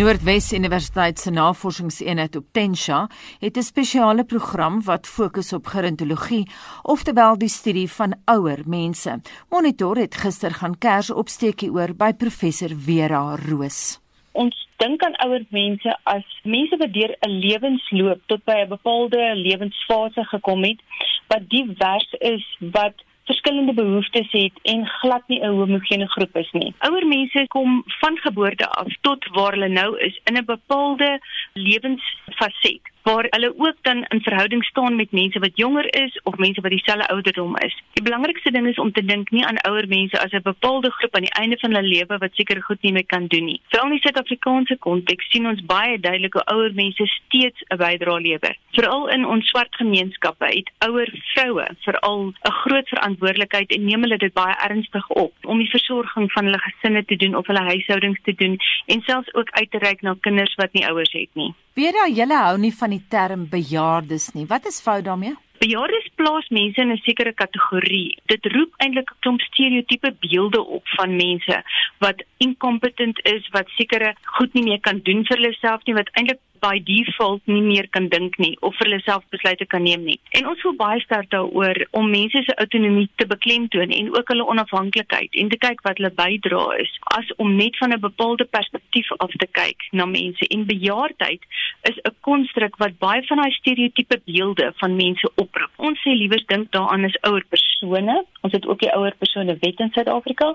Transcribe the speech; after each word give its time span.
Noordwes 0.00 0.52
Universiteit 0.56 1.18
se 1.20 1.30
Navorsingseenheid 1.30 2.36
op 2.36 2.44
Tensha 2.56 3.08
het 3.38 3.56
'n 3.56 3.62
spesiale 3.62 4.24
program 4.24 4.82
wat 4.84 5.06
fokus 5.06 5.52
op 5.52 5.66
gerontologie, 5.66 6.48
oftewel 6.82 7.38
die 7.38 7.48
studie 7.48 7.90
van 7.90 8.14
ouer 8.24 8.62
mense. 8.66 9.20
Monitor 9.50 9.96
het 9.96 10.14
gister 10.14 10.50
gaan 10.50 10.78
kers 10.78 11.10
opsteekie 11.10 11.70
oor 11.70 11.94
by 11.94 12.12
professor 12.12 12.70
Vera 12.76 13.36
Roos. 13.48 14.00
Ons 14.32 14.68
dink 14.76 15.02
aan 15.02 15.16
ouer 15.16 15.44
mense 15.50 15.98
as 16.02 16.40
mense 16.42 16.76
wat 16.76 16.92
deur 16.92 17.16
'n 17.20 17.30
lewensloop 17.30 18.20
tot 18.26 18.44
by 18.44 18.56
'n 18.64 18.68
bepaalde 18.68 19.34
lewensfase 19.34 20.24
gekom 20.24 20.62
het, 20.64 20.80
wat 21.26 21.48
divers 21.48 22.12
is, 22.18 22.56
wat 22.58 22.94
verskillende 23.30 23.74
behoeftes 23.74 24.30
het 24.30 24.52
en 24.72 24.86
glad 25.00 25.22
nie 25.26 25.40
'n 25.40 25.58
homogene 25.60 26.08
groep 26.14 26.36
is 26.36 26.50
nie. 26.52 26.74
Ouer 26.78 27.06
mense 27.06 27.46
kom 27.48 27.82
van 28.00 28.16
geboorte 28.18 28.66
af 28.68 28.92
tot 29.00 29.26
waar 29.36 29.52
hulle 29.52 29.68
nou 29.68 29.90
is 29.98 30.20
in 30.24 30.36
'n 30.36 30.44
bepaalde 30.44 31.10
lewensfaset 31.52 32.84
waar 33.02 33.26
hulle 33.30 33.54
ook 33.56 33.76
dan 33.82 34.04
in 34.08 34.20
verhouding 34.22 34.64
staan 34.64 34.96
met 34.96 35.12
mense 35.12 35.38
wat 35.38 35.50
jonger 35.54 35.94
is 36.02 36.20
of 36.22 36.36
mense 36.36 36.60
wat 36.60 36.70
dieselfde 36.70 37.08
ouderdom 37.08 37.56
is. 37.56 37.82
Die 37.92 38.02
belangrikste 38.02 38.50
ding 38.50 38.66
is 38.66 38.78
om 38.78 38.92
te 38.92 39.04
dink 39.04 39.30
nie 39.30 39.44
aan 39.46 39.60
ouer 39.68 39.88
mense 39.88 40.20
as 40.20 40.32
'n 40.32 40.42
bepaalde 40.42 40.90
groep 40.90 41.14
aan 41.14 41.28
die 41.28 41.38
einde 41.40 41.58
van 41.58 41.74
hulle 41.74 41.88
lewe 41.88 42.18
wat 42.18 42.34
seker 42.34 42.62
goed 42.62 42.82
nie 42.82 42.92
meer 42.92 43.06
kan 43.06 43.26
doen 43.26 43.44
nie. 43.44 43.60
Veral 43.68 43.86
in 43.86 43.92
die 43.92 44.00
Suid-Afrikaanse 44.00 44.76
konteks 44.76 45.30
sien 45.30 45.46
ons 45.46 45.64
baie 45.64 46.00
duidelik 46.00 46.32
hoe 46.32 46.44
ouer 46.44 46.72
mense 46.74 47.06
steeds 47.06 47.62
'n 47.68 47.76
bydrae 47.76 48.20
lewer. 48.20 48.56
Veral 48.72 49.08
in 49.08 49.26
ons 49.26 49.48
swart 49.48 49.74
gemeenskappe 49.74 50.44
het 50.44 50.70
ouer 50.88 51.10
vroue 51.34 51.66
veral 51.84 52.20
'n 52.26 52.52
groot 52.62 52.88
verantwoordelikheid 52.88 53.72
en 53.74 53.84
neem 53.84 54.02
hulle 54.02 54.16
dit 54.16 54.32
baie 54.32 54.54
ernstig 54.68 55.08
op 55.08 55.32
om 55.42 55.58
die 55.58 55.70
versorging 55.70 56.32
van 56.32 56.44
hulle 56.44 56.58
gesinne 56.58 57.04
te 57.04 57.16
doen 57.16 57.34
of 57.34 57.46
hulle 57.46 57.64
huishoudings 57.72 58.20
te 58.22 58.34
doen 58.34 58.58
en 58.86 59.02
selfs 59.02 59.34
ook 59.34 59.50
uit 59.50 59.70
te 59.70 59.78
reik 59.78 60.02
na 60.02 60.14
kinders 60.20 60.54
wat 60.54 60.72
nie 60.72 60.86
ouers 60.86 61.12
het 61.12 61.34
nie. 61.34 61.54
Vera, 61.80 62.02
julle 62.12 62.36
hou 62.36 62.58
nie 62.60 62.74
van 62.76 62.92
die 62.92 63.04
term 63.08 63.46
bejaardes 63.48 64.34
nie. 64.34 64.42
Wat 64.44 64.66
is 64.68 64.82
fout 64.84 65.06
daarmee? 65.06 65.32
Bejaardes 65.60 66.06
plaas 66.16 66.46
mense 66.48 66.80
in 66.80 66.92
'n 66.92 67.02
sekere 67.06 67.32
kategorie. 67.40 68.16
Dit 68.32 68.46
roep 68.54 68.72
eintlik 68.82 69.10
'n 69.10 69.18
klomp 69.22 69.40
stereotipe 69.40 70.10
beelde 70.20 70.60
op 70.76 70.86
van 70.96 71.16
mense 71.16 71.56
wat 71.98 72.24
incompetent 72.36 73.18
is, 73.34 73.48
wat 73.56 73.68
sekere 73.76 74.14
goed 74.36 74.52
nie 74.54 74.62
meer 74.62 74.80
kan 74.80 75.00
doen 75.08 75.20
vir 75.26 75.36
hulle 75.36 75.52
self 75.52 75.84
nie, 75.84 75.98
wat 76.00 76.08
eintlik 76.12 76.40
by 76.60 76.76
default 76.84 77.46
nie 77.48 77.62
meer 77.64 77.88
kan 77.94 78.08
dink 78.12 78.36
nie 78.42 78.52
of 78.66 78.76
vir 78.78 78.88
hulle 78.88 79.00
self 79.04 79.24
besluite 79.34 79.66
kan 79.72 79.84
neem 79.86 80.04
nie. 80.06 80.18
En 80.36 80.48
ons 80.50 80.60
voel 80.64 80.76
baie 80.80 81.00
sterk 81.04 81.30
daaroor 81.34 81.80
om 81.96 82.10
mense 82.12 82.42
se 82.44 82.56
autonomie 82.62 83.08
te 83.20 83.26
beklemtoon 83.30 83.94
en 83.96 84.10
ook 84.16 84.32
hulle 84.32 84.46
onafhanklikheid 84.54 85.38
en 85.42 85.52
te 85.52 85.60
kyk 85.64 85.82
wat 85.86 86.00
hulle 86.00 86.12
bydra 86.20 86.64
is 86.84 86.92
as 87.16 87.32
om 87.42 87.54
net 87.56 87.76
van 87.82 87.94
'n 87.96 88.00
bepaalde 88.00 88.44
perspektief 88.44 89.12
af 89.18 89.32
te 89.42 89.48
kyk 89.60 89.88
na 89.92 90.06
mense. 90.06 90.48
En 90.48 90.66
bejaardheid 90.66 91.42
is 91.90 91.96
'n 92.04 92.14
konstruk 92.20 92.76
wat 92.76 92.98
baie 92.98 93.22
van 93.26 93.42
daai 93.42 93.52
stereotipe 93.52 94.20
beelde 94.24 94.72
van 94.76 94.96
mense 94.96 95.30
oproep. 95.50 95.72
Ons 95.90 95.98
sê 96.06 96.14
liewer 96.14 96.42
dink 96.46 96.70
daaraan 96.74 97.08
as 97.10 97.18
ouer 97.26 97.44
persone. 97.50 98.20
Ons 98.46 98.54
het 98.54 98.66
ook 98.66 98.80
die 98.80 98.92
ouer 98.94 99.16
persone 99.18 99.58
wet 99.60 99.82
in 99.82 99.90
Suid-Afrika. 99.94 100.54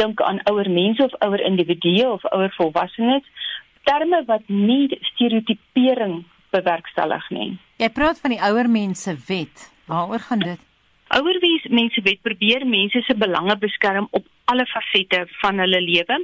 Dink 0.00 0.20
aan 0.22 0.42
ouer 0.52 0.70
mense 0.70 1.02
of 1.04 1.16
ouer 1.24 1.40
individue 1.40 2.06
of 2.12 2.24
ouer 2.32 2.52
volwassenes 2.60 3.24
terme 3.84 4.22
wat 4.26 4.46
nie 4.48 4.88
stereotipering 5.12 6.22
bewerkstellig 6.54 7.26
nie. 7.34 7.50
Jy 7.82 7.90
praat 7.92 8.20
van 8.22 8.32
die 8.32 8.40
ouer 8.40 8.70
mense 8.70 9.16
wet. 9.28 9.68
Waaroor 9.90 10.22
gaan 10.28 10.44
dit? 10.44 10.60
Ouer 11.14 11.36
mense 11.70 12.00
wet 12.02 12.18
probeer 12.26 12.64
mense 12.66 13.00
se 13.06 13.14
belange 13.14 13.54
beskerm 13.62 14.08
op 14.10 14.24
alle 14.50 14.64
fasette 14.66 15.20
van 15.40 15.60
hulle 15.62 15.80
lewe 15.80 16.16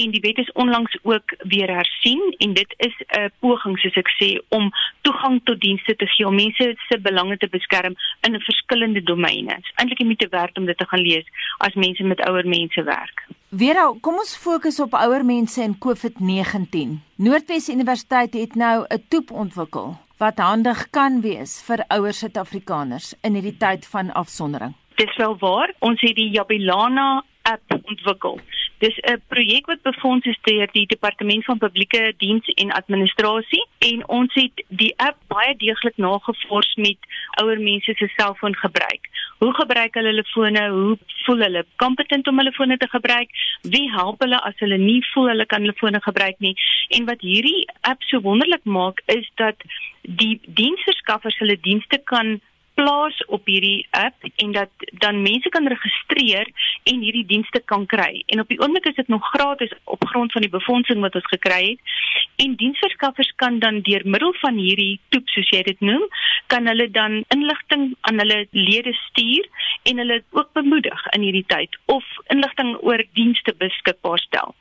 en 0.00 0.14
die 0.14 0.22
wet 0.24 0.38
is 0.40 0.52
onlangs 0.62 0.96
ook 1.02 1.34
weer 1.52 1.68
hersien 1.68 2.22
en 2.38 2.54
dit 2.56 2.74
is 2.86 2.96
'n 3.18 3.28
poging 3.44 3.76
soos 3.78 4.00
ek 4.02 4.10
sê 4.16 4.30
om 4.48 4.70
toegang 5.00 5.40
tot 5.44 5.60
dienste 5.60 5.96
te 5.96 6.06
gee 6.06 6.26
om 6.26 6.34
mense 6.34 6.74
se 6.88 7.00
belange 7.00 7.36
te 7.36 7.48
beskerm 7.48 7.94
in 8.20 8.40
verskillende 8.40 9.02
domeine. 9.02 9.54
Dit 9.54 9.64
is 9.64 9.72
eintlik 9.74 9.98
nie 9.98 10.16
te 10.16 10.28
werd 10.30 10.58
om 10.58 10.64
dit 10.64 10.78
te 10.78 10.86
gaan 10.88 11.00
lees 11.00 11.26
as 11.58 11.74
mense 11.74 12.02
met 12.02 12.20
ouer 12.20 12.46
mense 12.46 12.82
werk. 12.82 13.26
Vera, 13.50 13.92
kom 14.00 14.14
ons 14.14 14.36
fokus 14.36 14.80
op 14.80 14.94
ouer 14.94 15.24
mense 15.24 15.62
en 15.62 15.78
COVID-19. 15.78 17.00
Noordwes 17.16 17.68
Universiteit 17.68 18.32
het 18.34 18.54
nou 18.54 18.86
'n 18.88 19.04
toep 19.08 19.30
ontwikkel 19.30 19.98
wat 20.20 20.38
handig 20.38 20.82
kan 20.92 21.22
wees 21.24 21.62
vir 21.64 21.80
ouer 21.88 22.12
Suid-Afrikaners 22.12 23.14
in 23.24 23.38
hierdie 23.38 23.56
tyd 23.56 23.86
van 23.88 24.12
afsondering. 24.12 24.74
Dis 25.00 25.16
wel 25.16 25.36
waar. 25.40 25.72
Ons 25.80 26.02
het 26.04 26.16
die 26.18 26.28
Jabilana 26.34 27.22
app 27.48 27.78
ontwikkel. 27.78 28.36
Dis 28.84 28.96
'n 29.00 29.22
projek 29.28 29.66
wat 29.66 29.82
befonds 29.82 30.26
is 30.26 30.38
deur 30.42 30.68
die 30.72 30.86
Departement 30.86 31.44
van 31.44 31.58
Publieke 31.58 32.14
Diens 32.16 32.46
en 32.46 32.72
Administrasie 32.72 33.64
en 33.78 34.08
ons 34.08 34.34
het 34.34 34.64
die 34.68 34.92
app 34.96 35.16
baie 35.28 35.56
deeglik 35.56 35.96
nagevors 35.96 36.74
met 36.74 36.98
ouer 37.42 37.60
mense 37.60 37.94
se 37.96 38.08
selfoongebruik. 38.16 39.08
Hoe 39.40 39.52
gebruik 39.56 39.94
hulle 39.96 40.12
hulle 40.12 40.24
fone? 40.32 40.62
Hoe 40.74 40.98
voel 41.24 41.44
hulle 41.46 41.64
kompetent 41.82 42.28
om 42.28 42.38
hulle 42.40 42.52
fone 42.52 42.76
te 42.76 42.88
gebruik? 42.92 43.30
Wie 43.62 43.86
help 43.94 44.20
hulle 44.24 44.40
as 44.48 44.58
hulle 44.64 44.78
nie 44.78 45.00
voel 45.12 45.32
hulle 45.32 45.46
kan 45.46 45.64
hulle 45.64 45.76
fone 45.80 46.00
gebruik 46.04 46.36
nie? 46.44 46.54
En 46.96 47.08
wat 47.08 47.24
hierdie 47.24 47.64
app 47.88 48.04
so 48.08 48.20
wonderlik 48.26 48.64
maak 48.64 49.00
is 49.06 49.30
dat 49.40 49.64
die 50.02 50.36
diensverskaffers 50.60 51.38
hulle 51.40 51.56
dienste 51.64 52.00
kan 52.12 52.38
plaas 52.80 53.16
op 53.26 53.48
hierdie 53.50 53.86
app 53.90 54.24
en 54.44 54.52
dat 54.56 54.70
dan 55.04 55.22
mense 55.22 55.48
kan 55.48 55.68
registreer 55.68 56.48
en 56.90 57.02
hierdie 57.04 57.26
dienste 57.28 57.60
kan 57.72 57.86
kry. 57.86 58.22
En 58.32 58.40
op 58.40 58.48
die 58.48 58.60
oomblik 58.60 58.86
is 58.88 58.96
dit 58.96 59.08
nog 59.12 59.26
gratis 59.34 59.74
op 59.84 60.06
grond 60.12 60.32
van 60.32 60.46
die 60.46 60.52
befondsing 60.52 61.00
wat 61.04 61.18
ons 61.18 61.28
gekry 61.34 61.60
het. 61.72 61.96
En 62.44 62.56
diensverskaffers 62.56 63.32
kan 63.42 63.58
dan 63.58 63.82
deur 63.88 64.04
middel 64.04 64.32
van 64.40 64.56
hierdie 64.56 65.00
toep 65.12 65.28
soos 65.28 65.50
jy 65.52 65.60
dit 65.66 65.80
noem, 65.84 66.06
kan 66.52 66.66
hulle 66.70 66.88
dan 66.90 67.20
inligting 67.36 67.90
aan 68.08 68.22
hulle 68.22 68.46
lede 68.50 68.94
stuur 69.02 69.48
en 69.90 70.00
hulle 70.02 70.22
ook 70.30 70.52
bemoedig 70.56 71.04
in 71.16 71.26
hierdie 71.28 71.46
tyd 71.52 71.76
of 71.84 72.06
inligting 72.32 72.72
oor 72.80 73.04
dienste 73.18 73.54
beskikbaar 73.58 74.24
stel. 74.24 74.54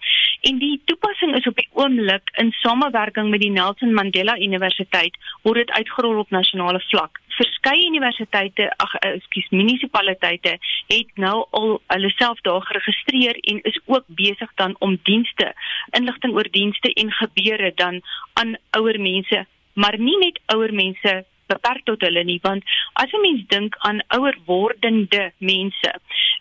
En 0.50 0.59
die 0.59 0.75
toepassing 0.91 1.36
is 1.40 1.47
op 1.47 1.56
die 1.56 1.69
oomblik 1.80 2.36
in 2.41 2.51
samewerking 2.59 3.31
met 3.31 3.44
die 3.44 3.51
Nelson 3.56 3.96
Mandela 3.96 4.36
Universiteit 4.40 5.16
word 5.47 5.63
dit 5.63 5.75
uitgerol 5.80 6.19
op 6.19 6.36
nasionale 6.36 6.84
vlak 6.91 7.19
verskeie 7.40 7.88
universiteite, 7.88 8.68
ag 8.84 8.96
eh, 9.00 9.16
ekskuus, 9.20 9.50
munisipaliteite 9.56 10.58
het 10.92 11.12
nou 11.24 11.38
al 11.60 11.80
hulle 11.94 12.12
self 12.18 12.42
daar 12.48 12.66
geregistreer 12.68 13.40
en 13.52 13.62
is 13.72 13.80
ook 13.86 14.06
besig 14.22 14.52
dan 14.62 14.76
om 14.80 15.00
dienste, 15.10 15.54
inligting 15.98 16.36
oor 16.36 16.50
dienste 16.52 16.94
en 16.94 17.12
gebeure 17.22 17.72
dan 17.76 18.02
aan 18.42 18.56
ouer 18.78 19.00
mense, 19.00 19.46
maar 19.74 20.00
nie 20.00 20.18
net 20.24 20.40
ouer 20.56 20.74
mense 20.74 21.20
beperk 21.50 21.86
tot 21.90 22.04
hulle 22.06 22.24
nie 22.24 22.40
want 22.46 22.64
as 23.04 23.14
'n 23.14 23.22
mens 23.26 23.46
dink 23.54 23.76
aan 23.90 24.02
ouer 24.18 24.38
wordende 24.46 25.32
mense 25.38 25.92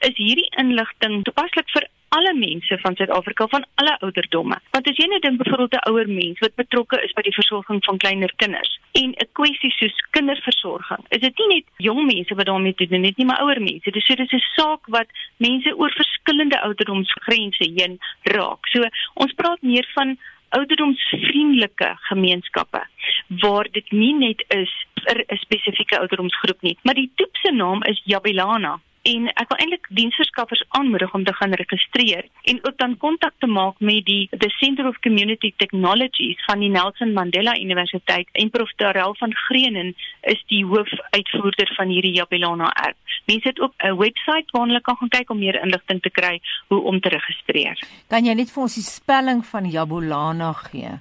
is 0.08 0.16
hierdie 0.16 0.50
inligting 0.62 1.22
toepaslik 1.24 1.70
vir 1.76 1.88
alle 2.08 2.34
mense 2.34 2.78
van 2.78 2.96
Suid-Afrika 2.96 3.46
van 3.46 3.64
alle 3.74 3.98
ouderdomme. 3.98 4.58
Want 4.70 4.88
as 4.88 4.96
jy 4.96 5.06
nou 5.08 5.20
dink 5.20 5.38
byvoorbeeld 5.42 5.74
'n 5.74 5.90
ouer 5.90 6.08
mens 6.08 6.38
wat 6.38 6.54
betrokke 6.54 7.02
is 7.04 7.12
by 7.12 7.22
die 7.22 7.34
versorging 7.40 7.84
van 7.84 7.98
kleiner 7.98 8.32
kinders 8.36 8.78
en 8.92 9.10
'n 9.10 9.28
kwessie 9.32 9.70
soos 9.70 9.96
kinderversorging, 10.10 11.04
is 11.08 11.20
dit 11.20 11.38
nie 11.38 11.48
net 11.54 11.64
jong 11.76 12.06
mense 12.06 12.34
wat 12.34 12.46
daarmee 12.46 12.74
te 12.74 12.86
doen 12.86 13.04
het 13.04 13.16
nie, 13.16 13.26
maar 13.26 13.42
ouer 13.42 13.60
mense. 13.60 13.90
Dis 13.90 14.06
so 14.06 14.14
dis 14.14 14.32
'n 14.32 14.44
saak 14.56 14.86
wat 14.86 15.08
mense 15.36 15.76
oor 15.76 15.90
verskillende 15.90 16.60
ouderdomsgrense 16.60 17.64
heen 17.76 17.98
raak. 18.22 18.66
So 18.66 18.88
ons 19.14 19.32
praat 19.32 19.62
meer 19.62 19.88
van 19.94 20.18
ouderdomsvriendelike 20.48 21.96
gemeenskappe 22.08 22.82
waar 23.28 23.66
dit 23.70 23.90
nie 23.90 24.14
net 24.14 24.44
is 24.48 24.72
vir 24.94 25.24
'n 25.28 25.36
spesifieke 25.36 25.98
ouderdomsgroep 25.98 26.62
nie, 26.62 26.78
maar 26.82 26.94
die 26.94 27.10
toep 27.14 27.36
se 27.36 27.52
naam 27.52 27.82
is 27.82 28.02
Jabilana 28.04 28.80
en 29.08 29.28
ek 29.40 29.48
wil 29.50 29.60
eintlik 29.62 29.86
diensverskaffers 29.96 30.64
aanmoedig 30.76 31.14
om 31.16 31.24
te 31.24 31.34
gaan 31.38 31.54
registreer 31.60 32.26
en 32.50 32.58
ook 32.62 32.76
dan 32.82 32.96
kontak 33.04 33.34
te 33.38 33.46
maak 33.46 33.80
met 33.80 34.04
die 34.04 34.28
the 34.30 34.50
Center 34.58 34.88
of 34.88 34.98
Community 35.06 35.52
Technologies 35.56 36.44
van 36.46 36.60
die 36.64 36.70
Nelson 36.72 37.12
Mandela 37.16 37.56
Universiteit 37.56 38.28
en 38.32 38.50
Prof 38.50 38.72
Darrell 38.76 39.14
van 39.20 39.34
Greenen 39.46 39.94
is 40.20 40.42
die 40.52 40.64
hoofuitvoerder 40.66 41.72
van 41.76 41.92
hierdie 41.94 42.14
Jabilana 42.18 42.72
app. 42.88 42.96
Mense 43.30 43.48
het 43.48 43.60
ook 43.60 43.74
'n 43.78 43.96
webwerf 43.96 44.50
waar 44.52 44.66
hulle 44.66 44.80
kan 44.80 44.96
gaan 44.96 45.08
kyk 45.08 45.30
om 45.30 45.38
meer 45.38 45.62
inligting 45.62 46.02
te 46.02 46.10
kry 46.10 46.40
hoe 46.68 46.80
om 46.80 47.00
te 47.00 47.08
registreer. 47.08 47.78
Kan 48.08 48.24
jy 48.24 48.34
net 48.34 48.50
vir 48.50 48.62
ons 48.62 48.74
die 48.74 48.84
spelling 48.84 49.46
van 49.46 49.70
Jabilana 49.70 50.52
gee? 50.52 51.00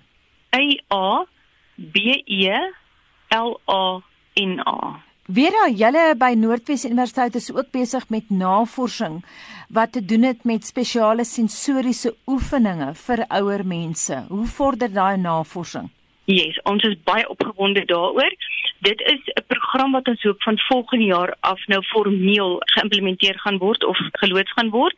A 0.56 0.64
A 0.94 1.26
B 1.76 1.98
E 2.26 2.72
L 3.30 3.60
A 3.68 4.02
N 4.36 4.60
A 4.60 5.07
Vera, 5.28 5.66
julle 5.68 6.14
by 6.16 6.30
Noordwes 6.40 6.86
Universiteit 6.88 7.36
is 7.36 7.50
ook 7.52 7.68
besig 7.76 8.06
met 8.08 8.30
navorsing 8.32 9.18
wat 9.76 9.92
te 9.92 10.00
doen 10.00 10.24
het 10.24 10.46
met 10.48 10.64
spesiale 10.64 11.26
sensoriese 11.28 12.14
oefeninge 12.32 12.94
vir 12.96 13.26
ouer 13.28 13.66
mense. 13.68 14.22
Hoe 14.30 14.46
vorder 14.48 14.88
daai 14.94 15.18
navorsing? 15.20 15.90
Yes, 16.32 16.56
ons 16.64 16.84
is 16.88 16.96
baie 17.04 17.28
opgewonde 17.28 17.84
daaroor. 17.92 18.32
Dit 18.88 19.04
is 19.12 19.20
'n 19.36 19.44
program 19.48 19.92
wat 19.92 20.08
ons 20.08 20.24
hoop 20.24 20.42
van 20.44 20.60
volgende 20.70 21.06
jaar 21.06 21.36
af 21.40 21.60
nou 21.68 21.84
formeel 21.84 22.62
geïmplementeer 22.76 23.40
gaan 23.40 23.58
word 23.58 23.84
of 23.84 23.98
geloods 24.12 24.52
gaan 24.52 24.70
word. 24.70 24.96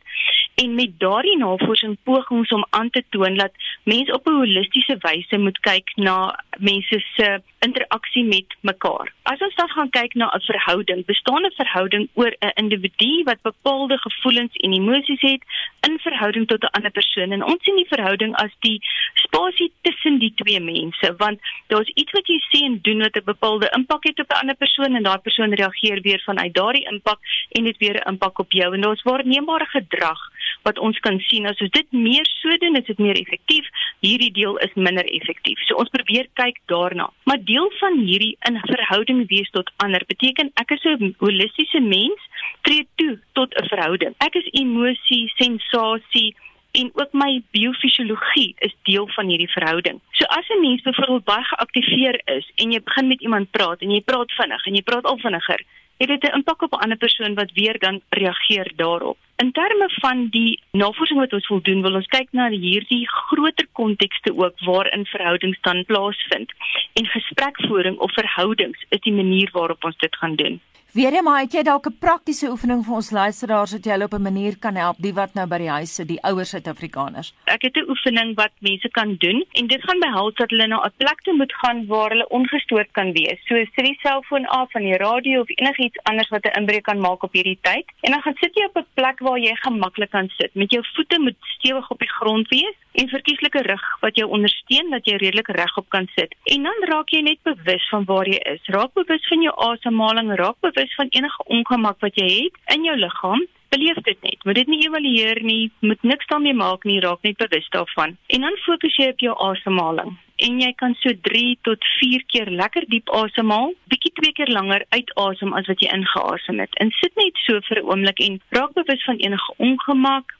En 0.60 0.74
met 0.74 0.90
daardie 0.98 1.36
navorsing 1.38 1.96
poog 2.04 2.30
ons 2.30 2.50
om 2.52 2.64
aan 2.70 2.90
te 2.90 3.02
toon 3.08 3.34
dat 3.34 3.52
mense 3.84 4.12
op 4.12 4.26
'n 4.26 4.40
holistiese 4.40 4.96
wyse 5.00 5.38
moet 5.38 5.58
kyk 5.60 5.92
na 5.96 6.16
mense 6.58 7.04
se 7.16 7.42
interaksie 7.58 8.24
met 8.24 8.56
mekaar. 8.60 9.12
As 9.22 9.40
ons 9.40 9.54
dan 9.54 9.68
gaan 9.68 9.90
kyk 9.90 10.14
na 10.14 10.26
'n 10.34 10.40
verhouding, 10.40 11.04
bestaan 11.04 11.46
'n 11.46 11.58
verhouding 11.62 12.08
oor 12.14 12.32
'n 12.38 12.52
individu 12.54 13.22
wat 13.24 13.42
bepaalde 13.42 13.98
gevoelens 13.98 14.56
en 14.56 14.72
emosies 14.72 15.20
het 15.20 15.42
in 15.88 15.98
verhouding 15.98 16.46
tot 16.46 16.62
'n 16.62 16.74
ander 16.76 16.90
persoon. 16.90 17.32
En 17.32 17.44
ons 17.44 17.62
sien 17.64 17.76
die 17.76 17.92
verhouding 17.94 18.36
as 18.36 18.54
die 18.58 18.78
spasie 19.14 19.72
tussen 19.82 20.18
die 20.18 20.34
twee 20.34 20.60
mense, 20.60 21.14
want 21.16 21.38
daar's 21.66 21.90
iets 21.94 22.12
wat 22.12 22.26
jy 22.26 22.38
sê 22.50 22.64
en 22.64 22.78
doen 22.82 22.98
wat 22.98 23.16
'n 23.16 23.24
bepaalde 23.24 23.72
impak 23.76 24.04
het 24.04 24.20
op 24.20 24.30
'n 24.30 24.40
ander 24.40 24.56
persoon 24.56 24.94
en 24.94 25.02
daai 25.02 25.18
persoon 25.18 25.54
reageer 25.54 26.00
weer 26.00 26.22
vanuit 26.24 26.54
daardie 26.54 26.88
impak 26.90 27.18
en 27.50 27.64
dit 27.64 27.76
weer 27.78 27.96
'n 27.96 28.08
impak 28.08 28.38
op 28.38 28.52
jou 28.52 28.74
en 28.74 28.80
daar's 28.80 29.02
waarneembare 29.02 29.66
gedrag 29.66 30.20
wat 30.62 30.78
ons 30.78 30.98
kan 30.98 31.18
sien 31.28 31.46
as 31.46 31.60
ons 31.60 31.70
dit 31.70 31.92
meer 31.92 32.26
so 32.40 32.56
doen, 32.62 32.76
is 32.76 32.86
dit 32.86 32.98
meer 32.98 33.18
effektief. 33.20 33.66
Hierdie 34.00 34.32
deel 34.32 34.56
is 34.64 34.74
minder 34.74 35.04
effektief. 35.04 35.58
So 35.66 35.78
ons 35.80 35.92
probeer 35.94 36.28
kyk 36.40 36.60
daarna. 36.72 37.10
Maar 37.24 37.42
deel 37.44 37.70
van 37.78 37.98
hierdie 37.98 38.36
in 38.48 38.60
verhouding 38.66 39.26
wees 39.28 39.50
tot 39.56 39.70
ander 39.84 40.04
beteken 40.06 40.52
ek 40.62 40.70
is 40.76 40.84
'n 40.84 41.14
holistiese 41.18 41.80
mens 41.80 42.20
tree 42.62 42.86
toe 42.96 43.18
tot 43.32 43.54
'n 43.54 43.68
verhouding. 43.68 44.14
Ek 44.18 44.34
is 44.34 44.48
emosie, 44.52 45.32
sensasie 45.36 46.34
en 46.72 46.90
ook 46.94 47.12
my 47.12 47.42
biofisiologie 47.50 48.54
is 48.58 48.74
deel 48.82 49.08
van 49.16 49.26
hierdie 49.26 49.50
verhouding. 49.50 50.00
So 50.12 50.24
as 50.24 50.48
'n 50.48 50.60
mens 50.60 50.82
byvoorbeeld 50.82 51.24
baie 51.24 51.44
geaktiveer 51.44 52.20
is 52.24 52.50
en 52.54 52.72
jy 52.72 52.80
begin 52.82 53.08
met 53.08 53.20
iemand 53.20 53.50
praat 53.50 53.80
en 53.80 53.90
jy 53.90 54.00
praat 54.00 54.32
vinnig 54.32 54.66
en 54.66 54.74
jy 54.74 54.82
praat 54.82 55.04
al 55.04 55.18
vinniger, 55.18 55.64
het 56.00 56.08
dit 56.08 56.22
'n 56.22 56.36
impak 56.36 56.62
op 56.62 56.72
'n 56.72 56.82
ander 56.82 56.96
persoon 56.96 57.34
wat 57.34 57.52
weer 57.52 57.78
dan 57.78 58.00
reageer 58.08 58.72
daarop. 58.76 59.18
In 59.36 59.52
terme 59.52 59.88
van 59.88 60.28
die 60.28 60.60
navorsing 60.70 61.18
wat 61.18 61.32
ons 61.32 61.48
wil 61.48 61.62
doen, 61.62 61.82
wil 61.82 61.94
ons 61.94 62.06
kyk 62.06 62.28
na 62.30 62.48
hierdie 62.48 63.08
groter 63.08 63.66
kontekste 63.72 64.36
ook 64.36 64.60
waarin 64.60 65.06
verhoudings 65.06 65.58
dan 65.60 65.84
plaasvind. 65.84 66.52
En 66.92 67.06
gesprekvoering 67.06 67.98
of 67.98 68.12
verhoudings 68.12 68.84
is 68.88 69.00
die 69.00 69.12
manier 69.12 69.48
waarop 69.52 69.84
ons 69.84 69.96
dit 69.96 70.16
gaan 70.16 70.34
doen. 70.34 70.60
Weer 70.90 71.14
jy 71.14 71.20
maar 71.22 71.44
het 71.44 71.52
jy 71.54 71.62
dalk 71.62 71.86
'n 71.86 71.98
praktiese 72.02 72.48
oefening 72.50 72.80
vir 72.82 72.94
ons 72.94 73.10
luisteraars 73.14 73.72
wat 73.72 73.84
jy 73.86 73.92
hulle 73.92 74.08
op 74.10 74.14
'n 74.14 74.22
manier 74.22 74.58
kan 74.58 74.74
help 74.74 74.96
die 74.98 75.12
wat 75.14 75.34
nou 75.34 75.46
by 75.46 75.58
die 75.58 75.70
huis 75.70 75.94
sit, 75.94 76.08
die 76.08 76.18
ouer 76.22 76.44
Suid-Afrikaners. 76.44 77.32
Ek 77.46 77.62
het 77.62 77.76
'n 77.76 77.88
oefening 77.88 78.34
wat 78.34 78.50
mense 78.58 78.88
kan 78.88 79.14
doen 79.18 79.44
en 79.52 79.66
dit 79.68 79.82
gaan 79.82 80.00
behels 80.00 80.34
dat 80.34 80.50
hulle 80.50 80.66
na 80.66 80.82
'n 80.82 80.92
plek 80.96 81.20
toe 81.22 81.34
moet 81.36 81.52
gaan 81.52 81.86
waar 81.86 82.10
hulle 82.10 82.28
ongestoord 82.28 82.88
kan 82.92 83.12
wees. 83.12 83.38
So 83.46 83.54
sit 83.54 83.84
die 83.84 83.98
selfoon 84.02 84.46
af 84.46 84.70
van 84.72 84.82
die 84.82 84.96
radio 84.96 85.40
of 85.40 85.48
enigiets 85.48 86.02
anders 86.02 86.28
wat 86.28 86.44
'n 86.44 86.58
inbreuk 86.58 86.82
kan 86.82 87.00
maak 87.00 87.22
op 87.22 87.32
hierdie 87.32 87.58
tyd. 87.60 87.86
En 88.00 88.10
dan 88.10 88.22
gaan 88.22 88.36
sit 88.40 88.54
jy 88.54 88.64
op 88.64 88.76
'n 88.76 88.86
plek 88.94 89.18
waar 89.20 89.38
jy 89.38 89.54
gemaklik 89.54 90.10
kan 90.10 90.28
sit. 90.28 90.54
Met 90.54 90.72
jou 90.72 90.84
voete 90.94 91.20
moet 91.20 91.36
stewig 91.40 91.90
op 91.90 91.98
die 91.98 92.12
grond 92.18 92.48
wees 92.48 92.74
en 92.92 93.08
verkieslike 93.08 93.62
rug 93.62 93.98
wat 94.00 94.16
jou 94.16 94.30
ondersteun 94.30 94.90
dat 94.90 95.04
jy 95.04 95.16
redelik 95.16 95.48
regop 95.48 95.88
kan 95.88 96.08
sit. 96.14 96.34
En 96.44 96.62
dan 96.62 96.78
raak 96.80 97.08
jy 97.08 97.20
net 97.20 97.38
bewus 97.42 97.88
van 97.88 98.04
waar 98.04 98.26
jy 98.26 98.40
is. 98.54 98.60
Raak 98.64 98.92
bewus 98.94 99.28
van 99.28 99.42
jou 99.42 99.54
asemhaling, 99.56 100.34
raak 100.34 100.56
bewus 100.60 100.79
van 100.96 101.10
enige 101.10 101.44
ongemak 101.44 101.98
wat 102.00 102.14
jy 102.14 102.28
het 102.28 102.76
in 102.76 102.84
jou 102.84 102.96
liggaam. 102.96 103.46
Beleef 103.70 104.00
dit 104.06 104.22
net. 104.22 104.44
Moet 104.44 104.54
dit 104.54 104.66
nie 104.66 104.80
evalueer 104.86 105.42
nie, 105.42 105.70
moet 105.80 106.02
niks 106.02 106.26
daarmee 106.26 106.54
maak 106.54 106.84
nie, 106.84 107.00
raak 107.00 107.22
net 107.22 107.36
bewus 107.36 107.68
daarvan. 107.70 108.16
En 108.26 108.40
dan 108.40 108.56
fokus 108.64 108.96
jy 108.96 109.10
op 109.12 109.20
jou 109.20 109.34
asemhaling. 109.46 110.16
En 110.36 110.60
jy 110.60 110.72
kan 110.80 110.96
so 110.98 111.12
3 111.28 111.58
tot 111.62 111.84
4 112.00 112.24
keer 112.26 112.50
lekker 112.50 112.88
diep 112.88 113.12
asemhaal, 113.14 113.74
bietjie 113.92 114.12
twee 114.18 114.32
keer 114.32 114.50
langer 114.50 114.84
uitasem 114.88 115.52
as 115.52 115.70
wat 115.70 115.84
jy 115.84 115.92
ingeasem 115.94 116.58
het. 116.58 116.74
En 116.82 116.90
sit 116.98 117.14
net 117.16 117.38
so 117.44 117.60
vir 117.68 117.82
'n 117.82 117.86
oomblik 117.90 118.18
en 118.26 118.40
raak 118.48 118.74
bewus 118.74 119.04
van 119.04 119.16
enige 119.16 119.54
ongemak. 119.56 120.34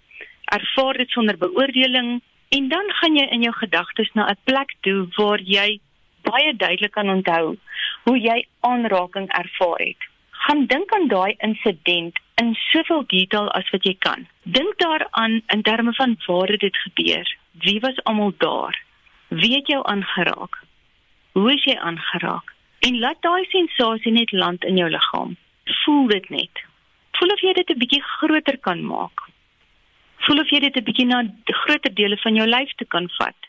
Ervaar 0.44 0.96
dit 0.96 1.10
sonder 1.10 1.38
beoordeling 1.38 2.20
En 2.50 2.68
dan 2.68 2.84
gaan 2.86 3.14
jy 3.14 3.26
in 3.30 3.42
jou 3.46 3.52
gedagtes 3.54 4.10
na 4.12 4.26
'n 4.30 4.38
plek 4.44 4.74
toe 4.80 5.06
waar 5.16 5.40
jy 5.40 5.80
baie 6.22 6.56
duidelik 6.56 6.90
kan 6.90 7.08
onthou 7.08 7.56
hoe 8.04 8.18
jy 8.18 8.46
aanraking 8.60 9.28
ervaar 9.42 9.78
het. 9.78 10.02
Gaan 10.50 10.66
dink 10.66 10.92
aan 10.92 11.06
daai 11.08 11.34
insident 11.46 12.16
in 12.34 12.54
soveel 12.54 13.04
detail 13.06 13.50
as 13.58 13.70
wat 13.70 13.84
jy 13.86 13.94
kan. 14.06 14.26
Dink 14.42 14.78
daaraan 14.82 15.42
in 15.46 15.62
terme 15.62 15.92
van 15.94 16.16
waar 16.26 16.56
dit 16.58 16.76
gebeur. 16.76 17.36
Wie 17.62 17.80
was 17.80 18.02
almal 18.02 18.32
daar? 18.38 18.82
Wie 19.28 19.54
het 19.54 19.66
jou 19.66 19.84
aangeraak? 19.86 20.58
Hoe 21.32 21.52
is 21.54 21.64
jy 21.64 21.76
aangeraak? 21.78 22.50
En 22.80 22.98
laat 22.98 23.22
daai 23.22 23.44
sensasie 23.44 24.12
net 24.12 24.32
land 24.32 24.64
in 24.64 24.76
jou 24.76 24.90
liggaam. 24.90 25.36
Voel 25.84 26.06
dit 26.06 26.28
net. 26.28 26.64
Voel 27.10 27.32
of 27.32 27.40
jy 27.40 27.52
dit 27.52 27.70
'n 27.70 27.78
bietjie 27.78 28.02
groter 28.02 28.58
kan 28.58 28.82
maak 28.82 29.30
voel 30.24 30.40
of 30.40 30.50
jy 30.52 30.60
dit 30.60 30.76
'n 30.76 30.84
bietjie 30.84 31.06
na 31.06 31.22
groter 31.44 31.94
dele 31.94 32.16
van 32.16 32.34
jou 32.34 32.46
lyf 32.46 32.72
te 32.76 32.84
kan 32.84 33.08
vat. 33.18 33.40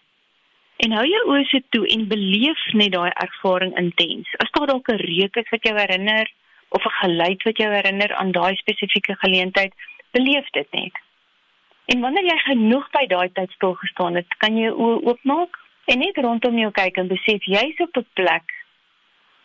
En 0.78 0.92
hou 0.92 1.06
jou 1.06 1.24
oë 1.32 1.46
se 1.46 1.64
toe 1.70 1.88
en 1.88 2.08
beleef 2.08 2.62
net 2.74 2.92
daai 2.92 3.12
ervaring 3.26 3.78
intens. 3.78 4.28
As 4.38 4.52
daar 4.52 4.68
dalk 4.68 4.88
'n 4.90 4.98
reuk 4.98 5.36
is 5.36 5.50
wat 5.50 5.64
jou 5.64 5.76
herinner 5.78 6.32
of 6.76 6.86
'n 6.86 6.98
geluid 7.02 7.44
wat 7.44 7.58
jou 7.58 7.70
herinner 7.74 8.16
aan 8.16 8.32
daai 8.32 8.56
spesifieke 8.56 9.16
geleentheid, 9.24 9.74
beleef 10.12 10.50
dit 10.50 10.72
net. 10.72 10.96
En 11.86 12.00
wanneer 12.00 12.24
jy 12.24 12.38
genoeg 12.38 12.90
by 12.90 13.06
daai 13.08 13.30
tyd 13.32 13.52
stil 13.52 13.74
gestaan 13.74 14.16
het, 14.16 14.28
kan 14.38 14.58
jy 14.58 14.64
jou 14.64 14.76
oë 14.78 15.04
oopmaak 15.04 15.60
en 15.86 16.00
net 16.00 16.18
rondom 16.18 16.58
jou 16.58 16.72
kyk 16.72 16.98
en 16.98 17.08
besef 17.08 17.44
jy's 17.46 17.80
op 17.80 17.98
'n 17.98 18.08
plek 18.14 18.48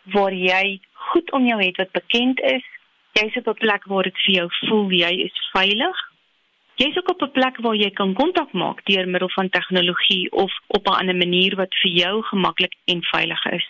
waar 0.03 0.33
jy 0.33 0.79
goed 0.93 1.31
om 1.31 1.45
jou 1.45 1.63
het 1.63 1.77
wat 1.77 1.91
bekend 1.91 2.39
is. 2.39 2.65
Jy's 3.11 3.37
op 3.37 3.47
'n 3.47 3.59
plek 3.65 3.83
waar 3.85 4.03
dit 4.03 4.17
vir 4.25 4.33
jou 4.35 4.47
voel 4.67 4.91
jy 4.91 5.13
is 5.27 5.49
veilig 5.53 6.07
Jy's 6.77 6.97
ook 6.97 7.09
op 7.09 7.21
'n 7.21 7.31
plek 7.31 7.57
waar 7.57 7.75
jy 7.75 7.89
kan 7.89 8.13
kontak 8.13 8.51
maak 8.51 8.85
deur 8.85 9.07
middel 9.07 9.29
van 9.29 9.49
tegnologie 9.49 10.31
of 10.31 10.51
op 10.67 10.87
'n 10.87 10.99
ander 10.99 11.15
manier 11.15 11.55
wat 11.55 11.75
vir 11.81 11.91
jou 11.91 12.23
gemaklik 12.23 12.75
en 12.85 13.03
veilig 13.03 13.45
is. 13.45 13.67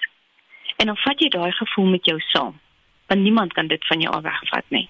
En 0.76 0.86
dan 0.86 0.98
vat 0.98 1.20
jy 1.20 1.30
daai 1.30 1.52
gevoel 1.52 1.86
met 1.86 2.06
jou 2.06 2.20
saam, 2.20 2.60
want 3.08 3.22
niemand 3.22 3.54
kan 3.54 3.68
dit 3.68 3.88
van 3.88 4.02
jou 4.02 4.22
wegvat 4.22 4.66
nie. 4.70 4.90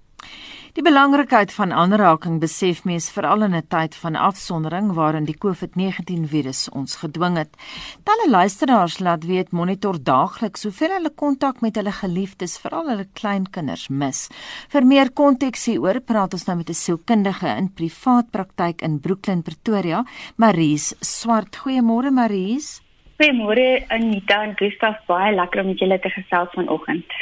Die 0.76 0.84
belangrikheid 0.84 1.54
van 1.56 1.70
aanraking 1.72 2.34
besef 2.36 2.82
mense 2.84 3.08
veral 3.08 3.46
in 3.46 3.54
'n 3.56 3.68
tyd 3.72 3.94
van 3.96 4.16
afsondering 4.16 4.92
waarin 4.92 5.24
die 5.24 5.38
COVID-19 5.44 6.26
virus 6.28 6.68
ons 6.68 6.96
gedwing 6.96 7.36
het. 7.36 7.56
Talle 8.04 8.28
luisteraars 8.28 8.98
laat 8.98 9.24
weet 9.24 9.52
monitor 9.52 9.96
daagliks 10.02 10.62
hoeveel 10.62 10.90
hulle 10.90 11.10
kontak 11.10 11.60
met 11.60 11.76
hulle 11.76 11.92
geliefdes, 11.92 12.58
veral 12.58 12.88
hulle 12.88 13.08
kleinkinders 13.12 13.88
mis. 13.88 14.28
Vir 14.68 14.86
meer 14.86 15.12
konteks 15.12 15.64
hieroor 15.64 16.00
praat 16.00 16.32
ons 16.32 16.44
nou 16.44 16.56
met 16.56 16.68
'n 16.68 16.74
sielkundige 16.74 17.56
in 17.56 17.72
privaat 17.72 18.30
praktyk 18.30 18.82
in 18.82 19.00
Brooklyn, 19.00 19.42
Pretoria, 19.42 20.04
Maries 20.36 20.94
Swart. 21.00 21.56
Goeiemôre 21.56 22.10
Maries. 22.10 22.85
Goeiemôre 23.16 23.86
Anita 23.88 24.42
en 24.44 24.50
Gustaf, 24.58 24.96
baie 25.08 25.30
lekker 25.32 25.62
om 25.62 25.70
met 25.70 25.80
julle 25.80 25.96
te 26.04 26.10
gesels 26.12 26.50
vanoggend. 26.52 27.14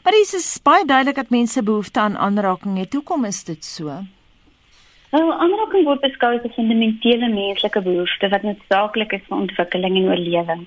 Maar 0.00 0.16
dis 0.16 0.32
is 0.38 0.46
baie 0.64 0.86
duidelik 0.88 1.18
dat 1.20 1.34
mense 1.34 1.62
behoefte 1.62 2.00
aan 2.00 2.16
aanraking 2.16 2.78
het. 2.80 2.96
Hoekom 2.96 3.26
is 3.28 3.42
dit 3.44 3.64
so? 3.64 3.98
Wel, 5.12 5.32
aanraking 5.32 5.84
word 5.84 6.00
beskou 6.00 6.30
as 6.38 6.46
'n 6.48 6.54
fundamentele 6.56 7.28
menslike 7.28 7.82
behoefte 7.90 8.32
wat 8.32 8.42
noodsaaklik 8.42 9.12
is 9.12 9.26
vir 9.28 9.36
ontwikkeling 9.36 9.96
en 9.96 10.08
oorlewing. 10.08 10.64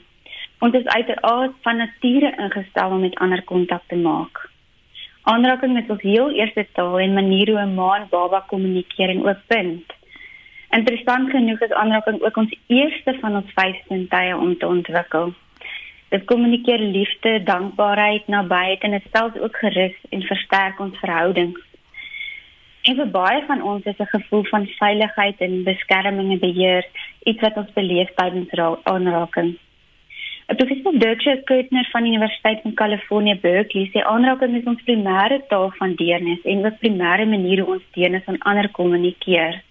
Ons 0.60 0.74
is 0.74 0.86
uiteraard 0.86 1.58
van 1.62 1.78
nature 1.78 2.36
ingestel 2.38 2.92
om 2.92 3.02
met 3.02 3.18
ander 3.18 3.44
kontak 3.44 3.82
te 3.88 3.96
maak. 3.96 4.50
Aanraking 5.24 5.78
is 5.78 5.90
ons 5.90 6.02
heel 6.02 6.30
eerste 6.32 6.68
taal 6.74 7.00
en 7.00 7.14
manier 7.14 7.50
hoe 7.50 7.66
'n 7.66 7.74
ma 7.74 7.96
en 7.96 8.08
baba 8.10 8.46
kommunikeer 8.48 9.10
en 9.10 9.26
ook 9.26 9.42
bind. 9.48 9.97
Interessant 10.70 11.30
genoeg 11.32 11.62
is 11.62 11.72
aanraking 11.72 12.22
ook 12.22 12.38
ons 12.38 12.56
eerste 12.68 13.14
van 13.22 13.36
ons 13.36 13.52
vyf 13.56 13.78
sintuie 13.88 14.36
om 14.36 14.58
te 14.58 14.68
ontwikkel. 14.68 15.34
Dit 16.10 16.26
kommunikeer 16.26 16.80
liefde, 16.80 17.44
dankbaarheid, 17.44 18.28
nabyheid 18.28 18.84
en 18.84 18.92
dit 18.92 19.04
stel 19.08 19.32
ook 19.36 19.56
gerus 19.56 19.96
en 20.10 20.22
versterk 20.22 20.80
ons 20.80 21.00
verhoudings. 21.00 21.64
En 22.88 22.96
vir 22.96 23.10
baie 23.12 23.44
van 23.48 23.62
ons 23.62 23.84
is 23.84 24.00
'n 24.00 24.14
gevoel 24.16 24.44
van 24.44 24.68
veiligheid 24.80 25.40
en 25.40 25.64
beskerming 25.64 26.32
en 26.32 26.40
beheer 26.40 26.86
iets 27.24 27.42
wat 27.42 27.58
ons 27.58 27.74
beleef 27.74 28.14
tydens 28.16 28.52
aanraking. 28.84 29.58
Professor 30.48 31.00
Dirk 31.00 31.44
Kurtner 31.44 31.88
van 31.92 32.04
die 32.04 32.12
Universiteit 32.12 32.62
van 32.62 32.74
Kalifornië 32.74 33.40
Berkeley 33.40 33.90
sê 33.92 34.04
aanraking 34.04 34.56
is 34.56 34.64
ons 34.64 34.84
primêre 34.84 35.42
taal 35.48 35.72
van 35.80 35.96
deernis 35.96 36.40
en 36.44 36.66
ook 36.66 36.80
primêre 36.80 37.26
manier 37.26 37.60
hoe 37.60 37.74
ons 37.74 37.84
deernis 37.92 38.26
aan 38.26 38.38
ander 38.40 38.70
kommunikeer. 38.72 39.67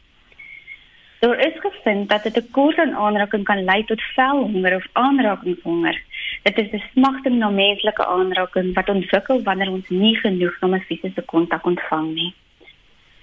Daar 1.26 1.46
is 1.46 1.58
gevind 1.58 2.08
dat 2.08 2.24
'n 2.24 2.32
tekort 2.32 2.78
aan 2.78 2.94
aanraking 2.94 3.44
kan 3.44 3.64
lei 3.64 3.84
tot 3.84 4.00
velhonger 4.00 4.74
of 4.74 4.86
aanrakingshonger. 4.92 5.96
Dit 6.42 6.58
is 6.58 6.70
'n 6.72 6.82
smagting 6.92 7.36
na 7.38 7.48
menslike 7.48 8.06
aanraking 8.06 8.74
wat 8.74 8.88
ontwikkel 8.88 9.42
wanneer 9.42 9.70
ons 9.70 9.88
nie 9.88 10.16
genoeg 10.16 10.58
van 10.58 10.74
'n 10.74 10.86
fisiese 10.88 11.22
kontak 11.32 11.64
ontvang 11.66 12.14
nie. 12.14 12.34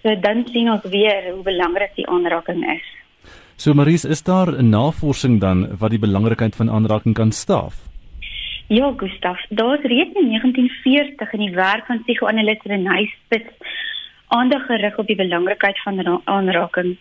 So 0.01 0.19
dan 0.19 0.47
sien 0.51 0.71
ons 0.71 0.83
weer 0.83 1.31
hoe 1.33 1.43
belangrik 1.43 1.95
die 1.95 2.07
aanraking 2.07 2.61
is. 2.77 2.85
So 3.55 3.73
Maries, 3.73 4.05
is 4.05 4.23
daar 4.23 4.49
'n 4.51 4.69
navorsing 4.69 5.39
dan 5.39 5.77
wat 5.77 5.89
die 5.89 6.05
belangrikheid 6.07 6.55
van 6.55 6.69
aanraking 6.69 7.13
kan 7.13 7.31
staaf? 7.31 7.75
Ja, 8.67 8.93
Gustaf, 8.97 9.45
daar 9.49 9.77
is 9.79 9.85
reeds 9.85 10.15
in 10.21 10.27
1940 10.27 11.33
in 11.33 11.39
die 11.39 11.55
werk 11.55 11.85
van 11.85 12.03
psigoanalis 12.03 12.63
Renée 12.63 13.05
Spitz 13.05 13.51
aandag 14.33 14.65
gerig 14.65 14.97
op 14.97 15.07
die 15.07 15.15
belangrikheid 15.15 15.79
van 15.81 16.21
aanraking. 16.23 16.95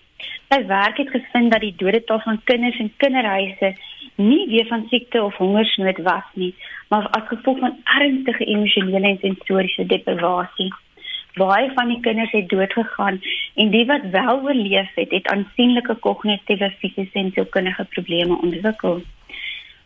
Sy 0.52 0.58
werk 0.66 0.98
het 1.00 1.10
gevind 1.10 1.52
dat 1.52 1.64
die 1.64 1.74
dodetal 1.76 2.20
van 2.20 2.40
kinders 2.44 2.78
in 2.78 2.92
kinderhuise 2.96 3.72
nie 4.16 4.48
weer 4.48 4.66
van 4.68 4.84
siekte 4.90 5.22
of 5.22 5.36
hongersnood 5.40 5.98
was 6.08 6.28
nie, 6.34 6.54
maar 6.88 7.08
as 7.16 7.28
gevolg 7.30 7.58
van 7.58 7.78
ernstige 7.84 8.44
emosionele 8.44 9.08
en 9.14 9.18
sensoriese 9.22 9.86
deprivasie. 9.86 10.68
Baie 11.40 11.70
van 11.74 11.88
die 11.88 12.00
kinders 12.04 12.34
het 12.36 12.48
doodgegaan 12.48 13.20
en 13.54 13.72
die 13.72 13.86
wat 13.88 14.04
wel 14.12 14.42
oorleef 14.42 14.92
het, 14.94 15.10
het 15.10 15.32
aansienlike 15.32 15.94
kognitiewe, 16.04 16.70
fisiese 16.78 17.18
en 17.24 17.32
sielkundige 17.32 17.84
probleme 17.96 18.40
ontwikkel. 18.42 19.00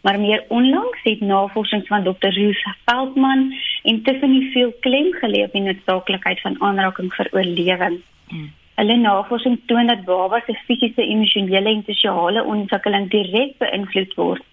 Maar 0.03 0.21
meer 0.21 0.45
onlangs 0.49 1.03
het 1.03 1.21
navorsing 1.21 1.87
van 1.87 2.03
Dr. 2.03 2.29
Ruth 2.29 2.65
Feldman 2.85 3.55
en 3.83 4.03
Tiffany 4.03 4.51
Field 4.53 4.75
klem 4.81 5.13
gelê 5.13 5.45
op 5.45 5.53
die 5.53 5.63
noodsaaklikheid 5.63 6.41
van 6.41 6.61
aanraking 6.61 7.13
vir 7.15 7.29
oorlewing. 7.33 8.01
Hmm. 8.29 8.53
Hulle 8.75 8.97
navorsing 8.97 9.61
toon 9.67 9.87
dat 9.87 10.05
babas 10.05 10.45
se 10.45 10.55
fisiese, 10.67 11.03
emosionele 11.03 11.69
en 11.69 11.83
sosiale 11.87 12.45
ontwikkeling 12.45 13.09
direk 13.11 13.57
beïnvloed 13.59 14.15
word 14.15 14.45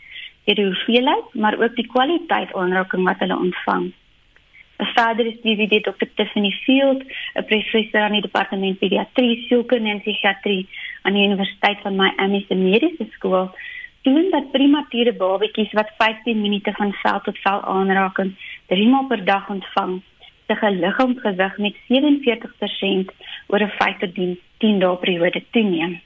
deur 0.44 0.56
die 0.60 0.66
hoeveelheid, 0.66 1.36
maar 1.40 1.56
ook 1.60 1.76
die 1.76 1.88
kwaliteit 1.88 2.54
aanraking 2.54 3.04
wat 3.08 3.22
hulle 3.24 3.38
ontvang. 3.38 3.92
'n 4.84 4.90
Verdere 4.96 5.32
studie 5.40 5.68
deur 5.68 5.82
Dr. 5.82 6.08
Tiffany 6.16 6.52
Field, 6.64 7.04
'n 7.36 7.46
professor 7.52 8.02
aan 8.02 8.18
die 8.18 8.22
departement 8.22 8.80
pediatrie, 8.80 9.46
sielkunde 9.48 9.90
en 9.90 10.02
psigiatrie 10.02 10.68
aan 11.02 11.14
die 11.14 11.28
Universiteit 11.28 11.80
van 11.82 11.96
Miami 11.96 12.46
se 12.48 12.56
mediese 12.56 13.06
skool, 13.12 13.52
toon 14.03 14.29
dat 14.31 14.51
premature 14.51 15.13
babatjies 15.13 15.72
wat 15.72 15.91
15 15.98 16.41
minute 16.41 16.72
van 16.79 16.93
vel 17.01 17.19
tot 17.27 17.38
vel 17.45 17.62
aanraking 17.75 18.33
3 18.67 18.88
maal 18.91 19.07
per 19.07 19.24
dag 19.25 19.50
ontvang, 19.50 20.01
se 20.48 20.72
liggaamsgewig 20.72 21.57
met 21.57 21.75
47% 21.88 23.13
oor 23.48 23.62
'n 23.63 23.75
5 23.79 23.98
tot 24.00 24.15
10 24.57 24.79
dae 24.79 24.95
periode 24.98 25.43
toeneem. 25.51 26.01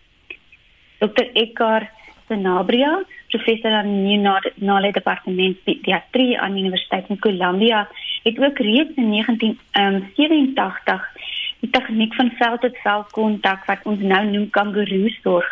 Dr. 0.99 1.25
Ekar 1.33 1.89
Sanabria, 2.27 3.03
professor 3.27 3.71
aan 3.71 4.03
die 4.03 4.17
Neurologie 4.17 4.91
Departement 4.91 5.63
Pediatrie 5.63 6.39
aan 6.39 6.53
die 6.53 6.63
Universiteit 6.63 7.05
van 7.07 7.19
Columbia, 7.19 7.87
het 8.23 8.39
ook 8.39 8.59
reeds 8.59 8.95
in 8.95 9.09
1987 9.11 10.93
um, 10.93 11.25
die 11.59 11.69
tegniek 11.69 12.13
van 12.15 12.31
vel-tot-vel 12.39 13.05
kontak 13.11 13.65
wat 13.65 13.85
ons 13.89 13.99
nou 13.99 14.25
noem 14.25 14.49
kangaroo 14.49 15.09
sorg 15.21 15.47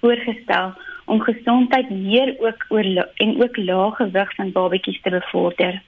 voorgestel 0.00 0.74
om 1.06 1.20
gesondheid 1.20 1.90
meer 1.90 2.34
ook 2.38 2.64
oor 2.68 2.86
en 3.14 3.36
ook 3.42 3.56
lae 3.56 3.90
gewig 3.98 4.34
van 4.34 4.52
babatjies 4.52 5.00
te 5.02 5.10
bevorder. 5.10 5.82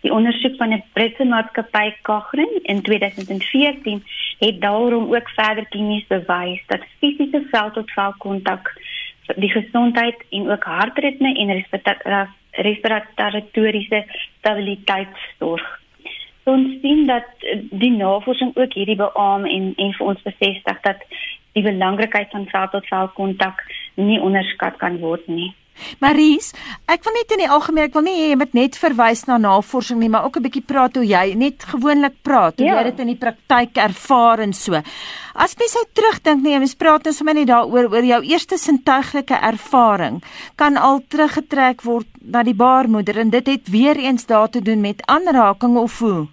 Die 0.00 0.12
ondersoek 0.12 0.56
van 0.56 0.72
'n 0.72 0.84
Britse 0.92 1.24
maatskappy 1.24 1.92
Cochrane 2.02 2.60
in 2.62 2.82
2014 2.82 4.04
het 4.38 4.60
daarom 4.60 5.14
ook 5.14 5.28
verder 5.28 5.68
klinies 5.68 6.06
bewys 6.06 6.62
dat 6.66 6.86
fisiese 6.98 7.46
vel-tot-vel 7.50 8.14
kontak 8.18 8.72
die 9.36 9.50
gesondheid 9.50 10.24
en 10.30 10.50
ook 10.50 10.64
hartritme 10.64 11.34
en 11.34 11.64
respiratoriese 12.50 14.04
stabiliteit 14.38 15.08
sorg. 15.38 15.80
Ons 16.42 16.80
sien 16.80 17.06
dat 17.06 17.26
die 17.70 17.90
navorsing 17.90 18.56
ook 18.56 18.72
hierdie 18.72 18.96
beamoen 18.96 19.50
en 19.50 19.72
en 19.76 19.92
vir 19.92 20.06
ons 20.06 20.22
bevestig 20.22 20.80
dat 20.80 21.04
die 21.52 21.62
belangrikheid 21.62 22.30
van 22.30 22.46
vel-tot-vel 22.46 23.08
kontak 23.08 23.64
nie 23.98 24.20
onderskat 24.22 24.78
kan 24.78 25.00
word 25.02 25.26
nie. 25.28 25.52
Maries, 26.02 26.50
ek 26.90 27.04
wil 27.06 27.14
net 27.16 27.32
in 27.34 27.42
die 27.44 27.50
algemeen, 27.50 27.88
ek 27.88 27.96
wil 27.96 28.04
nie 28.06 28.16
hê 28.16 28.26
jy 28.32 28.38
moet 28.40 28.54
net 28.56 28.78
verwys 28.80 29.24
na 29.28 29.38
navorsing 29.42 30.00
nie, 30.00 30.10
maar 30.10 30.26
ook 30.26 30.38
'n 30.38 30.44
bietjie 30.46 30.64
praat 30.66 30.96
hoe 30.96 31.06
jy 31.06 31.34
net 31.34 31.62
gewoonlik 31.62 32.16
praat, 32.22 32.58
hoe 32.58 32.66
ja. 32.66 32.78
jy 32.78 32.84
dit 32.90 33.00
in 33.00 33.10
die 33.14 33.20
praktyk 33.24 33.78
ervaar 33.78 34.40
en 34.40 34.52
so. 34.52 34.74
As 35.34 35.54
jy 35.54 35.68
sou 35.70 35.84
terugdink 35.94 36.42
nee, 36.42 36.58
mens 36.58 36.74
praat 36.74 37.04
nou 37.04 37.12
sommer 37.12 37.34
net 37.34 37.46
daaroor 37.46 37.92
oor 37.92 38.04
jou 38.04 38.22
eerste 38.22 38.58
sintuiglike 38.58 39.34
ervaring 39.34 40.22
kan 40.56 40.76
al 40.76 41.00
teruggetrek 41.08 41.82
word 41.82 42.08
na 42.20 42.42
die 42.42 42.58
baarmoeder 42.58 43.18
en 43.18 43.30
dit 43.30 43.46
het 43.46 43.70
weer 43.70 43.96
eens 43.96 44.26
daar 44.26 44.50
te 44.50 44.60
doen 44.60 44.80
met 44.80 45.02
aanraking 45.06 45.76
of 45.76 45.98
hoe? 45.98 46.26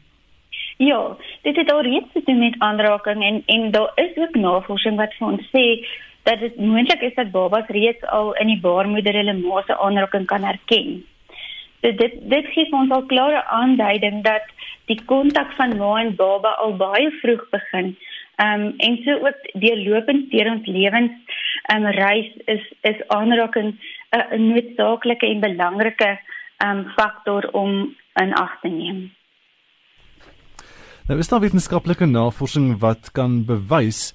Ja, 0.77 1.15
dit 1.43 1.55
het 1.55 1.71
al 1.71 1.81
reeds 1.81 2.11
te 2.13 2.21
doen 2.25 2.39
met 2.39 2.55
aanraking 2.59 3.23
en 3.23 3.43
en 3.45 3.71
daar 3.71 3.91
is 3.95 4.17
ook 4.17 4.35
navorsing 4.35 4.97
wat 4.97 5.13
vir 5.19 5.27
ons 5.27 5.45
sê 5.53 5.85
dat 6.25 6.39
dit 6.41 6.57
moontlik 6.57 7.01
is 7.01 7.13
dat 7.15 7.31
babas 7.31 7.67
reeds 7.67 8.05
al 8.17 8.33
in 8.41 8.49
die 8.53 8.61
baarmoeder 8.61 9.13
hulle 9.13 9.35
ma 9.37 9.61
se 9.65 9.77
aanraking 9.77 10.25
kan 10.25 10.43
herken. 10.43 11.03
So 11.81 11.91
dit 12.01 12.13
dit 12.33 12.47
gee 12.53 12.71
ons 12.73 12.91
al 12.91 13.05
klare 13.11 13.43
aanduiding 13.59 14.23
dat 14.25 14.47
die 14.89 14.99
kontak 15.05 15.51
van 15.57 15.77
ma 15.77 15.91
en 16.01 16.15
baba 16.17 16.55
al 16.65 16.73
baie 16.81 17.11
vroeg 17.21 17.43
begin. 17.53 17.95
Ehm 18.35 18.61
um, 18.61 18.73
en 18.77 18.97
so 19.03 19.19
ook 19.27 19.43
deurlopend 19.63 20.31
deur 20.31 20.49
ons 20.51 20.65
lewens 20.77 21.13
ehm 21.73 21.85
um, 21.85 21.91
reis 21.99 22.31
is 22.45 22.65
is 22.81 23.05
aanraking 23.07 23.75
'n 24.11 24.47
noodsaaklike 24.47 25.27
en 25.27 25.45
belangrike 25.45 26.09
ehm 26.57 26.77
um, 26.77 26.89
faktor 26.97 27.49
om 27.51 27.95
in 28.21 28.33
ag 28.33 28.59
te 28.61 28.67
neem. 28.67 29.11
Nou 31.07 31.19
is 31.19 31.27
daar 31.29 31.39
wetenskaplike 31.39 32.05
navorsing 32.05 32.79
wat 32.79 33.11
kan 33.11 33.45
bewys 33.45 34.13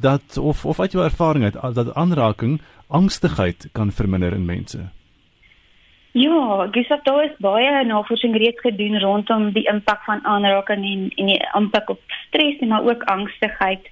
dat 0.00 0.38
of 0.38 0.64
of 0.64 0.80
uit 0.80 0.92
jou 0.92 1.04
ervaring 1.04 1.44
uit 1.44 1.74
dat 1.74 1.94
aanraking 1.94 2.60
angstigheid 2.88 3.68
kan 3.72 3.92
verminder 3.92 4.32
in 4.32 4.44
mense. 4.44 4.88
Ja, 6.12 6.68
gesof 6.70 7.02
daar 7.02 7.24
is 7.24 7.36
baie 7.38 7.84
navorsing 7.84 8.36
reeds 8.36 8.60
gedoen 8.60 8.98
rondom 9.00 9.52
die 9.52 9.68
impak 9.70 10.02
van 10.04 10.24
aanraking 10.24 10.84
en 10.84 11.10
en 11.14 11.26
die 11.26 11.42
impak 11.54 11.90
op 11.90 12.00
stres 12.26 12.58
en 12.58 12.68
maar 12.68 12.82
ook 12.82 13.02
angstigheid. 13.02 13.90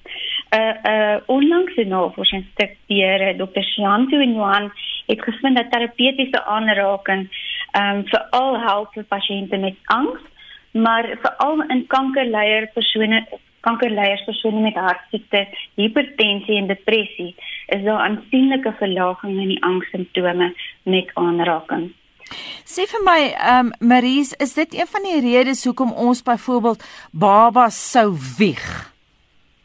'n 0.51 0.57
uh, 0.57 0.75
'n 0.83 0.91
uh, 0.91 1.17
onlangse 1.27 1.85
navorsingsstuk 1.85 2.77
deur 2.87 3.21
uh, 3.21 3.39
Dr. 3.39 3.63
Shantu 3.63 4.23
en 4.23 4.35
Johan 4.35 4.73
het 5.07 5.23
gevind 5.23 5.57
dat 5.57 5.71
terapeutiese 5.71 6.45
aanraking 6.45 7.29
ehm 7.71 7.97
um, 7.97 8.05
veral 8.07 8.61
help 8.61 8.93
vir 8.93 9.05
pasiënte 9.05 9.57
met 9.57 9.77
angs, 9.85 10.21
maar 10.73 11.05
veral 11.23 11.63
in 11.69 11.87
kankerleier 11.87 12.71
persone 12.75 13.27
kankerleiers 13.69 14.25
persone 14.25 14.65
met 14.65 14.81
hartsiekte, 14.81 15.45
hipertensie 15.81 16.57
en 16.57 16.73
depressie 16.73 17.35
is 17.69 17.85
daar 17.85 18.05
aansienlike 18.09 18.73
verlaging 18.81 19.41
in 19.45 19.55
die 19.55 19.63
angssimptome 19.71 20.53
met 20.89 21.17
aanraking. 21.21 21.91
Sê 22.69 22.85
vir 22.91 23.05
my, 23.05 23.21
ehm 23.33 23.71
um, 23.71 23.89
Maries, 23.93 24.35
is 24.45 24.55
dit 24.57 24.75
een 24.77 24.89
van 24.95 25.07
die 25.09 25.21
redes 25.25 25.65
hoekom 25.65 25.93
ons 25.93 26.23
byvoorbeeld 26.23 26.85
babas 27.13 27.79
sou 27.93 28.11
wieg? 28.39 28.67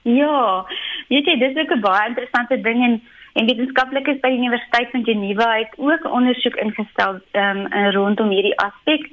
Ja, 0.04 0.64
weet 1.10 1.28
jy, 1.28 1.36
dis 1.40 1.60
ook 1.60 1.76
'n 1.76 1.84
baie 1.84 2.08
interessante 2.10 2.62
ding 2.62 2.84
en 2.84 3.02
en 3.34 3.48
wetenskaplikes 3.50 4.20
by 4.22 4.30
die 4.30 4.38
Universiteit 4.38 4.92
van 4.92 5.04
Geneva 5.04 5.48
het 5.58 5.74
ook 5.78 6.04
ondersoek 6.06 6.56
ingestel 6.56 7.20
ehm 7.32 7.66
um, 7.66 7.92
rondom 7.96 8.30
hierdie 8.30 8.58
aspek 8.58 9.10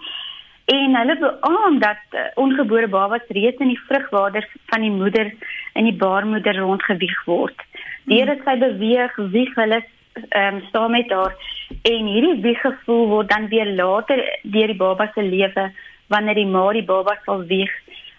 en 0.71 0.97
hulle 0.97 1.17
beamoen 1.19 1.79
dat 1.83 2.03
uh, 2.15 2.27
ongebore 2.35 2.89
babas 2.89 3.25
reeds 3.29 3.59
in 3.59 3.73
die 3.73 3.85
vrugwater 3.89 4.47
van 4.71 4.85
die 4.87 4.91
moeder 4.91 5.33
in 5.75 5.89
die 5.89 5.97
baarmoeder 5.97 6.59
rondgewieg 6.59 7.25
word. 7.27 7.65
Deur 8.11 8.31
dit 8.31 8.45
sy 8.47 8.57
beweeg, 8.59 9.17
wieg 9.35 9.57
hulle 9.59 9.83
ehm 10.29 10.55
um, 10.55 10.61
staan 10.69 10.91
met 10.91 11.11
haar 11.11 11.35
en 11.83 12.07
hierdie 12.13 12.41
wieggevoel 12.43 13.07
word 13.09 13.29
dan 13.31 13.49
weer 13.49 13.69
later 13.75 14.23
deur 14.43 14.73
die 14.73 14.77
baba 14.77 15.07
se 15.15 15.23
lewe 15.23 15.71
wanneer 16.13 16.35
die 16.35 16.47
ma 16.47 16.65
die 16.73 16.85
baba 16.85 17.15
sal 17.25 17.45
wieg 17.53 17.73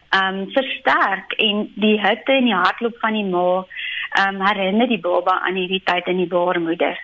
ehm 0.10 0.42
um, 0.42 0.52
versterk 0.56 1.36
en 1.48 1.66
die 1.76 1.98
hitte 2.02 2.36
en 2.40 2.48
die 2.48 2.56
hartklop 2.56 2.98
van 3.04 3.20
die 3.20 3.28
ma 3.28 3.48
ehm 3.60 4.36
um, 4.36 4.46
herinner 4.48 4.88
die 4.88 5.04
baba 5.08 5.40
aan 5.40 5.60
hierdie 5.60 5.84
tyd 5.86 6.08
in 6.08 6.24
die 6.24 6.32
baarmoeder. 6.36 7.00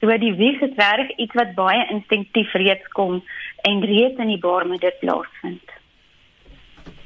So 0.00 0.18
die 0.18 0.34
wieg 0.34 0.62
is 0.64 0.78
reg 0.78 1.10
iets 1.16 1.34
wat 1.36 1.54
baie 1.54 1.82
instinktief 1.92 2.54
reeds 2.62 2.86
kom 2.96 3.20
en 3.62 3.84
reeds 3.84 4.18
in 4.18 4.32
die 4.32 4.40
baarmoeder 4.40 4.94
plaasvind. 5.00 5.76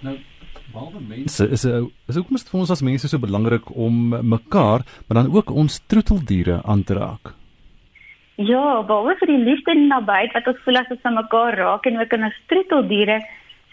Nou 0.01 0.17
behalwe 0.75 1.01
mense 1.07 1.47
is 1.55 1.65
is 1.65 1.87
is 2.11 2.19
ook 2.19 2.31
mos 2.35 2.45
vir 2.49 2.61
ons 2.61 2.71
as 2.75 2.83
mense 2.83 3.09
so 3.09 3.23
belangrik 3.23 3.71
om 3.87 3.95
mekaar, 4.35 4.83
maar 5.07 5.23
dan 5.23 5.33
ook 5.37 5.51
ons 5.63 5.81
troeteldiere 5.87 6.61
aan 6.65 6.83
te 6.85 6.99
raak. 6.99 7.35
Ja, 8.37 8.83
behalwe 8.83 9.15
vir 9.21 9.31
die 9.31 9.43
liefde 9.47 9.71
en 9.71 9.87
nabyheid 9.93 10.35
wat 10.35 10.49
ons 10.51 10.63
voel 10.65 10.81
as 10.81 10.91
ons 10.91 11.07
aan 11.07 11.21
mekaar 11.21 11.59
raak 11.61 11.87
en 11.87 12.01
ook 12.01 12.17
in 12.17 12.27
ons 12.29 12.41
troeteldiere, 12.51 13.21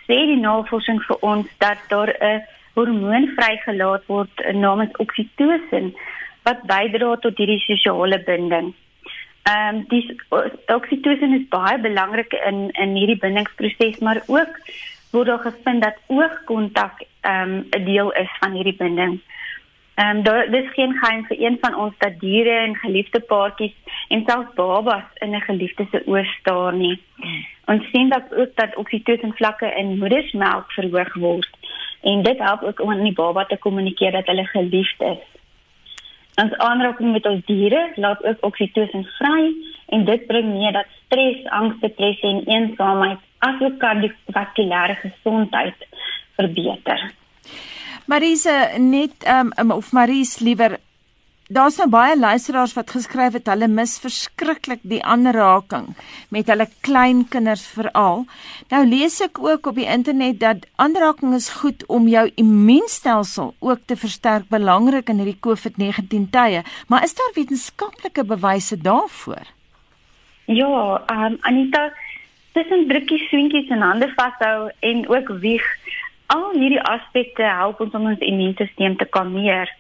sê 0.05 0.17
die 0.29 0.41
navorsing 0.41 1.01
vir 1.07 1.25
ons 1.33 1.47
dat 1.63 1.81
daar 1.89 2.13
'n 2.13 2.43
hormoon 2.75 3.25
vrygelaat 3.37 4.05
word 4.07 4.43
namens 4.53 4.93
oksitosin 5.03 5.93
wat 6.45 6.61
bydra 6.69 7.15
tot 7.23 7.37
hierdie 7.37 7.59
sosiale 7.65 8.19
binding. 8.29 8.73
Ehm 9.43 9.75
um, 9.75 9.85
dis 9.89 10.05
oksitosin 10.67 11.33
is 11.33 11.47
baie 11.49 11.79
belangrik 11.79 12.33
in 12.33 12.69
in 12.71 12.95
hierdie 12.95 13.17
bindingsproses, 13.17 13.99
maar 13.99 14.21
ook 14.27 14.59
word 15.11 15.27
daar 15.27 15.39
gevind 15.39 15.81
dat 15.83 15.97
oogkontak 16.07 17.01
ehm 17.21 17.53
um, 17.53 17.67
'n 17.69 17.85
deel 17.85 18.11
is 18.11 18.31
van 18.39 18.51
hierdie 18.51 18.75
binding. 18.77 19.19
Ehm 19.95 20.17
um, 20.17 20.23
daar 20.23 20.51
dis 20.51 20.73
geen 20.73 20.93
geheim 20.93 21.25
vir 21.25 21.41
een 21.41 21.57
van 21.61 21.75
ons 21.75 21.93
dat 21.97 22.19
diere 22.19 22.55
en 22.67 22.75
geliefde 22.75 23.19
paartjies 23.19 23.75
en 24.07 24.23
selfs 24.25 24.53
babas 24.55 25.07
in 25.13 25.35
'n 25.35 25.41
geliefde 25.41 25.87
se 25.91 26.03
oë 26.05 26.25
staar 26.39 26.73
nie. 26.73 27.01
Ons 27.65 27.89
sien 27.91 28.09
dat 28.09 28.35
ook 28.35 28.55
dat 28.55 28.75
oksitosin 28.75 29.33
vlakke 29.33 29.73
in 29.77 29.97
moedersmelk 29.97 30.71
verhoog 30.71 31.13
word 31.13 31.49
en 32.01 32.23
dit 32.23 32.37
help 32.37 32.61
ook 32.61 32.79
om 32.81 32.89
aan 32.91 33.03
die 33.03 33.13
baba 33.13 33.45
te 33.45 33.57
kommunikeer 33.57 34.11
dat 34.11 34.25
hulle 34.25 34.45
geliefd 34.45 35.01
is. 35.01 35.30
Ons 36.39 36.53
aanraking 36.63 37.11
met 37.11 37.25
ons 37.27 37.43
diere 37.45 37.81
laat 37.95 38.23
ook 38.23 38.45
oksitosin 38.47 39.03
vry 39.17 39.51
en 39.91 40.05
dit 40.07 40.27
bring 40.27 40.47
mee 40.53 40.71
dat 40.71 40.87
stres, 41.05 41.41
angs, 41.51 41.79
depressie 41.81 42.29
en 42.29 42.45
eensaamheid 42.47 43.19
asook 43.39 43.79
kardiovaskulêre 43.81 44.95
gesondheid 45.01 45.87
verbeter. 46.39 47.03
Marise 48.05 48.55
net 48.77 49.27
um, 49.27 49.71
of 49.71 49.91
Maries 49.91 50.39
liewer 50.39 50.77
Daar's 51.51 51.75
nou 51.81 51.89
baie 51.91 52.13
luisteraars 52.15 52.71
wat 52.77 52.93
geskryf 52.95 53.33
het 53.35 53.49
hulle 53.51 53.67
mis 53.67 53.97
verskriklik 53.99 54.79
die 54.87 55.01
aanraking 55.03 55.89
met 56.31 56.47
hulle 56.47 56.67
kleinkinders 56.87 57.65
veral. 57.75 58.23
Nou 58.71 58.79
lees 58.87 59.17
ek 59.25 59.41
ook 59.43 59.67
op 59.67 59.75
die 59.75 59.87
internet 59.95 60.39
dat 60.39 60.63
aanraking 60.79 61.33
is 61.35 61.49
goed 61.59 61.83
om 61.91 62.07
jou 62.07 62.23
immuunstelsel 62.39 63.51
ook 63.59 63.81
te 63.85 63.97
versterk, 63.99 64.47
belangrik 64.47 65.11
in 65.11 65.19
hierdie 65.19 65.41
COVID-19 65.43 66.29
tye. 66.31 66.63
Maar 66.87 67.03
is 67.03 67.17
daar 67.19 67.35
wetenskaplike 67.35 68.23
bewyse 68.31 68.79
daarvoor? 68.79 69.51
Ja, 70.47 71.03
um, 71.11 71.37
Anita, 71.41 71.89
tussen 72.55 72.87
drukkies, 72.87 73.27
swinkies 73.27 73.67
en 73.75 73.83
hande 73.83 74.07
vashou 74.15 74.71
en 74.79 75.03
ook 75.09 75.35
wieg, 75.43 75.67
al 76.31 76.47
hierdie 76.55 76.81
aspekte 76.95 77.43
help 77.43 77.83
ons 77.83 77.99
om 77.99 78.07
ons 78.15 78.27
immuunstelsel 78.31 78.95
te 78.95 79.11
kalmeer. 79.11 79.75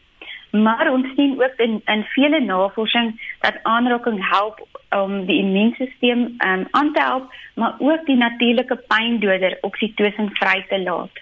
Maar 0.51 0.91
ons 0.91 1.07
sien 1.15 1.37
ook 1.41 1.59
in 1.63 1.81
in 1.85 2.03
vele 2.03 2.39
navorsing 2.39 3.35
dat 3.39 3.59
aanraking 3.63 4.29
help 4.29 4.67
om 4.89 5.25
die 5.25 5.37
immuunstelsel 5.39 6.27
um, 6.37 6.67
aan 6.71 6.93
te 6.93 7.01
help, 7.01 7.33
maar 7.55 7.75
ook 7.79 8.05
die 8.05 8.15
natuurlike 8.15 8.75
pyndoder 8.87 9.57
oksitosin 9.61 10.29
vry 10.33 10.65
te 10.67 10.81
laat. 10.81 11.21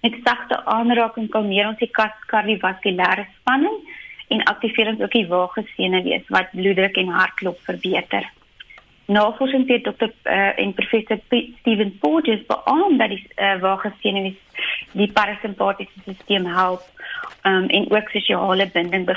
Met 0.00 0.14
sagte 0.24 0.64
aanraking 0.64 1.30
kalmeer 1.30 1.68
ons 1.68 1.78
die 1.78 1.90
kardiovaskulêre 2.26 3.26
spanning 3.40 3.78
en 4.28 4.44
aktiveer 4.44 4.92
ons 4.92 5.00
ook 5.00 5.12
die 5.12 5.26
vaagsenuwees 5.26 6.28
wat 6.28 6.54
bloeddruk 6.54 6.96
en 6.96 7.16
hartklop 7.18 7.58
verbeter. 7.66 8.30
Navorsing 9.08 9.64
deur 9.68 9.80
Dr. 9.80 10.10
Uh, 10.28 10.52
en 10.60 10.74
professor 10.76 11.18
Steven 11.60 11.94
Porges 11.98 12.42
beamoen 12.46 12.98
dat 13.00 13.08
die 13.08 13.22
uh, 13.40 13.54
vaagsenuwees 13.62 14.36
die 14.92 15.08
parasimpatiese 15.12 15.92
stelsel 16.04 16.48
help 16.52 16.84
um, 17.48 17.68
en 17.68 17.90
ook 17.90 18.08
sosiale 18.12 18.68
binding. 18.74 19.08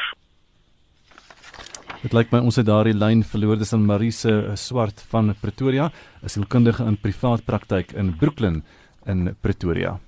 Dit 2.02 2.16
lyk 2.16 2.32
my 2.32 2.40
ons 2.40 2.56
het 2.56 2.66
daardie 2.66 2.96
lyn 2.96 3.26
verloor 3.28 3.60
dis 3.60 3.74
aan 3.76 3.84
Marise 3.86 4.56
Swart 4.56 5.04
van 5.12 5.36
Pretoria, 5.42 5.92
'n 6.24 6.30
sielkundige 6.30 6.88
in 6.88 6.98
privaat 6.98 7.46
praktyk 7.46 7.92
in 7.92 8.16
Brooklyn 8.16 8.64
in 9.06 9.36
Pretoria. 9.42 10.00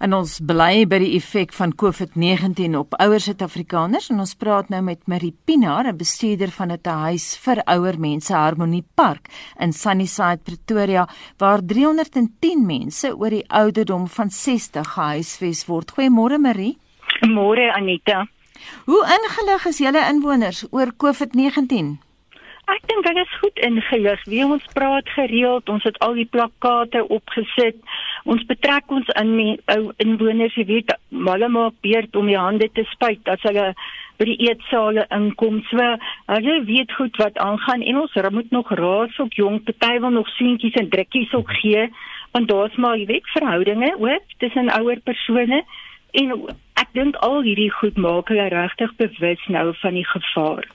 En 0.00 0.14
ons 0.16 0.30
bly 0.48 0.86
by 0.88 0.96
die 1.02 1.10
effek 1.18 1.50
van 1.52 1.74
COVID-19 1.76 2.72
op 2.78 2.94
ouer 3.04 3.20
Suid-Afrikaners 3.20 4.06
en 4.08 4.22
ons 4.24 4.32
praat 4.40 4.70
nou 4.72 4.80
met 4.86 5.02
Marie 5.12 5.34
Pinaar, 5.44 5.84
'n 5.92 5.96
bestuurder 5.96 6.48
van 6.48 6.72
'n 6.72 6.80
huis 7.04 7.36
vir 7.36 7.60
ouer 7.66 7.98
mense 7.98 8.32
Harmonie 8.32 8.84
Park 8.94 9.28
in 9.58 9.72
Sunnyside, 9.72 10.40
Pretoria, 10.42 11.06
waar 11.36 11.60
310 11.60 12.66
mense 12.66 13.14
oor 13.16 13.30
die 13.30 13.44
ouderdom 13.48 14.08
van 14.08 14.30
60 14.30 14.88
gehuisves 14.88 15.66
word. 15.66 15.92
Goeiemôre 15.92 16.38
Marie. 16.38 16.78
Môre 17.28 17.72
Anita. 17.72 18.26
Hoe 18.86 19.04
ingelig 19.04 19.66
is 19.66 19.78
julle 19.78 20.08
inwoners 20.08 20.64
oor 20.70 20.92
COVID-19? 20.96 22.09
Ek 22.70 22.84
dink 22.86 23.06
dit 23.06 23.18
is 23.18 23.38
goed 23.42 23.56
ingelig. 23.66 24.20
Wie 24.30 24.42
ons 24.46 24.66
praat 24.76 25.08
gereeld, 25.16 25.70
ons 25.72 25.86
het 25.88 25.96
al 26.06 26.14
die 26.20 26.28
plakkate 26.30 27.02
opgesit. 27.16 27.80
Ons 28.30 28.44
betrek 28.46 28.92
ons 28.94 29.08
in 29.18 29.32
die 29.38 29.54
ou 29.74 29.90
inwoners, 30.04 30.54
jy 30.54 30.66
weet, 30.68 30.92
hulle 31.10 31.48
maak 31.50 31.74
beurt 31.82 32.14
om 32.20 32.30
die 32.30 32.38
hande 32.38 32.68
te 32.76 32.84
spuit 32.92 33.32
as 33.32 33.42
hulle 33.48 33.72
by 34.20 34.28
die 34.28 34.38
eetsale 34.46 35.06
inkom. 35.16 35.58
So, 35.72 35.90
hulle 36.30 36.56
weet 36.68 36.94
goed 36.94 37.18
wat 37.18 37.42
aangaan 37.42 37.82
en 37.82 38.02
ons 38.04 38.18
moet 38.30 38.54
nog 38.54 38.70
raas 38.78 39.18
op 39.18 39.34
jong 39.34 39.62
party 39.66 39.98
wil 39.98 40.14
nog 40.20 40.30
seentjies 40.36 40.78
en 40.78 40.92
drukkies 40.94 41.34
ook 41.34 41.50
gee, 41.62 41.88
want 42.36 42.48
daar's 42.48 42.76
maar, 42.76 42.98
jy 43.00 43.06
weet, 43.06 43.34
verhoudinge 43.34 43.94
ook 43.98 44.36
tussen 44.38 44.70
ouer 44.78 45.00
persone 45.02 45.64
en 46.12 46.34
ek 46.80 46.92
dink 46.96 47.16
al 47.26 47.42
hierdie 47.44 47.70
goed 47.80 47.98
maak 48.00 48.30
hulle 48.32 48.48
regtig 48.52 48.92
bewus 49.00 49.42
nou 49.48 49.70
van 49.82 49.98
die 49.98 50.06
gevaar. 50.06 50.68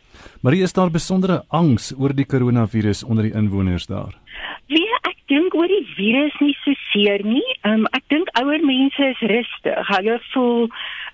Marie, 0.46 0.64
is 0.64 0.74
daar 0.74 0.92
besondere 0.94 1.42
angs 1.50 1.92
oor 1.98 2.14
die 2.16 2.28
koronavirus 2.30 3.04
onder 3.04 3.28
die 3.28 3.36
inwoners 3.36 3.88
daar? 3.92 4.14
Dink 5.32 5.56
oor 5.58 5.68
die 5.68 5.86
virus 5.98 6.36
nie 6.40 6.54
so 6.62 6.74
seer 6.92 7.24
nie. 7.26 7.46
Um, 7.66 7.88
ek 7.98 8.04
dink 8.14 8.30
ouer 8.38 8.62
mense 8.62 9.08
is 9.10 9.24
rustig. 9.32 9.90
Hulle 9.90 10.20
voel, 10.34 10.68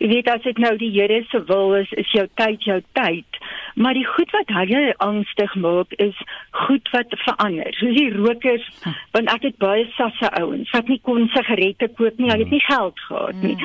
jy 0.04 0.10
weet 0.12 0.32
as 0.34 0.44
dit 0.44 0.60
nou 0.60 0.74
die 0.82 0.92
Here 0.92 1.22
se 1.32 1.40
wil 1.48 1.78
is, 1.80 1.94
is 2.02 2.12
jou 2.12 2.26
tyd 2.42 2.68
jou 2.68 2.82
tyd. 3.00 3.40
Maar 3.80 3.96
die 3.96 4.06
goed 4.06 4.34
wat 4.36 4.52
hulle 4.52 4.84
angstig 5.06 5.56
maak 5.56 5.96
is 6.04 6.18
goed 6.66 6.92
wat 6.92 7.16
verander. 7.24 7.72
Soos 7.80 7.96
die 7.96 8.12
rokers, 8.18 8.68
want 9.16 9.32
ek 9.32 9.48
het 9.48 9.62
baie 9.64 9.88
sasse 9.96 10.34
ouens 10.42 10.72
wat 10.76 10.92
nie 10.92 11.00
kon 11.08 11.30
sigarette 11.32 11.88
koop 11.96 12.20
nie, 12.20 12.34
hulle 12.34 12.44
het 12.44 12.56
nie 12.58 12.66
geld 12.68 13.00
gehad 13.08 13.40
nie. 13.46 13.58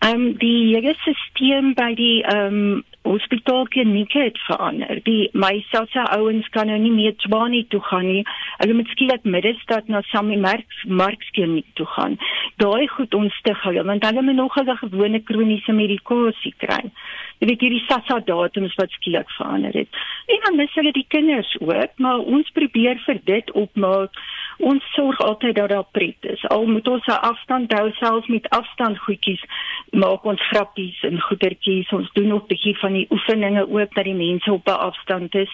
Ehm 0.00 0.14
um, 0.14 0.38
die 0.40 0.74
hele 0.74 0.94
stelsel 1.00 1.74
by 1.76 1.90
die 1.96 2.20
ehm 2.24 2.60
um, 2.60 2.84
hospitaal 3.02 3.66
kliniek 3.72 4.12
het 4.12 4.38
verander. 4.46 5.00
Die 5.04 5.28
my 5.32 5.64
selfse 5.70 6.02
ouens 6.16 6.48
kan 6.54 6.68
nou 6.68 6.78
nie 6.78 6.92
meer 6.92 7.16
Tswane 7.16 7.64
toe 7.68 7.80
gaan 7.80 8.06
nie. 8.06 8.24
Hulle 8.60 8.76
moet 8.76 8.88
skielik 8.92 9.24
middestad 9.70 9.88
na 9.88 10.02
Sammy 10.10 10.36
Marks 10.36 10.84
Marks 10.86 11.30
kliniek 11.30 11.66
toe 11.74 11.86
gaan. 11.86 12.18
Daai 12.56 12.88
goed 12.88 13.14
ontstig 13.14 13.62
hulle 13.62 13.84
want 13.84 14.04
hulle 14.04 14.22
moet 14.22 14.34
nog 14.34 14.56
'n 14.56 14.76
gewone 14.76 15.22
kroniese 15.22 15.72
medikasie 15.72 16.54
kry. 16.56 16.90
Jy 17.40 17.48
weet 17.48 17.62
hierdie 17.64 17.84
SASSA 17.88 18.18
datums 18.28 18.74
wat 18.76 18.92
skielik 18.92 19.30
verander 19.38 19.72
het. 19.72 19.88
En 20.28 20.42
dan 20.44 20.56
mis 20.60 20.74
hulle 20.76 20.92
die 20.92 21.06
kinders 21.08 21.56
ook, 21.60 21.96
maar 21.96 22.18
ons 22.18 22.50
probeer 22.56 23.00
vir 23.06 23.20
dit 23.24 23.52
opmaak 23.56 24.20
ons 24.60 24.84
sorg 24.94 25.20
altyd 25.24 25.56
dat 25.56 25.68
daar 25.68 25.86
pret 25.90 26.26
is. 26.32 26.42
Al 26.48 26.66
moet 26.66 26.88
ons 26.88 27.06
'n 27.06 27.22
afstand 27.30 27.72
hou 27.72 27.90
selfs 27.92 28.26
met 28.26 28.48
afstand 28.48 28.98
goedjies, 28.98 29.42
maak 29.90 30.24
ons 30.24 30.48
grappies 30.48 31.02
en 31.02 31.20
goetertjies. 31.20 31.92
Ons 31.92 32.12
doen 32.12 32.32
ook 32.32 32.42
'n 32.42 32.46
bietjie 32.46 32.78
van 32.78 32.92
die 32.92 33.06
oefeninge 33.10 33.68
ook 33.68 33.94
dat 33.94 34.04
die 34.04 34.14
mense 34.14 34.52
op 34.52 34.66
'n 34.68 34.84
afstand 34.88 35.34
is. 35.34 35.52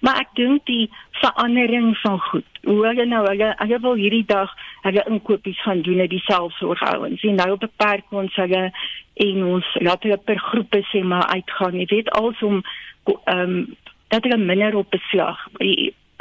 Maar 0.00 0.18
ek 0.18 0.28
dink 0.34 0.66
die 0.66 0.90
verandering 1.10 1.98
van 1.98 2.20
goed. 2.20 2.44
Hoe 2.62 2.86
hulle 2.86 3.06
nou 3.06 3.26
hulle 3.26 3.54
hulle 3.56 3.80
wil 3.80 3.94
hierdie 3.94 4.24
dag 4.26 4.50
hulle 4.82 5.04
inkopies 5.08 5.62
gaan 5.62 5.82
doen 5.82 6.00
uit 6.00 6.10
die 6.10 6.24
selfsorgouens. 6.24 7.22
En 7.22 7.34
nou 7.34 7.56
beperk 7.56 8.04
ons 8.10 8.34
hulle 8.34 8.72
en 9.14 9.44
ons 9.44 9.66
laat 9.80 10.02
hulle 10.02 10.18
per 10.18 10.38
groepe 10.38 10.82
sê 10.90 11.02
maar 11.02 11.26
uitgaan. 11.26 11.78
Jy 11.78 11.86
weet 11.90 12.10
alsom 12.10 12.62
ehm 13.04 13.40
um, 13.40 13.76
dat 14.08 14.22
hulle 14.22 14.38
minder 14.38 14.76
op 14.76 14.90
beslag 14.90 15.38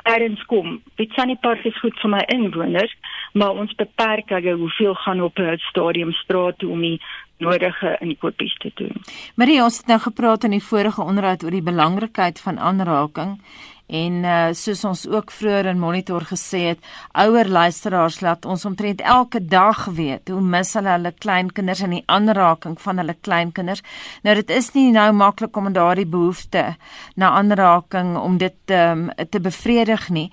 erns 0.04 0.42
kom. 0.46 0.80
Dit 1.00 1.12
sien 1.16 1.30
nie 1.32 1.40
presies 1.40 1.78
goed 1.80 2.00
vir 2.02 2.12
my 2.12 2.22
inwoners, 2.34 2.92
maar 3.34 3.60
ons 3.60 3.76
beperk 3.80 4.32
hulle 4.34 4.56
hoeveel 4.60 4.96
gaan 5.04 5.22
op 5.22 5.40
'n 5.40 5.60
stadium 5.70 6.12
straat 6.12 6.64
om 6.64 6.82
die 6.82 7.00
nodige 7.38 7.98
inkopies 8.00 8.56
te 8.58 8.72
doen. 8.76 8.96
Marie, 9.36 9.64
ons 9.64 9.78
het 9.78 9.88
nou 9.88 10.00
gepraat 10.00 10.44
in 10.44 10.52
die 10.52 10.64
vorige 10.64 11.02
onderhoud 11.02 11.44
oor 11.44 11.52
die 11.52 11.70
belangrikheid 11.72 12.42
van 12.42 12.60
aanraking 12.60 13.40
En 13.92 14.14
uh, 14.24 14.54
soos 14.56 14.84
ons 14.88 15.02
ook 15.12 15.32
vroeër 15.32 15.68
in 15.74 15.80
monitor 15.80 16.24
gesê 16.26 16.62
het, 16.72 16.86
ouer 17.20 17.50
luisteraars 17.52 18.22
laat 18.24 18.46
ons 18.46 18.64
omtrent 18.66 19.02
elke 19.02 19.42
dag 19.44 19.86
weet 19.86 20.32
hoe 20.32 20.42
mis 20.42 20.72
hulle 20.74 20.94
hulle 20.96 21.12
kleinkinders 21.12 21.84
en 21.84 21.98
die 21.98 22.04
aanraking 22.08 22.78
van 22.82 23.02
hulle 23.04 23.16
kleinkinders. 23.22 23.84
Nou 24.24 24.36
dit 24.40 24.56
is 24.56 24.72
nie 24.74 24.88
nou 24.96 25.10
maklik 25.20 25.58
om 25.60 25.72
daardie 25.76 26.08
behoefte 26.08 26.66
na 27.20 27.34
aanraking 27.36 28.16
om 28.18 28.40
dit 28.40 28.74
um, 28.74 29.10
te 29.30 29.44
bevredig 29.44 30.10
nie. 30.10 30.30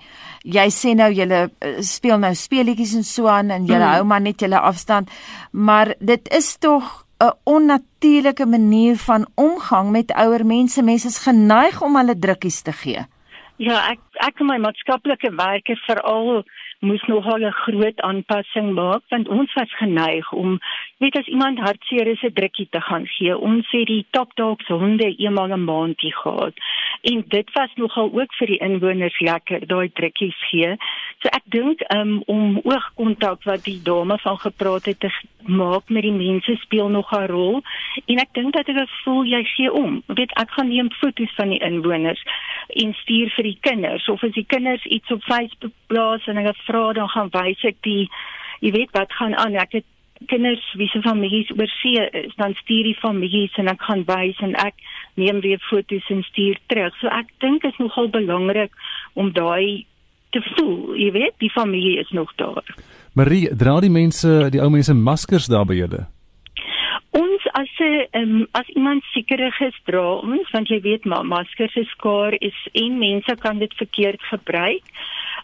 Jy 0.47 0.67
sê 0.71 0.95
nou 0.97 1.11
jy 1.11 1.27
eh, 1.27 1.77
speel 1.85 2.23
nou 2.23 2.33
speletjies 2.35 2.95
en 2.97 3.05
so 3.05 3.27
aan 3.27 3.51
en 3.51 3.67
jy 3.67 3.77
mm. 3.77 3.87
hou 3.93 4.03
maar 4.07 4.23
net 4.23 4.41
julle 4.41 4.59
afstand, 4.59 5.11
maar 5.51 5.93
dit 5.99 6.31
is 6.31 6.55
tog 6.57 7.05
'n 7.21 7.33
onnatuurlike 7.43 8.45
manier 8.45 8.97
van 8.97 9.27
omgang 9.35 9.91
met 9.91 10.11
ouer 10.11 10.45
mense. 10.45 10.81
Mense 10.81 11.07
is 11.07 11.17
geneig 11.17 11.81
om 11.81 11.95
hulle 11.95 12.19
drukkies 12.19 12.61
te 12.61 12.71
gee. 12.71 13.05
Ja, 13.61 13.75
ek 13.91 13.99
ek 14.25 14.39
en 14.41 14.47
my 14.49 14.55
maatskaplike 14.63 15.29
werker 15.37 15.77
veral 15.85 16.39
moes 16.81 17.03
nogal 17.05 17.43
'n 17.45 17.57
groot 17.65 17.99
aanpassing 18.07 18.71
maak 18.73 19.03
want 19.13 19.27
ons 19.27 19.53
was 19.53 19.75
geneig 19.81 20.31
om 20.33 20.57
weet 20.97 21.17
as 21.19 21.29
iemand 21.29 21.59
hartseer 21.59 22.07
is 22.07 22.23
'n 22.23 22.33
drukkie 22.33 22.67
te 22.71 22.81
gaan 22.81 23.05
gee. 23.05 23.37
Ons 23.37 23.69
het 23.71 23.85
die 23.87 24.05
top 24.17 24.33
dogs 24.35 24.67
honde 24.67 25.13
eenmal 25.17 25.53
'n 25.53 25.63
maandjie 25.65 26.15
gehad 26.23 26.53
en 27.01 27.23
dit 27.27 27.53
was 27.53 27.71
nogal 27.75 28.09
ook 28.13 28.33
vir 28.39 28.47
die 28.47 28.61
inwoners 28.69 29.19
lekker 29.19 29.67
daai 29.67 29.89
drukkies 29.93 30.39
gee. 30.49 30.75
So 31.21 31.29
ek 31.29 31.43
dink 31.53 31.83
um, 31.93 32.15
om 32.25 32.55
oogkontak 32.65 33.43
wat 33.45 33.61
die 33.67 33.77
dame 33.85 34.17
van 34.23 34.39
gepraat 34.41 34.87
het 34.89 34.99
te 35.03 35.11
maak 35.45 35.89
met 35.93 36.01
die 36.01 36.15
mense 36.15 36.55
speel 36.63 36.89
nog 36.89 37.13
'n 37.13 37.29
rol 37.29 37.61
en 38.05 38.17
ek 38.17 38.33
dink 38.33 38.53
dat 38.53 38.69
ek 38.69 38.89
voel 39.03 39.25
jy 39.25 39.43
gee 39.43 39.71
om. 39.71 40.01
Weet 40.07 40.33
ek 40.41 40.49
gaan 40.57 40.69
neem 40.69 40.89
foto's 40.89 41.33
van 41.37 41.49
die 41.53 41.61
inwoners 41.61 42.23
en 42.69 42.93
stuur 42.93 43.29
vir 43.35 43.43
die 43.43 43.57
kinders 43.61 44.09
of 44.09 44.23
as 44.23 44.33
die 44.33 44.45
kinders 44.47 44.85
iets 44.85 45.11
op 45.11 45.23
Facebook 45.23 45.73
plaas 45.87 46.25
en 46.27 46.37
ek 46.37 46.57
vra 46.65 46.93
dan 46.93 47.09
gaan 47.09 47.29
wys 47.29 47.63
ek 47.63 47.77
die 47.81 48.09
jy 48.61 48.71
weet 48.71 48.91
wat 48.91 49.13
gaan 49.13 49.35
aan. 49.35 49.55
Ek 49.55 49.71
het 49.71 49.85
kinders 50.25 50.73
wie 50.77 50.87
se 50.87 51.01
families 51.01 51.49
oor 51.53 51.69
see 51.81 52.01
is, 52.11 52.33
dan 52.35 52.53
stuur 52.53 52.83
die 52.83 52.97
families 52.97 53.53
en 53.61 53.67
ek 53.67 53.81
gaan 53.81 54.03
wys 54.05 54.41
en 54.41 54.55
ek 54.55 54.73
neem 55.13 55.41
weer 55.41 55.61
foto's 55.69 56.09
en 56.09 56.23
stuur 56.23 56.57
terug. 56.67 56.97
So 56.99 57.07
ek 57.07 57.29
dink 57.39 57.63
is 57.63 57.77
nogal 57.77 58.09
belangrik 58.09 58.73
om 59.13 59.31
daai 59.33 59.85
te 60.31 60.41
voel, 60.55 60.95
jy 60.95 61.11
weet, 61.11 61.35
die 61.43 61.51
familie 61.51 61.99
is 61.99 62.09
nog 62.15 62.31
daar. 62.39 62.75
Marie, 63.13 63.49
dra 63.55 63.79
die 63.83 63.91
mense, 63.91 64.49
die 64.53 64.61
ou 64.63 64.69
mense 64.71 64.95
maskers 64.95 65.49
daar 65.51 65.67
by 65.67 65.75
julle? 65.75 66.05
Ons 67.11 67.43
as 67.59 67.71
'n 67.79 68.07
um, 68.15 68.47
as 68.51 68.67
iemand 68.75 69.03
sekerig 69.11 69.59
is 69.61 69.75
dra 69.85 70.21
ons 70.23 70.51
want 70.51 70.69
jy 70.69 70.79
weet 70.81 71.05
maar 71.05 71.25
maskers 71.25 71.75
is 71.75 71.89
skaar 71.97 72.33
is 72.39 72.55
en 72.73 72.99
mense 72.99 73.35
kan 73.39 73.59
dit 73.59 73.73
verkeerd 73.73 74.21
gebruik 74.21 74.83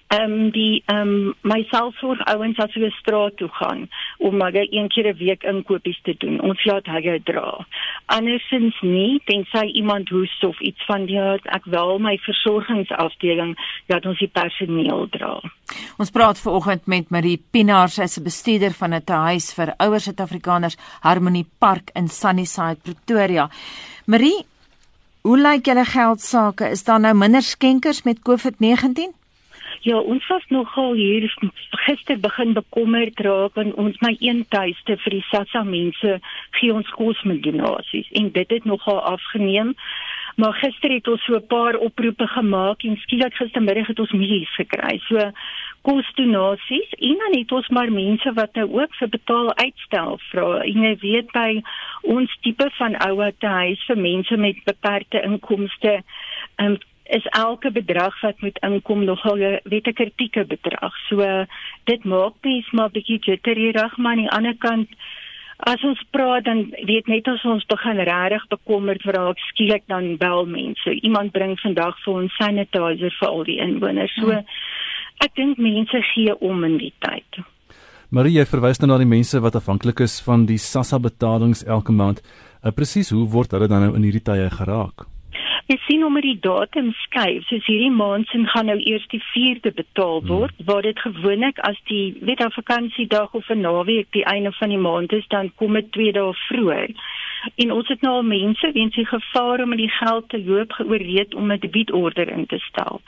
ehm 0.07 0.31
um, 0.31 0.51
die 0.51 0.83
ehm 0.85 1.09
um, 1.09 1.33
my 1.41 1.63
selfsorg 1.71 2.21
ouens 2.31 2.59
as 2.63 2.73
hulle 2.73 2.91
straat 2.95 3.35
toe 3.37 3.49
gaan 3.59 3.87
om 4.17 4.37
maar 4.37 4.55
een 4.55 4.87
keer 4.87 5.07
'n 5.11 5.17
week 5.17 5.43
inkopies 5.43 5.99
te 6.01 6.15
doen. 6.17 6.39
Ons 6.41 6.63
laat 6.65 6.85
hulle 6.85 7.19
dra. 7.23 7.65
Andersins 8.05 8.77
nie, 8.81 9.21
tensy 9.25 9.65
iemand 9.65 10.09
hoes 10.09 10.39
of 10.43 10.59
iets 10.59 10.85
van 10.85 11.05
die 11.05 11.19
aard, 11.19 11.45
ek 11.45 11.65
wil 11.65 11.99
my 11.99 12.17
versorgingsafdeling 12.17 13.57
laat 13.87 14.05
ons 14.05 14.19
die 14.19 14.31
personeel 14.31 15.07
dra. 15.09 15.41
Ons 15.97 16.11
praat 16.11 16.39
vanoggend 16.39 16.85
met 16.85 17.09
Marie 17.09 17.43
Pinaar, 17.51 17.89
sy 17.89 18.01
is 18.01 18.17
'n 18.17 18.23
bestuurder 18.23 18.71
van 18.71 18.93
'n 18.93 19.03
huis 19.07 19.53
vir 19.53 19.73
ouer 19.77 19.99
Suid-Afrikaners, 19.99 20.77
Harmony 21.01 21.45
Park 21.59 21.89
in 21.95 22.07
Sunnyside, 22.07 22.77
Pretoria. 22.83 23.49
Marie, 24.05 24.45
hoe 25.21 25.37
lyk 25.37 25.65
julle 25.65 25.85
geld 25.85 26.21
sake? 26.21 26.69
Is 26.69 26.83
daar 26.83 26.99
nou 26.99 27.13
minder 27.13 27.41
skenkers 27.41 28.03
met 28.03 28.19
COVID-19? 28.19 29.26
Ja, 29.81 29.99
ons 29.99 30.27
was 30.27 30.43
nogal 30.49 30.93
hier 30.93 31.27
gister 31.85 32.19
begin 32.19 32.53
bekommerd 32.53 33.19
raak 33.19 33.55
en 33.61 33.73
ons 33.75 33.99
my 34.01 34.15
een 34.19 34.45
tuiste 34.49 34.97
vir 35.03 35.15
die 35.17 35.25
SASSA 35.29 35.63
mense 35.63 36.19
gee 36.59 36.73
ons 36.73 36.89
kos 36.97 37.21
met 37.23 37.43
donasies 37.43 38.09
en 38.17 38.31
dit 38.31 38.55
het 38.57 38.65
nogal 38.65 39.01
afgeneem. 39.01 39.75
Maar 40.37 40.53
gister 40.53 40.91
het 40.93 41.07
ons 41.07 41.23
so 41.25 41.35
'n 41.35 41.47
paar 41.47 41.75
oproepe 41.75 42.27
gemaak 42.27 42.83
en 42.83 42.97
skielik 42.97 43.33
gistermiddag 43.33 43.87
het 43.87 43.99
ons 43.99 44.11
milies 44.11 44.53
gekry. 44.55 44.99
So 45.07 45.31
kos 45.81 46.11
donasies 46.15 46.89
en 46.97 47.15
dan 47.17 47.39
het 47.39 47.51
ons 47.51 47.67
maar 47.67 47.91
mense 47.91 48.33
wat 48.33 48.53
nou 48.53 48.67
ook 48.81 48.95
vir 48.99 49.09
betaal 49.09 49.55
uitstel 49.55 50.19
vra. 50.29 50.61
En 50.61 50.83
jy 50.83 50.95
weet 51.01 51.31
by 51.31 51.61
ons 52.01 52.37
tipe 52.41 52.69
van 52.77 52.95
ouer 53.07 53.33
huis 53.39 53.85
vir 53.87 53.97
mense 53.97 54.37
met 54.37 54.63
beperkte 54.65 55.21
inkomste, 55.21 56.01
um, 56.57 56.77
is 57.09 57.25
elke 57.35 57.71
bedrag 57.71 58.15
wat 58.21 58.41
moet 58.41 58.57
inkom 58.65 59.03
nogal 59.03 59.37
'n 59.37 59.59
wette 59.63 59.93
kritieke 59.93 60.45
bedrag. 60.45 60.93
So 61.09 61.45
dit 61.83 62.03
maak 62.03 62.33
mens 62.41 62.71
maar 62.71 62.89
bietjie 62.89 63.19
jitterig, 63.19 63.97
maar 63.97 64.11
aan 64.11 64.23
die 64.23 64.29
ander 64.29 64.55
kant 64.57 64.89
as 65.57 65.83
ons 65.83 66.01
praat 66.13 66.45
dan 66.45 66.69
weet 66.85 67.07
net 67.07 67.27
as 67.27 67.43
ons 67.45 67.65
begin 67.65 67.97
regtig 67.97 68.47
bekommerd 68.47 69.03
raak, 69.03 69.39
skielik 69.49 69.83
dan 69.87 70.17
bel 70.17 70.45
mense. 70.45 70.93
Iemand 71.01 71.31
bring 71.31 71.57
vandag 71.59 71.97
vir 72.03 72.13
ons 72.13 72.35
sanitizer 72.37 73.13
vir 73.19 73.27
al 73.27 73.43
die 73.43 73.57
inwoners. 73.57 74.13
So 74.21 74.29
hmm. 74.29 74.45
ek 75.25 75.35
dink 75.35 75.57
mense 75.57 76.01
gee 76.13 76.35
om 76.39 76.63
in 76.63 76.77
die 76.77 76.93
tyd. 76.99 77.41
Marie, 78.09 78.37
jy 78.37 78.45
verwys 78.47 78.79
nou 78.79 78.87
na 78.87 79.01
die 79.01 79.09
mense 79.09 79.39
wat 79.43 79.57
afhanklik 79.59 79.99
is 80.05 80.21
van 80.23 80.45
die 80.47 80.61
SASSA 80.61 80.99
betalings 81.03 81.65
elke 81.65 81.91
maand. 81.91 82.21
Uh, 82.63 82.71
Presies, 82.71 83.09
hoe 83.11 83.25
word 83.27 83.51
hulle 83.51 83.67
dan 83.67 83.83
nou 83.83 83.95
in 83.97 84.05
hierdie 84.07 84.23
tye 84.23 84.47
geraak? 84.53 85.07
Jy 85.67 85.75
sien 85.83 86.01
hoe 86.01 86.11
met 86.15 86.23
die 86.23 86.37
datum 86.39 86.93
skuif. 86.95 87.43
Soos 87.49 87.65
hierdie 87.67 87.91
maand 87.91 88.29
se 88.31 88.39
gaan 88.53 88.69
nou 88.71 88.77
eers 88.79 89.07
die 89.11 89.19
4de 89.23 89.73
betaal 89.75 90.21
hmm. 90.21 90.29
word, 90.29 90.53
hmm. 90.55 90.67
waar 90.69 90.85
dit 90.85 90.99
gewoonlik 91.03 91.59
as 91.67 91.79
die 91.91 92.15
weet 92.29 92.43
af 92.45 92.55
vakansiedag 92.55 93.33
of 93.35 93.49
'n 93.51 93.65
naweek 93.65 94.07
die 94.15 94.23
einde 94.23 94.51
van 94.59 94.69
die 94.69 94.83
maand 94.87 95.11
is, 95.11 95.27
dan 95.27 95.51
kom 95.55 95.73
dit 95.73 95.91
2 95.91 96.11
dae 96.11 96.33
vroeër. 96.47 96.95
En 97.55 97.71
ons 97.71 97.87
het 97.87 98.01
nou 98.01 98.13
al 98.15 98.23
mense 98.23 98.71
weens 98.71 98.95
die 98.95 99.05
gevaar 99.05 99.63
om 99.63 99.75
die 99.75 99.89
geld 99.89 100.29
te 100.29 100.43
loop 100.43 100.71
geoorreed 100.71 101.35
om 101.35 101.51
'n 101.51 101.59
debietorder 101.59 102.29
in 102.29 102.45
te 102.45 102.57
stel. 102.57 103.01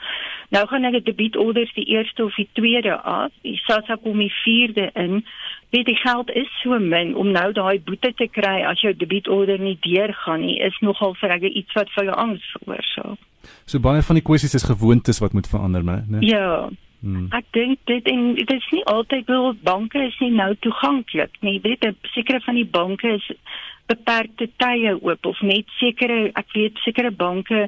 Nou 0.48 0.66
gaan 0.66 0.92
die 0.92 1.02
debietorders 1.02 1.74
die 1.74 1.96
1ste 1.96 2.24
of 2.24 2.34
die 2.34 2.48
2de 2.52 3.00
af. 3.02 3.32
Die 3.42 3.56
SASSA 3.56 3.96
kom 4.02 4.18
die 4.18 4.32
4de 4.32 4.90
in 4.92 5.24
weet 5.70 5.86
die 5.86 5.96
geld 5.96 6.30
is 6.30 6.60
so 6.62 6.78
min 6.78 7.16
om 7.16 7.30
nou 7.30 7.52
daai 7.52 7.80
boete 7.80 8.12
te 8.14 8.28
kry 8.28 8.62
as 8.66 8.80
jou 8.80 8.92
debietorder 8.96 9.58
nie 9.58 9.78
deurgaan 9.80 10.40
nie 10.40 10.58
is 10.58 10.78
nogal 10.80 11.14
vir 11.14 11.30
ek 11.30 11.42
iets 11.42 11.72
wat 11.78 11.90
vir 11.94 12.04
jou 12.04 12.16
angs 12.16 12.52
veroorsaak. 12.52 13.18
So 13.64 13.78
baie 13.78 14.02
van 14.02 14.18
die 14.18 14.26
kwessies 14.26 14.54
is 14.54 14.66
gewoontes 14.68 15.20
wat 15.22 15.32
moet 15.32 15.48
verander, 15.48 15.84
né? 15.84 16.02
Ja. 16.20 16.68
Hmm. 17.00 17.30
Ek 17.32 17.46
dink 17.56 17.78
dit 17.88 18.08
en 18.12 18.34
dit 18.36 18.50
is 18.52 18.66
nie 18.74 18.84
altyd 18.84 19.30
wil 19.30 19.54
banke 19.64 20.02
is 20.04 20.18
nie 20.20 20.32
nou 20.34 20.50
toeganklik 20.60 21.38
nie. 21.40 21.56
Weet 21.64 21.86
jy, 21.86 21.94
sekere 22.12 22.42
van 22.44 22.58
die 22.60 22.66
banke 22.68 23.14
is 23.16 23.30
beperkte 23.90 24.48
tye 24.62 24.94
oop 25.00 25.26
of 25.32 25.42
net 25.42 25.68
sekere 25.80 26.20
ek 26.38 26.54
weet 26.54 26.78
sekere 26.84 27.10
banke 27.24 27.66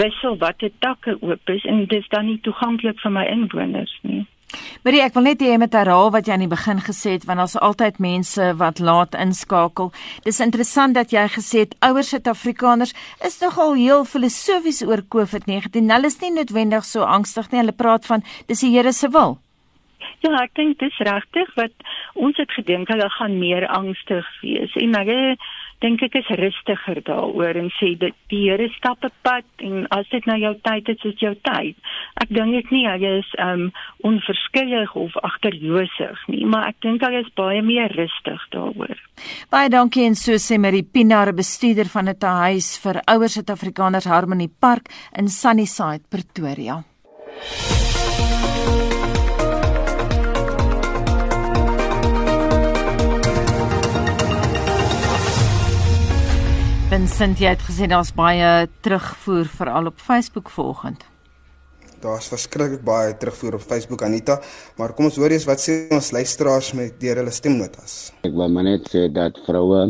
wissel 0.00 0.40
watter 0.40 0.72
takke 0.84 1.18
oop 1.20 1.54
is 1.54 1.68
en 1.68 1.84
dit 1.86 1.98
is 2.00 2.10
dan 2.14 2.28
nie 2.30 2.40
toeganklik 2.48 3.00
vir 3.04 3.16
my 3.20 3.28
inwoners 3.36 3.94
nie. 4.02 4.24
Marie, 4.84 5.00
ek 5.04 5.16
wil 5.16 5.26
net 5.26 5.42
hê 5.44 5.50
jy 5.50 5.56
moet 5.60 5.74
herhaal 5.76 6.10
wat 6.14 6.28
jy 6.28 6.36
aan 6.36 6.44
die 6.46 6.50
begin 6.50 6.78
gesê 6.84 7.16
het 7.16 7.26
want 7.28 7.42
daar's 7.42 7.56
altyd 7.68 7.98
mense 8.00 8.46
wat 8.60 8.80
laat 8.80 9.16
inskakel. 9.24 9.90
Dis 10.24 10.40
interessant 10.44 10.96
dat 10.96 11.12
jy 11.12 11.26
gesê 11.34 11.64
het 11.66 11.74
ouer 11.84 12.06
Suid-Afrikaners 12.06 12.94
is 13.28 13.36
nogal 13.42 13.76
heel 13.76 14.06
filosofies 14.08 14.80
oor 14.86 15.04
COVID-19. 15.16 15.92
Hulle 15.92 16.12
is 16.12 16.20
nie 16.22 16.32
noodwendig 16.38 16.88
so 16.88 17.04
angstig 17.04 17.50
nie. 17.52 17.60
Hulle 17.60 17.76
praat 17.76 18.08
van 18.08 18.24
dis 18.48 18.64
die 18.64 18.72
Here 18.72 18.94
se 18.96 19.12
wil. 19.12 19.36
Ja, 20.24 20.32
ek 20.40 20.56
dink 20.56 20.80
dis 20.80 20.96
regtig 21.06 21.50
wat 21.58 21.74
ons 22.18 22.38
het 22.40 22.50
gedink 22.56 22.88
hulle 22.90 23.06
gaan 23.18 23.36
meer 23.38 23.68
angstig 23.70 24.26
wees. 24.40 24.72
En 24.80 24.96
hulle 24.96 25.36
dink 25.84 26.02
ek 26.02 26.16
is 26.18 26.30
rustiger 26.40 27.00
daaroor 27.06 27.58
en 27.60 27.70
sê 27.78 27.92
dit 27.98 28.14
die 28.32 28.44
Here 28.48 28.68
stap 28.76 29.04
'n 29.04 29.12
pad 29.22 29.44
en 29.58 29.86
as 29.90 30.08
dit 30.10 30.26
nou 30.26 30.38
jou 30.38 30.54
tyd 30.62 30.88
is, 30.88 31.04
is 31.04 31.18
jou 31.20 31.34
tyd. 31.42 31.76
Ek 32.22 32.28
dink 32.28 32.54
ek 32.54 32.70
nie 32.72 32.86
hy 32.86 33.18
is 33.18 33.30
um 33.38 33.72
onverskillig 34.02 34.94
of 34.96 35.16
agterloosig 35.22 36.18
nie, 36.28 36.44
maar 36.46 36.68
ek 36.68 36.80
dink 36.80 37.02
hy 37.02 37.14
is 37.20 37.30
baie 37.34 37.62
meer 37.62 37.90
rustig 37.94 38.40
daaroor. 38.50 38.96
Baie 39.50 39.68
dankie 39.68 40.06
en 40.06 40.14
so 40.14 40.32
sê 40.32 40.58
Marie 40.58 40.82
Pinaar, 40.82 41.32
bestuurder 41.32 41.86
van 41.86 42.08
'n 42.08 42.16
huis 42.20 42.78
vir 42.78 43.02
ouer 43.06 43.28
Suid-Afrikaners 43.28 44.06
Harmony 44.06 44.48
Park 44.48 44.88
in 45.16 45.28
Sunnyside, 45.28 46.02
Pretoria. 46.10 46.82
Vincent, 56.88 57.36
jy 57.36 57.50
het 57.52 57.60
gesê 57.60 57.84
daar's 57.84 58.14
baie 58.16 58.62
terugvoer 58.80 59.48
veral 59.58 59.90
op 59.90 59.98
Facebook 60.00 60.48
vanoggend. 60.48 61.02
Daar's 62.00 62.30
verskriklik 62.32 62.80
baie 62.80 63.10
terugvoer 63.20 63.58
op 63.58 63.66
Facebook 63.68 64.00
Anita, 64.06 64.38
maar 64.80 64.94
kom 64.96 65.10
ons 65.10 65.18
hoor 65.20 65.34
eers 65.34 65.44
wat 65.44 65.60
sê 65.60 65.76
ons 65.92 66.08
luisteraars 66.16 66.70
met 66.78 66.94
deur 67.02 67.20
hulle 67.20 67.34
stemnotas. 67.36 67.98
Ek 68.24 68.32
wil 68.32 68.48
maar 68.54 68.64
net 68.70 68.88
sê 68.88 69.04
dat 69.12 69.36
vroue 69.44 69.82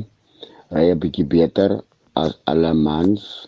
ry 0.75 0.85
'n 0.91 0.99
bietjie 0.99 1.29
beter 1.37 1.77
as 2.19 2.35
alle 2.51 2.75
mans 2.75 3.47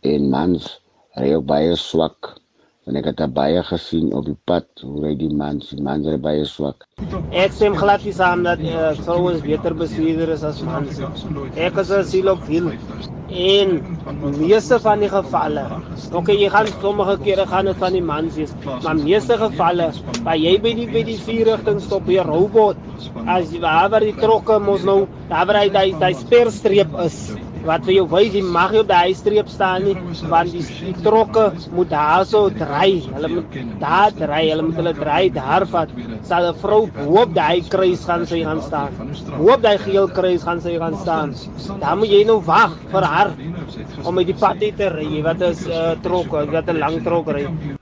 en 0.00 0.30
mans 0.32 0.80
ry 1.20 1.36
baie 1.44 1.76
swak 1.76 2.40
en 2.88 2.96
ek 2.96 3.10
het 3.10 3.20
baie 3.36 3.60
gesien 3.68 4.08
op 4.16 4.24
die 4.26 4.36
pad 4.48 4.66
hoe 4.80 5.02
hy 5.04 5.12
die 5.20 5.30
man 5.40 5.60
se 5.64 5.76
man 5.84 6.04
se 6.06 6.16
baie 6.24 6.44
swak. 6.48 6.86
Ek 7.36 7.52
stem 7.56 7.76
glad 7.76 8.04
nie 8.06 8.14
saam 8.16 8.46
dat 8.46 8.62
uh, 8.64 8.94
vrouens 9.02 9.44
beter 9.44 9.76
bestuurder 9.76 10.32
is 10.32 10.44
as 10.48 10.62
mans. 10.64 11.00
Ek 11.68 11.76
is 11.84 11.92
as 11.92 12.12
siel 12.14 12.32
op 12.32 12.46
hiel. 12.48 12.70
En 13.28 13.74
meeste 14.38 14.78
van 14.80 15.02
die 15.04 15.10
gevalle, 15.12 15.66
okay, 16.16 16.38
jy 16.40 16.48
gaan 16.54 16.70
sommige 16.78 17.18
kere 17.26 17.44
gaan 17.50 17.68
dit 17.68 17.82
van 17.82 17.92
die 17.92 18.00
mans 18.00 18.38
wees, 18.40 18.54
maar 18.64 18.96
meeste 18.96 19.36
gevalle, 19.36 19.90
waar 20.24 20.40
jy 20.40 20.54
by 20.64 20.72
die 20.78 20.86
by 20.94 21.02
die 21.10 21.18
vier 21.26 21.50
rigting 21.50 21.82
stop 21.84 22.08
hier 22.08 22.24
robot, 22.24 22.80
as 23.28 23.52
jy 23.52 23.60
waar 23.60 24.00
die 24.00 24.16
trokke 24.16 24.56
mos 24.64 24.88
nou, 24.88 25.02
daar 25.28 25.44
waar 25.50 25.60
hy 25.60 25.92
daai 26.00 26.16
sperstreep 26.16 26.96
is 27.04 27.20
wat 27.68 27.84
vir 27.86 27.94
jou 27.98 28.06
wys 28.12 28.34
jy 28.36 28.42
mag 28.56 28.72
nie 28.74 28.80
op 28.82 28.90
die 28.90 29.14
streep 29.18 29.48
staan 29.52 29.84
nie 29.86 29.94
want 30.32 30.52
die, 30.54 30.64
die 30.80 30.94
trokke 31.04 31.44
moet 31.76 31.90
daar 31.92 32.24
so 32.28 32.48
dry. 32.62 32.88
Hulle 33.14 33.30
moet 33.34 33.58
daar 33.82 34.14
dry 34.16 34.42
hulle 34.48 34.66
moet 34.68 34.80
hulle 34.80 34.94
dry 34.98 35.22
daar 35.38 35.66
vat. 35.72 35.92
Sal 36.30 36.48
'n 36.50 36.60
vrou 36.62 36.82
hoop 36.98 37.34
daai 37.40 37.62
kruis 37.74 38.04
gaan 38.08 38.26
sy 38.26 38.42
gaan 38.48 38.62
staan. 38.68 38.92
Hoop 39.38 39.62
daai 39.62 39.78
geel 39.86 40.08
kruis 40.20 40.42
gaan 40.48 40.60
sy 40.60 40.78
gaan 40.78 40.96
staan. 41.04 41.34
Dan 41.80 41.98
moet 41.98 42.14
jy 42.16 42.22
nou 42.24 42.40
wag 42.52 42.78
vir 42.92 43.10
haar 43.14 43.34
om 44.04 44.14
met 44.14 44.26
die 44.26 44.38
pad 44.44 44.64
te 44.78 44.88
ry 44.98 45.22
wat 45.22 45.42
is 45.50 45.66
uh, 45.66 45.92
trok 46.02 46.32
wat 46.54 46.68
'n 46.68 46.78
lang 46.78 47.04
trok 47.04 47.28
ry 47.36 47.77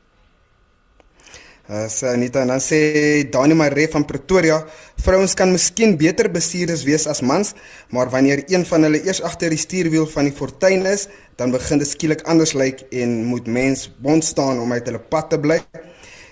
Uh, 1.66 1.88
sê 1.90 2.12
Anita 2.14 2.44
en 2.44 2.52
dan 2.52 2.60
sê 2.62 2.78
Dani 3.26 3.54
Maree 3.58 3.88
van 3.90 4.04
Pretoria, 4.06 4.60
vrouens 5.02 5.34
kan 5.34 5.50
miskien 5.50 5.96
beter 5.98 6.28
bestuurders 6.30 6.84
wees 6.86 7.08
as 7.10 7.24
mans, 7.26 7.56
maar 7.90 8.06
wanneer 8.12 8.44
een 8.46 8.62
van 8.68 8.86
hulle 8.86 9.00
eers 9.02 9.18
agter 9.26 9.50
die 9.50 9.58
stuurwiel 9.58 10.06
van 10.12 10.28
die 10.28 10.34
fortuin 10.36 10.86
is, 10.86 11.08
dan 11.34 11.50
begin 11.50 11.82
dit 11.82 11.90
skielik 11.90 12.22
anders 12.30 12.54
lyk 12.54 12.84
en 12.94 13.24
moet 13.26 13.50
mens 13.50 13.88
bond 13.98 14.22
staan 14.24 14.62
om 14.62 14.72
uit 14.72 14.86
hulle 14.86 15.02
pad 15.10 15.32
te 15.34 15.40
bly. 15.42 15.58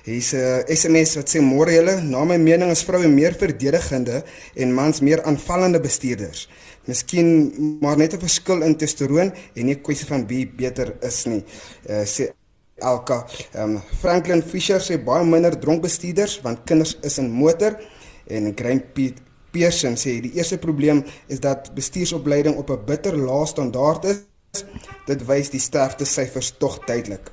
Hier's 0.05 0.35
'n 0.35 0.63
SMS 0.69 1.17
wat 1.17 1.29
sê 1.33 1.41
môre 1.41 1.73
julle, 1.73 1.97
na 2.03 2.25
my 2.25 2.37
mening 2.37 2.71
is 2.71 2.85
vroue 2.85 3.09
meer 3.09 3.35
verdedigende 3.35 4.23
en 4.55 4.75
mans 4.75 5.01
meer 5.01 5.23
aanvallende 5.25 5.81
bestuurders. 5.81 6.47
Miskien 6.87 7.79
maar 7.81 7.97
net 7.97 8.15
'n 8.15 8.21
verskil 8.21 8.63
in 8.63 8.77
testosteron 8.77 9.33
en 9.57 9.67
nie 9.67 9.75
'n 9.75 9.83
kwessie 9.83 10.07
van 10.07 10.27
wie 10.29 10.47
beter 10.47 10.95
is 11.03 11.25
nie. 11.25 11.43
Uh, 11.89 12.05
sê 12.05 12.31
Elka. 12.77 13.27
Ehm 13.53 13.77
um, 13.77 13.83
Franklin 14.01 14.43
Fisher 14.43 14.81
sê 14.81 14.99
baie 14.99 15.25
minder 15.25 15.55
dronk 15.61 15.83
bestuurders 15.83 16.41
want 16.43 16.65
kinders 16.67 16.97
is 17.03 17.19
in 17.19 17.31
motor 17.31 17.77
en 18.27 18.53
Grain 18.57 18.83
Piet 18.93 19.21
Pearson 19.55 19.95
sê 19.95 20.19
die 20.21 20.33
eerste 20.35 20.59
probleem 20.59 21.05
is 21.31 21.41
dat 21.41 21.71
bestuursopleiding 21.75 22.57
op 22.57 22.71
'n 22.71 22.85
bitter 22.87 23.17
lae 23.17 23.47
standaard 23.47 24.05
is. 24.05 24.65
Dit 25.07 25.27
wys 25.27 25.51
die 25.51 25.61
sterfte 25.61 26.05
syfers 26.05 26.55
tog 26.59 26.79
duidelik. 26.87 27.31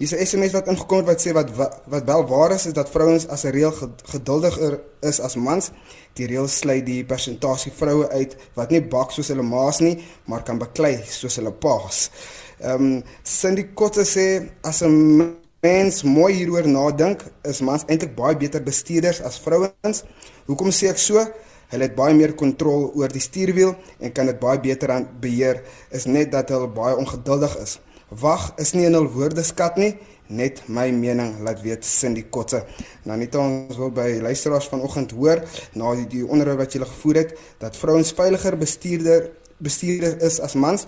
Hier's 0.00 0.12
'n 0.12 0.26
SMS 0.26 0.52
wat 0.52 0.66
ingekom 0.66 0.96
het 0.96 1.06
wat 1.06 1.22
sê 1.26 1.32
wat 1.32 1.50
wat 1.86 2.04
wel 2.04 2.26
waar 2.26 2.52
is 2.52 2.66
is 2.66 2.72
dat 2.72 2.90
vrouens 2.90 3.28
as 3.28 3.44
'n 3.44 3.50
reël 3.50 3.74
geduldiger 4.04 4.80
is 5.00 5.20
as 5.20 5.36
mans. 5.36 5.70
Die 6.14 6.26
reël 6.26 6.48
sluit 6.48 6.86
die 6.86 7.04
persentasie 7.04 7.72
vroue 7.72 8.08
uit 8.08 8.36
wat 8.54 8.70
nie 8.70 8.82
bak 8.82 9.10
soos 9.10 9.28
hulle 9.28 9.42
maas 9.42 9.78
nie, 9.78 9.98
maar 10.24 10.42
kan 10.42 10.58
baklei 10.58 11.00
soos 11.04 11.36
hulle 11.36 11.52
paas. 11.52 12.10
Ehm 12.60 12.96
um, 12.96 13.02
Cindy 13.24 13.64
Kotte 13.74 14.04
sê 14.04 14.50
as 14.62 14.82
'n 14.82 15.36
mens 15.62 16.02
mooi 16.02 16.32
hieroor 16.34 16.66
nadink, 16.68 17.24
is 17.42 17.60
mans 17.60 17.84
eintlik 17.88 18.14
baie 18.16 18.36
beter 18.36 18.62
bestuurders 18.62 19.20
as 19.22 19.40
vrouens. 19.40 20.04
Hoekom 20.46 20.70
sê 20.70 20.88
ek 20.88 20.98
so? 20.98 21.24
Hulle 21.70 21.86
het 21.86 21.94
baie 21.94 22.14
meer 22.14 22.34
kontrole 22.34 22.90
oor 22.94 23.08
die 23.08 23.20
stuurwiel 23.20 23.74
en 24.00 24.12
kan 24.12 24.26
dit 24.26 24.38
baie 24.40 24.60
beter 24.60 24.90
aan 24.90 25.08
beheer. 25.20 25.62
Is 25.90 26.04
net 26.06 26.32
dat 26.32 26.48
hulle 26.50 26.68
baie 26.68 26.96
ongeduldig 26.96 27.56
is. 27.62 27.78
Wag 28.10 28.52
is 28.58 28.72
nie 28.74 28.86
in 28.86 28.94
hul 28.94 29.06
woordeskat 29.08 29.76
nie, 29.76 29.94
net 30.26 30.62
my 30.66 30.90
mening 30.90 31.36
laat 31.46 31.62
weet 31.62 31.84
Cindy 31.84 32.24
Kotte. 32.28 32.64
Nou 33.04 33.16
net 33.16 33.34
ons 33.34 33.76
wil 33.78 33.90
by 33.90 34.08
luisteraars 34.20 34.68
vanoggend 34.68 35.12
hoor 35.12 35.44
na 35.74 35.94
die, 35.94 36.06
die 36.06 36.26
onderhoud 36.26 36.58
wat 36.58 36.72
julle 36.74 36.86
gevoer 36.90 37.22
het 37.22 37.36
dat 37.58 37.76
vrouens 37.76 38.12
veiliger 38.12 38.56
bestuurder 38.58 39.30
bestuurder 39.60 40.16
is 40.24 40.40
as 40.40 40.56
mans 40.56 40.86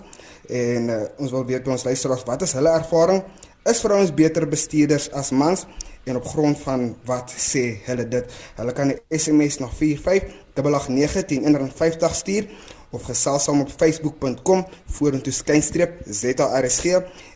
en 0.49 0.89
uh, 0.89 1.01
ons 1.17 1.31
wil 1.31 1.45
weet 1.45 1.63
by 1.63 1.69
ons 1.71 1.83
luisteraars 1.83 2.23
wat 2.27 2.41
is 2.41 2.53
hulle 2.53 2.69
ervaring? 2.69 3.23
Is 3.65 3.79
vrouens 3.79 4.13
beter 4.13 4.47
bestuurders 4.47 5.11
as 5.11 5.31
mans? 5.31 5.65
En 6.03 6.15
op 6.19 6.25
grond 6.27 6.59
van 6.59 6.95
wat 7.07 7.31
sê 7.31 7.79
hulle 7.85 8.07
dit? 8.07 8.25
Hulle 8.55 8.71
kan 8.75 8.87
'n 8.91 8.99
SMS 9.09 9.57
na 9.59 9.69
4588910 9.71 12.13
stuur 12.13 12.47
of 12.93 13.03
gesels 13.03 13.43
saam 13.43 13.61
op 13.61 13.71
facebook.com 13.71 14.65
vorentoe 14.85 15.33
skynstreep 15.33 16.01
ZARSG 16.05 16.85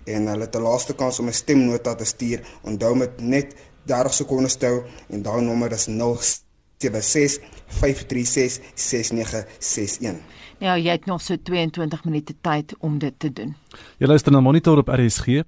en 0.06 0.28
hulle 0.28 0.46
het 0.46 0.54
die 0.54 0.62
laaste 0.62 0.96
kans 0.96 1.20
om 1.20 1.28
'n 1.28 1.34
stemnota 1.34 1.96
te 1.96 2.06
stuur. 2.06 2.41
Onthou 2.63 2.96
met 2.96 3.22
net 3.22 3.56
30 3.86 4.13
sekondes 4.13 4.56
te 4.56 4.65
hou 4.65 4.84
en 5.10 5.22
daai 5.22 5.41
nommer 5.41 5.72
is 5.72 5.88
076 5.88 7.39
536 7.67 8.60
6961. 8.76 10.15
Ja, 10.60 10.74
jy 10.78 10.96
het 10.96 11.06
nog 11.06 11.22
so 11.22 11.38
22 11.38 12.04
minute 12.06 12.34
tyd 12.41 12.74
om 12.80 12.98
dit 12.98 13.13
te 13.17 13.30
doen. 13.34 13.54
Jy 14.02 14.08
luister 14.10 14.34
na 14.34 14.41
Monitor 14.41 14.78
op 14.82 14.89
RSG. 14.89 15.43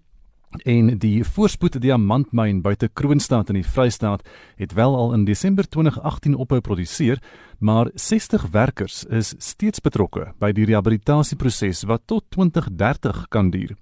En 0.66 0.96
die 0.98 1.24
voorspoed 1.24 1.76
diamantmyn 1.82 2.62
buite 2.66 2.88
Kroonstad 2.94 3.52
in 3.54 3.60
die 3.60 3.66
Vrystaat 3.66 4.24
het 4.58 4.74
wel 4.74 4.96
al 4.98 5.14
in 5.14 5.26
Desember 5.26 5.68
2018 5.70 6.36
ophou 6.36 6.58
produseer, 6.62 7.22
maar 7.60 7.92
60 7.94 8.48
werkers 8.52 9.04
is 9.06 9.36
steeds 9.38 9.82
betrokke 9.82 10.32
by 10.42 10.50
die 10.52 10.66
rehabilitasieproses 10.66 11.84
wat 11.90 12.02
tot 12.06 12.26
2030 12.34 13.28
kan 13.30 13.54
duur. 13.54 13.76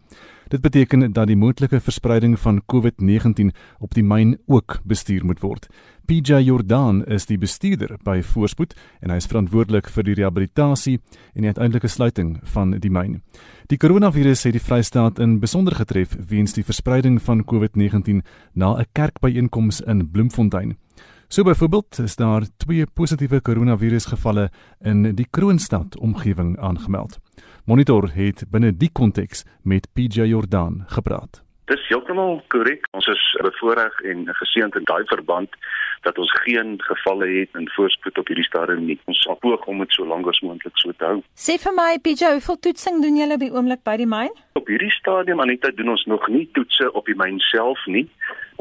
Dit 0.48 0.62
beteken 0.62 1.12
dat 1.12 1.28
die 1.28 1.36
moontlike 1.36 1.80
verspreiding 1.80 2.40
van 2.40 2.62
COVID-19 2.72 3.50
op 3.80 3.94
die 3.94 4.04
myn 4.04 4.38
ook 4.46 4.80
bestuur 4.84 5.26
moet 5.26 5.40
word. 5.44 5.68
PJ 6.08 6.40
Jordan 6.48 7.02
is 7.06 7.26
die 7.28 7.38
bestuurder 7.38 7.98
by 8.04 8.22
Voorspoed 8.24 8.72
en 9.04 9.12
hy 9.12 9.18
is 9.20 9.28
verantwoordelik 9.28 9.90
vir 9.92 10.08
die 10.08 10.16
rehabilitasie 10.22 10.94
en 11.34 11.44
die 11.44 11.52
uiteindelike 11.52 11.92
sluiting 11.92 12.38
van 12.54 12.78
die 12.80 12.92
myn. 12.92 13.20
Die 13.68 13.78
koronavirus 13.78 14.46
het 14.48 14.56
die 14.56 14.64
Vrystaat 14.64 15.20
in 15.20 15.42
besonder 15.44 15.76
getref 15.76 16.16
weens 16.30 16.56
die 16.56 16.64
verspreiding 16.64 17.20
van 17.22 17.44
COVID-19 17.44 18.24
na 18.54 18.78
'n 18.80 18.86
kerkbyeenkoms 18.94 19.82
in 19.82 20.08
Bloemfontein. 20.12 20.78
So 21.30 21.44
byvoorbeeld 21.44 22.00
is 22.00 22.16
daar 22.16 22.46
twee 22.58 22.86
positiewe 22.86 23.42
koronavirusgevalle 23.42 24.50
in 24.80 25.16
die 25.16 25.28
Kroonstad 25.30 25.98
omgewing 25.98 26.60
aangemeld. 26.60 27.20
Monitor 27.66 28.08
het 28.14 28.46
binne 28.50 28.72
die 28.72 28.90
konteks 28.92 29.44
met 29.62 29.88
PJ 29.94 30.22
Jordan 30.22 30.84
gepraat. 30.88 31.47
Dis 31.68 31.84
heeltemal 31.90 32.38
korrek. 32.48 32.86
Ons 32.96 33.10
is 33.12 33.24
bevoorreg 33.44 33.96
en 34.08 34.22
geseënd 34.40 34.78
in 34.80 34.86
daai 34.88 35.04
verband 35.10 35.56
dat 36.06 36.20
ons 36.24 36.32
geen 36.46 36.78
gevalle 36.80 37.28
het 37.28 37.58
in 37.60 37.66
voorspoed 37.76 38.20
op 38.22 38.30
hierdie 38.32 38.46
stadium 38.48 38.86
nie. 38.88 38.96
Ons 39.12 39.26
poog 39.42 39.66
om 39.68 39.82
dit 39.84 39.96
so 39.98 40.06
lank 40.08 40.30
as 40.32 40.40
moontlik 40.46 40.80
so 40.80 40.96
te 40.96 41.04
hou. 41.10 41.18
Sê 41.36 41.58
vir 41.60 41.74
my 41.76 41.98
PJ, 42.06 42.30
hoeveel 42.38 42.60
toetsing 42.64 43.02
doen 43.04 43.20
julle 43.20 43.38
by 43.42 43.50
oomblik 43.52 43.84
by 43.84 43.98
die 44.00 44.08
myn? 44.08 44.32
Op 44.56 44.72
hierdie 44.72 44.94
stadium 44.96 45.44
Anita 45.44 45.74
doen 45.76 45.92
ons 45.98 46.06
nog 46.08 46.30
nie 46.32 46.46
toetse 46.56 46.88
op 46.96 47.12
die 47.12 47.18
myn 47.20 47.42
self 47.50 47.84
nie. 47.92 48.06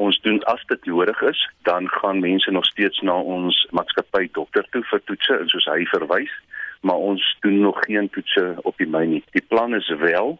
Ons 0.03 0.19
doen 0.27 0.42
as 0.51 0.66
dit 0.73 0.90
nodig 0.90 1.23
is, 1.31 1.45
dan 1.69 1.87
gaan 2.01 2.19
mense 2.25 2.51
nog 2.51 2.66
steeds 2.73 2.99
na 3.07 3.14
ons 3.37 3.61
maatskappy 3.71 4.27
dokter 4.35 4.66
toe 4.75 4.83
vir 4.90 5.05
toetse 5.07 5.38
en 5.38 5.55
soos 5.55 5.71
hy 5.71 5.87
verwys, 5.95 6.35
maar 6.83 6.99
ons 7.12 7.23
doen 7.47 7.62
nog 7.69 7.79
geen 7.87 8.11
toetse 8.19 8.49
op 8.66 8.83
die 8.83 8.90
myn 8.90 9.14
nie. 9.14 9.23
Die 9.38 9.47
plan 9.47 9.79
is 9.79 9.88
wel 10.03 10.35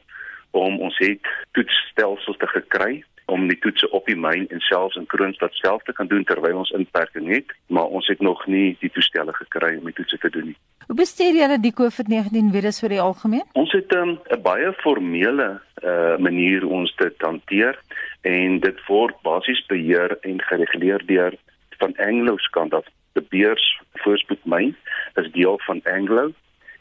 om 0.59 0.81
ons 0.81 0.99
het 0.99 1.21
toetsstelsels 1.53 2.41
te 2.41 2.49
gekry 2.55 3.05
om 3.27 3.49
die 3.51 3.59
toetse 3.59 3.89
op 3.91 4.07
die 4.07 4.17
myn 4.19 4.47
en 4.55 4.63
selfs 4.69 4.97
in 4.99 5.07
Kroonstad 5.11 5.55
self 5.59 5.83
te 5.83 5.93
kan 5.93 6.07
doen 6.07 6.25
terwyl 6.25 6.61
ons 6.63 6.71
inperking 6.79 7.27
het, 7.33 7.51
maar 7.67 7.91
ons 7.91 8.07
het 8.07 8.23
nog 8.23 8.45
nie 8.47 8.77
die 8.81 8.91
toestelle 8.95 9.35
gekry 9.35 9.75
om 9.79 9.89
die 9.91 9.97
toetse 9.99 10.19
te 10.23 10.31
doen 10.31 10.53
nie. 10.53 10.59
Hoe 10.87 10.97
bestuur 11.01 11.35
julle 11.35 11.59
die 11.59 11.75
COVID-19 11.75 12.53
virus 12.55 12.79
vir 12.85 12.95
die 12.95 13.01
algemeen? 13.03 13.43
Ons 13.59 13.75
het 13.75 13.91
ehm, 13.95 14.15
'n 14.15 14.37
um, 14.37 14.43
baie 14.43 14.73
formele 14.83 15.49
uh, 15.83 16.17
manier 16.23 16.67
ons 16.67 16.95
dit 17.03 17.27
hanteer 17.27 17.75
en 18.23 18.61
dit 18.61 18.79
word 18.87 19.17
basies 19.23 19.67
beheer 19.67 20.19
en 20.23 20.41
gereguleer 20.43 21.03
deur 21.07 21.35
van 21.79 21.97
Anglo 21.99 22.37
skant 22.37 22.75
af. 22.75 22.87
Die 23.19 23.27
beurs 23.31 23.67
voorspoed 24.05 24.45
myn 24.45 24.77
is 25.15 25.33
deel 25.33 25.59
van 25.67 25.81
Anglo 25.85 26.33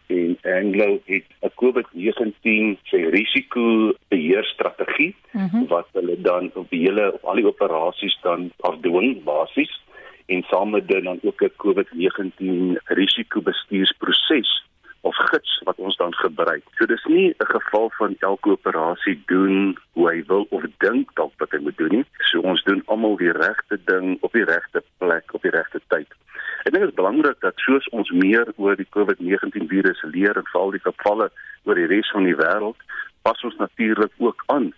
en 0.08 0.38
Anglo 0.41 1.00
het 1.06 1.26
'n 1.41 1.52
COVID-19 1.56 2.78
se 2.84 3.10
risiko 3.10 3.94
beheerstrategie 4.08 5.15
mm 5.32 5.48
-hmm. 5.48 5.68
wat 5.68 5.88
hulle 5.91 6.22
dan 6.22 6.52
op 6.54 6.70
die 6.70 6.82
hele 6.88 7.13
op 7.13 7.24
al 7.24 7.36
die 7.36 7.48
operasies 7.48 8.18
dan 8.22 8.52
afdoen 8.60 9.22
basies 9.24 9.84
en 10.26 10.44
saam 10.44 10.70
met 10.70 10.88
dit 10.88 11.04
dan 11.04 11.20
ook 11.24 11.41
'n 11.41 11.52
COVID-19 11.58 12.82
risikobestuursproses 12.84 14.65
of 15.06 15.15
gids 15.30 15.62
wat 15.63 15.78
ons 15.78 15.98
dan 15.98 16.13
gebruik. 16.13 16.63
So 16.78 16.86
dis 16.86 17.06
nie 17.06 17.30
'n 17.38 17.52
geval 17.56 17.89
van 17.98 18.15
elke 18.20 18.50
operasie 18.50 19.24
doen 19.26 19.78
hoe 19.94 20.10
hy 20.10 20.24
wil 20.28 20.46
of 20.50 20.63
dink 20.78 21.15
dalk 21.15 21.34
wat 21.38 21.52
hy 21.52 21.60
moet 21.62 21.78
doen 21.78 21.96
nie. 21.98 22.06
So 22.20 22.39
ons 22.39 22.63
doen 22.63 22.82
almal 22.86 23.18
die 23.18 23.32
regte 23.32 23.78
ding 23.86 24.18
op 24.22 24.32
die 24.32 24.44
regte 24.44 24.84
plek 24.98 25.34
op 25.34 25.41
die 25.41 25.52
regte 25.52 25.80
tyd. 25.88 26.10
Ek 26.65 26.72
dink 26.72 26.84
dit 26.84 26.89
is 26.89 27.02
belangrik 27.02 27.39
dat 27.39 27.54
soos 27.56 27.89
ons 27.89 28.10
meer 28.10 28.54
oor 28.56 28.76
die 28.76 28.89
COVID-19 28.89 29.68
virus 29.68 30.02
leer 30.02 30.38
en 30.38 30.48
veral 30.52 30.72
die 30.72 30.88
gevalle 30.89 31.30
oor 31.63 31.76
die 31.76 31.91
res 31.91 32.10
van 32.12 32.24
die 32.24 32.36
wêreld, 32.36 32.80
pas 33.22 33.44
ons 33.44 33.56
natuurlik 33.58 34.12
ook 34.18 34.44
aan 34.46 34.74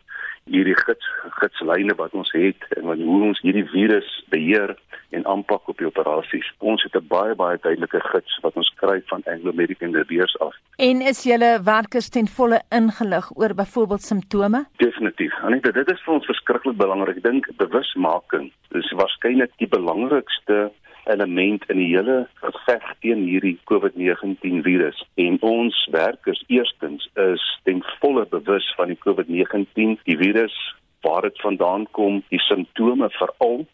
hierdie 0.47 0.77
gids 0.85 1.05
gidslyne 1.39 1.95
wat 1.95 2.13
ons 2.13 2.31
het 2.35 2.67
en 2.77 2.89
hoe 3.01 3.23
ons 3.29 3.41
hierdie 3.41 3.65
virus 3.71 4.09
beheer 4.33 4.75
en 5.15 5.25
aanpak 5.25 5.69
op 5.71 5.77
die 5.77 5.87
operasies. 5.87 6.47
Ons 6.59 6.83
het 6.83 6.95
'n 6.95 7.07
baie 7.07 7.35
baie 7.35 7.57
duidelike 7.61 7.99
gids 8.11 8.39
wat 8.41 8.55
ons 8.55 8.71
kry 8.75 9.01
van 9.05 9.21
Anglo 9.25 9.51
American 9.51 9.95
Reserve 9.95 10.39
af. 10.39 10.55
En 10.77 11.01
is 11.01 11.23
julle 11.23 11.59
werkers 11.63 12.09
ten 12.09 12.27
volle 12.27 12.61
ingelig 12.69 13.31
oor 13.35 13.53
byvoorbeeld 13.53 14.01
simptome? 14.01 14.65
Definitief. 14.77 15.33
Anita, 15.41 15.71
dit 15.71 15.91
is 15.91 16.01
vir 16.03 16.13
ons 16.13 16.25
verskriklik 16.25 16.77
belangrik. 16.77 17.17
Ek 17.17 17.23
dink 17.23 17.47
bewusmaking 17.57 18.51
is 18.71 18.91
waarskynlik 18.91 19.51
die 19.57 19.67
belangrikste 19.67 20.71
element 21.07 21.65
in 21.71 21.79
die 21.81 21.89
hele 21.95 22.17
geveg 22.41 22.85
teen 23.03 23.23
hierdie 23.27 23.55
COVID-19 23.71 24.61
virus. 24.65 24.99
En 25.15 25.37
ons 25.41 25.77
werkers 25.91 26.43
eerstens 26.47 27.09
is 27.23 27.45
ten 27.63 27.83
volle 27.99 28.25
bewus 28.31 28.67
van 28.79 28.91
die 28.93 28.99
COVID-19 29.05 29.97
die 30.03 30.17
virus, 30.19 30.55
waar 31.01 31.21
dit 31.27 31.41
vandaan 31.41 31.87
kom, 31.91 32.23
die 32.29 32.41
simptome 32.47 33.09
veral 33.19 33.65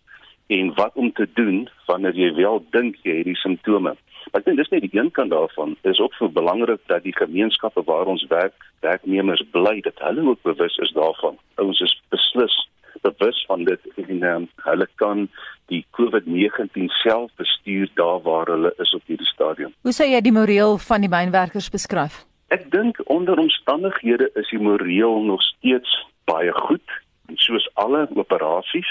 en 0.48 0.74
wat 0.78 0.96
om 1.00 1.12
te 1.13 1.28
doen 1.34 1.67
wanneer 1.88 2.17
jy 2.17 2.34
wel 2.36 2.63
dink 2.76 3.00
jy 3.04 3.22
het 3.22 3.30
die 3.32 3.39
simptome. 3.41 3.96
Maar 4.32 4.41
ek 4.41 4.46
dink 4.48 4.60
dis 4.62 4.72
net 4.72 4.86
die 4.86 5.00
een 5.00 5.12
kant 5.12 5.34
daarvan. 5.34 5.76
Dit 5.82 5.93
is 5.96 6.02
ook 6.04 6.13
so 6.17 6.30
belangrik 6.30 6.82
dat 6.91 7.04
die 7.04 7.15
gemeenskappe 7.15 7.84
waar 7.88 8.12
ons 8.12 8.26
werk, 8.32 8.56
werknemers 8.86 9.43
bly 9.56 9.80
dat 9.88 10.00
hulle 10.06 10.28
ook 10.30 10.46
bewus 10.48 10.78
is 10.86 10.93
daarvan. 10.96 11.39
Ons 11.62 11.82
is 11.82 11.96
beslis 12.13 12.56
bewus 13.04 13.43
van 13.48 13.63
dit 13.63 13.80
en 13.96 14.12
um, 14.23 14.47
hulle 14.65 14.88
kan 14.95 15.27
die 15.71 15.86
COVID-19 15.97 16.89
self 17.01 17.31
bestuur 17.36 17.89
daar 17.93 18.21
waar 18.21 18.45
hulle 18.45 18.73
is 18.77 18.93
op 18.93 19.01
hierdie 19.05 19.27
stadium. 19.27 19.73
Hoe 19.81 19.95
sou 19.95 20.07
jy 20.09 20.21
die 20.21 20.36
moreel 20.36 20.77
van 20.77 21.05
die 21.05 21.12
mynwerkers 21.12 21.69
beskryf? 21.73 22.23
Ek 22.53 22.67
dink 22.71 22.99
onder 23.09 23.39
omstandighede 23.39 24.29
is 24.39 24.49
die 24.53 24.62
moreel 24.62 25.23
nog 25.23 25.41
steeds 25.41 25.95
baie 26.29 26.51
goed. 26.67 26.99
Soos 27.41 27.65
alle 27.73 28.05
operasies, 28.13 28.89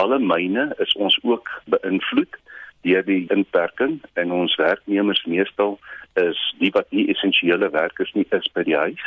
alle 0.00 0.18
myne 0.18 0.70
is 0.80 0.94
ons 0.96 1.18
ook 1.22 1.50
beïnvloed 1.74 2.38
deur 2.82 3.04
die 3.06 3.26
inperking 3.30 4.00
en 4.18 4.32
ons 4.34 4.54
werknemers 4.58 5.20
meestal 5.30 5.76
is 6.18 6.38
die 6.58 6.70
wat 6.74 6.88
nie 6.90 7.06
essensiële 7.12 7.68
werkers 7.70 8.10
nie 8.16 8.26
is 8.36 8.48
by 8.56 8.64
die 8.66 8.76
huis. 8.76 9.04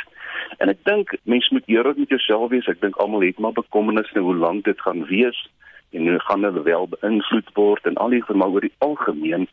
En 0.62 0.72
ek 0.72 0.80
dink 0.88 1.12
mense 1.24 1.52
moet 1.54 1.68
eerlik 1.70 2.00
met 2.00 2.14
jouself 2.14 2.50
wees. 2.54 2.68
Ek 2.70 2.80
dink 2.80 2.96
almal 3.02 3.26
het 3.26 3.38
maar 3.42 3.54
bekommernis 3.56 4.10
oor 4.14 4.30
hoe 4.30 4.38
lank 4.46 4.64
dit 4.64 4.80
gaan 4.86 5.04
wees 5.10 5.38
en 5.90 6.08
hoe 6.08 6.20
gaan 6.20 6.44
hulle 6.44 6.62
wel 6.62 6.88
beïnvloed 6.96 7.50
word 7.54 7.86
en 7.86 7.94
al 8.02 8.14
die 8.14 8.24
maar 8.34 8.54
oor 8.54 8.66
die 8.66 8.74
algemeen 8.78 9.48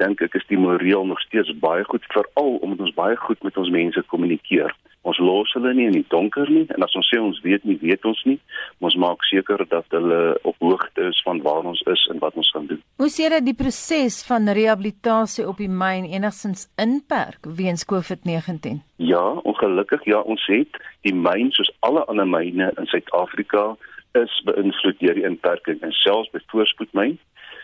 dink 0.00 0.22
ek 0.24 0.34
is 0.38 0.46
die 0.50 0.58
moreel 0.58 1.04
nog 1.06 1.20
steeds 1.20 1.52
baie 1.62 1.84
goed 1.84 2.04
veral 2.14 2.56
omdat 2.64 2.86
ons 2.86 2.94
baie 2.96 3.16
goed 3.16 3.42
met 3.42 3.56
ons 3.56 3.70
mense 3.70 4.02
kommunikeer. 4.12 4.72
Ons 5.02 5.18
los 5.18 5.50
hulle 5.56 5.72
nie 5.74 5.88
in 5.90 5.96
die 5.96 6.06
donker 6.14 6.50
nie 6.50 6.64
en 6.70 6.84
as 6.86 6.94
ons 6.98 7.08
sê 7.10 7.18
ons 7.18 7.40
weet 7.42 7.64
nie, 7.66 7.76
weet 7.82 8.04
ons 8.06 8.20
nie. 8.28 8.38
Ons 8.86 8.96
maak 9.04 9.24
seker 9.26 9.64
dat 9.68 9.86
hulle 9.94 10.20
op 10.48 10.56
hoogte 10.62 11.08
is 11.10 11.18
van 11.26 11.42
waar 11.42 11.66
ons 11.72 11.82
is 11.90 12.04
en 12.12 12.22
wat 12.22 12.38
ons 12.38 12.50
gaan 12.54 12.68
doen. 12.70 12.80
Hoe 13.02 13.10
sien 13.10 13.34
jy 13.34 13.40
die 13.42 13.58
proses 13.58 14.20
van 14.28 14.46
rehabilitasie 14.46 15.46
op 15.50 15.58
die 15.62 15.70
myn 15.70 16.06
enigstens 16.06 16.68
inperk 16.80 17.50
weens 17.58 17.84
COVID-19? 17.90 18.78
Ja, 19.02 19.24
ongelukkig 19.42 20.06
ja, 20.06 20.22
ons 20.22 20.44
het 20.46 20.78
die 21.02 21.14
myn 21.14 21.50
soos 21.56 21.72
alle 21.82 22.06
ander 22.06 22.28
myne 22.28 22.70
in 22.78 22.86
Suid-Afrika 22.86 23.72
is 24.18 24.40
beïnvloed 24.44 24.98
deur 25.00 25.14
die 25.14 25.28
inperking 25.28 25.80
en 25.80 25.92
selfs 25.92 26.30
by 26.32 26.40
voorspoedmyn. 26.52 27.18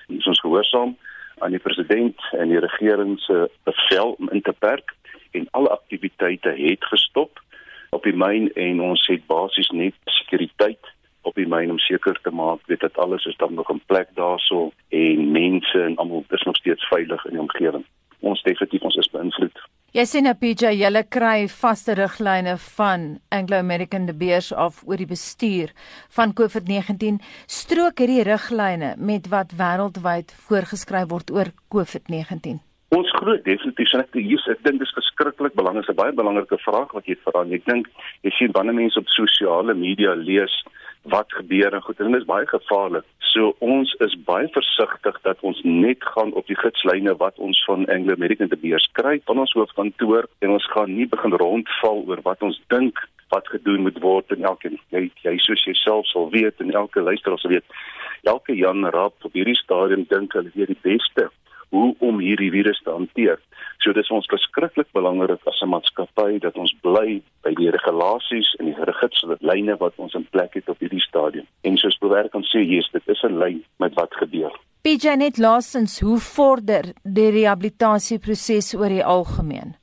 Ons 0.09 0.41
gehoorsaam 0.41 0.97
aan 1.39 1.55
die 1.55 1.63
president 1.63 2.23
en 2.39 2.49
die 2.53 2.63
regering 2.63 3.19
se 3.21 3.51
bevel 3.69 4.17
om 4.19 4.31
in 4.31 4.43
te 4.43 4.55
perk 4.59 4.95
en 5.31 5.47
alle 5.51 5.69
aktiwiteite 5.69 6.55
het 6.57 6.85
gestop 6.85 7.43
op 7.91 8.05
die 8.05 8.17
myn 8.17 8.51
en 8.55 8.81
ons 8.81 9.07
het 9.07 9.27
basies 9.27 9.69
net 9.71 9.95
sekuriteit 10.19 10.93
op 11.29 11.37
die 11.37 11.49
myn 11.49 11.71
om 11.71 11.79
seker 11.83 12.19
te 12.23 12.31
maak 12.31 12.65
weet 12.67 12.85
dat 12.85 12.99
alles 12.99 13.25
is 13.25 13.37
dan 13.37 13.55
nog 13.55 13.71
in 13.71 13.83
plek 13.87 14.09
daarso 14.15 14.71
en 14.89 15.31
mense 15.33 15.83
en 15.83 15.97
almal 15.97 16.25
is 16.29 16.47
nog 16.49 16.57
steeds 16.57 16.89
veilig 16.89 17.25
in 17.25 17.37
die 17.37 17.45
omgewing. 17.45 17.85
Ons 18.21 18.43
definitief 18.43 18.83
ons 18.83 18.97
is 18.97 19.11
beïnvloed. 19.11 19.61
Jy 19.99 20.05
sien 20.07 20.29
nou 20.29 20.35
PJ, 20.39 20.77
julle 20.79 21.01
kry 21.11 21.49
vaste 21.51 21.97
riglyne 21.99 22.53
van 22.77 23.07
Anglo 23.35 23.59
American 23.59 24.05
De 24.07 24.13
Beers 24.15 24.53
af 24.55 24.77
oor 24.87 25.01
die 25.01 25.09
bestuur 25.11 25.73
van 26.15 26.37
COVID-19. 26.39 27.17
Strook 27.51 27.99
hierdie 27.99 28.23
riglyne 28.29 28.93
met 29.11 29.27
wat 29.33 29.57
wêreldwyd 29.59 30.31
voorgeskryf 30.47 31.11
word 31.11 31.33
oor 31.35 31.51
COVID-19? 31.75 32.61
Ons 32.95 33.11
glo 33.19 33.35
definitief 33.43 33.97
en 33.97 34.05
ek 34.05 34.15
hier 34.15 34.47
ek 34.55 34.63
dink 34.69 34.79
dis 34.85 34.95
verskriklik 35.01 35.59
belangrik, 35.59 35.91
'n 35.91 35.99
baie 35.99 36.15
belangrike 36.15 36.63
vraag 36.63 36.95
wat 36.95 37.11
jy 37.11 37.19
vra. 37.27 37.43
Ek 37.43 37.67
dink 37.67 37.91
jy 38.23 38.31
sien 38.39 38.55
wanneer 38.55 38.79
mense 38.79 39.03
op 39.03 39.11
sosiale 39.19 39.75
media 39.75 40.15
lees 40.15 40.55
wat 41.03 41.33
gebeur 41.33 41.75
en 41.75 41.83
goed 41.83 42.01
en 42.01 42.13
dit 42.13 42.21
is 42.21 42.27
baie 42.29 42.47
gevaarlik. 42.47 43.05
So 43.19 43.53
ons 43.59 43.93
is 44.05 44.17
baie 44.25 44.49
versigtig 44.53 45.21
dat 45.23 45.41
ons 45.41 45.61
net 45.65 46.05
gaan 46.15 46.33
op 46.33 46.47
die 46.47 46.57
gitslyne 46.59 47.17
wat 47.17 47.39
ons 47.39 47.61
van 47.67 47.87
Anglo 47.87 48.17
American 48.17 48.49
te 48.49 48.57
beskryf 48.57 49.25
van 49.25 49.39
ons 49.39 49.53
hoofkantoor 49.53 50.29
en 50.39 50.51
ons 50.57 50.71
gaan 50.73 50.95
nie 50.95 51.07
begin 51.07 51.37
rondval 51.37 52.05
oor 52.07 52.23
wat 52.23 52.43
ons 52.43 52.61
dink 52.73 52.99
wat 53.29 53.49
gedoen 53.49 53.85
moet 53.85 53.99
word 54.01 54.33
en 54.33 54.47
elkeen 54.51 54.79
jy 54.95 55.09
jy 55.25 55.35
soos 55.45 55.65
jouself 55.69 56.07
sal 56.09 56.31
weet 56.33 56.61
en 56.65 56.73
elke 56.73 57.01
luisteraar 57.05 57.41
sal 57.43 57.53
weet 57.53 57.77
elke 58.23 58.57
Jan 58.57 58.89
Raap 58.95 59.29
op 59.29 59.37
hierdie 59.37 59.59
stadium 59.59 60.07
dink 60.09 60.33
hulle 60.33 60.53
weet 60.55 60.73
die 60.73 60.83
beste 60.87 61.29
hoe 61.71 61.95
om 61.99 62.19
hierdie 62.19 62.51
virus 62.51 62.81
te 62.85 62.91
hanteer. 62.91 63.39
So 63.79 63.93
dis 63.93 64.11
ons 64.11 64.27
verskriklik 64.31 64.89
belangrik 64.93 65.41
as 65.47 65.61
'n 65.63 65.69
maatskappy 65.69 66.39
dat 66.39 66.57
ons 66.57 66.75
bly 66.83 67.23
by 67.45 67.53
die 67.55 67.71
regulasies 67.71 68.55
en 68.59 68.67
die 68.67 68.79
riglyne 68.79 69.77
wat 69.79 69.95
ons 69.97 70.15
in 70.15 70.27
plek 70.31 70.55
het 70.55 70.69
op 70.69 70.79
hierdie 70.79 71.01
stadium. 71.01 71.47
En 71.63 71.77
soos 71.77 71.99
bewerk 71.99 72.35
ons 72.35 72.51
sê, 72.55 72.61
yes, 72.61 72.89
dit 72.93 73.03
is 73.09 73.23
'n 73.23 73.39
lyn 73.39 73.65
met 73.79 73.95
wat 73.95 74.15
gebeur. 74.15 74.53
PJ 74.83 75.17
net 75.17 75.39
laasens, 75.39 76.01
hoe 76.01 76.19
vorder 76.19 76.85
die 77.03 77.31
rehabilitasieproses 77.31 78.75
oor 78.75 78.89
die 78.89 79.05
algemeen? 79.05 79.75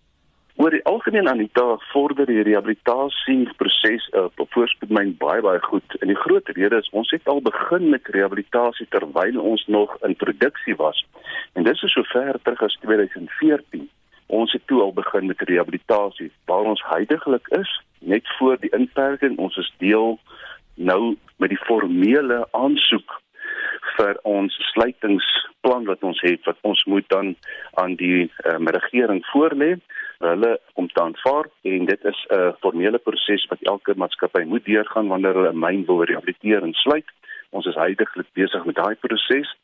Oor 0.56 0.72
die 0.72 0.84
algemeen 0.88 1.28
aan 1.28 1.42
die 1.44 1.50
taak 1.52 1.82
vorder 1.92 2.30
die 2.30 2.44
rehabilitasieproses 2.48 4.06
uh, 4.16 4.30
op 4.40 4.54
voorspoedmyn 4.56 5.18
baie 5.20 5.42
baie 5.44 5.60
goed. 5.60 5.98
En 6.00 6.08
die 6.08 6.16
groot 6.16 6.48
rede 6.56 6.78
is 6.80 6.88
ons 6.96 7.10
het 7.12 7.28
al 7.28 7.42
begin 7.44 7.90
met 7.92 8.08
rehabilitasie 8.16 8.88
terwyl 8.96 9.42
ons 9.42 9.66
nog 9.68 9.98
in 10.08 10.16
produksie 10.16 10.76
was. 10.80 11.02
En 11.60 11.68
dit 11.68 11.84
is 11.84 11.92
so 11.92 12.08
ver 12.14 12.40
terug 12.44 12.64
as 12.64 12.78
2014. 12.86 13.90
Ons 14.28 14.56
het 14.56 14.64
toe 14.72 14.80
al 14.82 14.96
begin 14.96 15.28
met 15.28 15.44
rehabilitasie 15.50 16.32
waar 16.48 16.72
ons 16.72 16.86
heidaglik 16.88 17.52
is 17.60 17.76
net 18.00 18.32
voor 18.38 18.56
die 18.64 18.72
inperking. 18.72 19.36
Ons 19.38 19.60
is 19.60 19.74
deel 19.84 20.16
nou 20.76 21.18
met 21.36 21.52
die 21.52 21.64
formele 21.68 22.46
aansoek 22.52 23.20
vir 23.98 24.16
ons 24.24 24.56
sluitingsplan 24.72 25.84
wat 25.92 26.04
ons 26.04 26.24
het 26.24 26.48
wat 26.48 26.64
ons 26.64 26.84
moet 26.88 27.08
dan 27.12 27.36
aan 27.84 28.00
die 28.00 28.32
um, 28.48 28.72
regering 28.80 29.20
voorlê 29.34 29.76
hulle 30.20 30.60
om 30.74 30.88
te 30.88 31.02
aanvaar 31.02 31.50
en 31.62 31.86
dit 31.86 32.06
is 32.06 32.26
'n 32.30 32.54
formele 32.60 32.98
proses 32.98 33.46
wat 33.52 33.62
elke 33.62 33.94
maatskappy 33.96 34.44
moet 34.44 34.66
deurgaan 34.66 35.08
wanneer 35.08 35.34
hulle 35.34 35.54
'n 35.54 35.60
myn 35.60 35.86
wil 35.86 36.04
rehabiliteer 36.04 36.64
en 36.64 36.74
sluit. 36.74 37.10
Ons 37.50 37.66
is 37.66 37.76
heidaglik 37.76 38.28
besig 38.34 38.66
met 38.66 38.76
daai 38.76 38.96
proses 38.96 39.56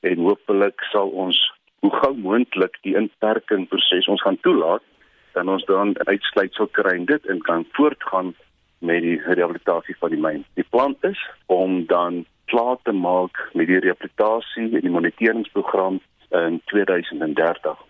en 0.00 0.18
hopelik 0.18 0.80
sal 0.92 1.08
ons 1.08 1.52
hoe 1.80 1.92
gou 1.96 2.14
moontlik 2.16 2.78
die 2.82 2.96
inperking 2.96 3.68
proses 3.68 4.08
ons 4.08 4.22
gaan 4.22 4.40
toelaat 4.40 4.82
dan 5.34 5.48
ons 5.48 5.64
dan 5.64 5.96
uitsluitsel 6.06 6.66
kry 6.66 6.94
en 6.98 7.04
dit 7.04 7.26
en 7.26 7.40
kan 7.42 7.66
voortgaan 7.72 8.34
met 8.78 9.02
die 9.02 9.20
rehabilitasie 9.24 9.96
van 9.98 10.10
die 10.10 10.20
myn. 10.20 10.44
Die 10.54 10.66
plan 10.70 10.96
is 11.00 11.20
om 11.46 11.86
dan 11.86 12.24
klaar 12.44 12.76
te 12.82 12.92
maak 12.92 13.40
met 13.52 13.66
die 13.66 13.80
rehabilitasie 13.80 14.68
en 14.70 14.86
die 14.86 14.94
moniteringsprogram 14.96 16.00
in 16.30 16.60
2030. 16.72 17.82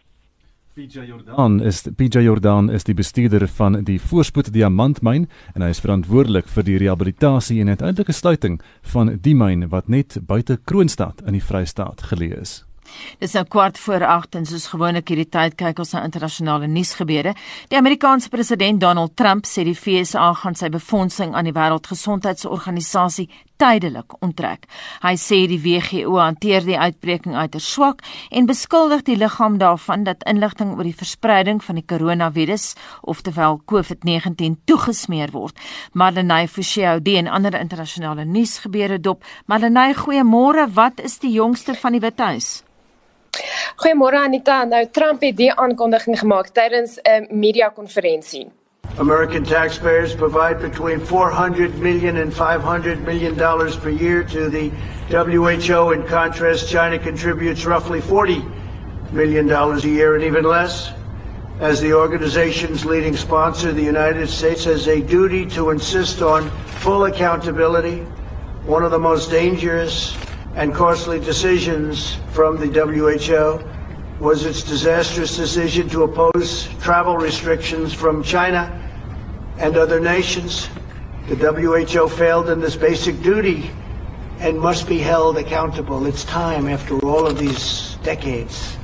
PJ 0.75 1.05
Jordan 1.07 1.61
is 1.61 1.83
PJ 1.97 2.19
Jordan 2.19 2.71
is 2.71 2.83
die 2.85 2.95
bestuurder 2.99 3.47
van 3.49 3.77
die 3.87 4.01
Voorspoed 4.03 4.49
Diamantmyn 4.51 5.29
en 5.55 5.63
hy 5.63 5.69
is 5.71 5.79
verantwoordelik 5.79 6.49
vir 6.51 6.67
die 6.67 6.81
rehabilitasie 6.83 7.61
en 7.63 7.71
uiteindelike 7.71 8.11
sluiting 8.11 8.57
van 8.91 9.13
die 9.23 9.37
myn 9.39 9.69
wat 9.71 9.87
net 9.87 10.17
buite 10.27 10.59
Kroonstad 10.67 11.23
in 11.29 11.39
die 11.39 11.45
Vrystaat 11.47 12.03
geleë 12.11 12.41
is. 12.41 12.57
Dis 13.23 13.37
nou 13.39 13.45
kwart 13.47 13.79
voor 13.79 14.03
8 14.03 14.35
en 14.41 14.51
soos 14.51 14.67
gewoonlik 14.73 15.15
hierdie 15.15 15.31
tyd 15.31 15.55
kyk 15.63 15.79
ons 15.79 15.95
na 15.95 16.03
internasionale 16.09 16.67
nuusgebeure. 16.67 17.37
Die 17.71 17.79
Amerikaanse 17.79 18.35
president 18.35 18.83
Donald 18.83 19.15
Trump 19.15 19.47
sê 19.47 19.63
die 19.63 19.79
FSA 19.79 20.33
gaan 20.43 20.59
sy 20.59 20.73
befondsing 20.75 21.39
aan 21.39 21.47
die 21.47 21.55
Wêreldgesondheidsorganisasie 21.55 23.31
tydelik 23.57 24.17
onttrek. 24.25 24.67
Hy 25.03 25.15
sê 25.21 25.45
die 25.51 25.61
WHO 25.63 26.19
hanteer 26.19 26.65
die 26.67 26.79
uitbreking 26.79 27.37
uiters 27.37 27.67
swak 27.73 28.03
en 28.31 28.49
beskuldig 28.51 29.05
die 29.07 29.17
liggaam 29.21 29.59
daarvan 29.63 30.05
dat 30.09 30.25
inligting 30.31 30.75
oor 30.77 30.85
die 30.87 30.97
verspreiding 30.97 31.63
van 31.65 31.79
die 31.79 31.87
koronavirus, 31.87 32.75
oftewel 33.03 33.61
COVID-19, 33.71 34.59
toegesmeer 34.65 35.33
word. 35.35 35.59
Marlenae 35.93 36.49
Forshey 36.49 37.01
die 37.05 37.17
en 37.21 37.31
ander 37.31 37.55
internasionale 37.59 38.25
nuusgebeure 38.25 38.99
dop. 39.01 39.25
Marlenae, 39.47 39.95
goeiemôre. 39.95 40.69
Wat 40.75 41.01
is 41.01 41.19
die 41.23 41.33
jongste 41.37 41.75
van 41.75 41.97
die 41.97 42.03
Withuis? 42.05 42.63
Goeiemôre 43.83 44.21
Anita. 44.23 44.65
Nou 44.65 44.85
Trump 44.91 45.25
het 45.27 45.37
die 45.39 45.53
aankondiging 45.53 46.19
gemaak 46.19 46.53
tydens 46.55 46.99
'n 47.03 47.27
media 47.31 47.69
konferensie. 47.69 48.47
American 48.99 49.45
taxpayers 49.45 50.15
provide 50.15 50.61
between 50.61 51.01
400 51.01 51.79
million 51.81 52.19
and 52.19 52.33
500 52.33 53.03
million 53.03 53.37
dollars 53.37 53.77
per 53.77 53.89
year 53.89 54.23
to 54.23 54.49
the 54.49 54.71
WHO. 55.09 55.91
In 55.91 56.07
contrast, 56.07 56.71
China 56.71 56.97
contributes 56.97 57.67
roughly 57.67 58.01
40 58.01 58.45
million 59.11 59.49
dollars 59.49 59.85
a 59.85 59.89
year 59.89 60.15
and 60.15 60.23
even 60.23 60.45
less. 60.45 60.93
As 61.59 61.81
the 61.81 61.93
organization's 61.93 62.85
leading 62.85 63.17
sponsor, 63.17 63.73
the 63.73 63.83
United 63.83 64.29
States 64.29 64.63
has 64.65 64.87
a 64.87 65.03
duty 65.03 65.45
to 65.47 65.71
insist 65.71 66.23
on 66.23 66.49
full 66.79 67.07
accountability. 67.07 67.99
One 68.65 68.85
of 68.85 68.93
the 68.93 68.99
most 68.99 69.29
dangerous 69.29 70.17
and 70.55 70.73
costly 70.73 71.19
decisions 71.19 72.17
from 72.31 72.59
the 72.59 72.69
WHO 72.69 74.25
was 74.25 74.45
its 74.47 74.63
disastrous 74.63 75.37
decision 75.37 75.89
to 75.89 76.05
oppose 76.05 76.69
travel 76.81 77.17
restrictions 77.17 77.93
from 77.93 78.23
China 78.23 78.83
and 79.59 79.77
other 79.77 80.01
nations. 80.01 80.69
The 81.29 81.37
WHO 81.37 82.09
failed 82.09 82.51
in 82.51 82.61
this 82.61 82.77
basic 82.77 83.23
duty 83.23 83.71
and 84.41 84.59
must 84.59 84.89
be 84.89 84.99
held 84.99 85.39
accountable. 85.39 86.07
It's 86.07 86.25
time 86.25 86.69
after 86.69 86.99
all 87.07 87.27
of 87.27 87.39
these 87.39 87.97
decades. 88.03 88.77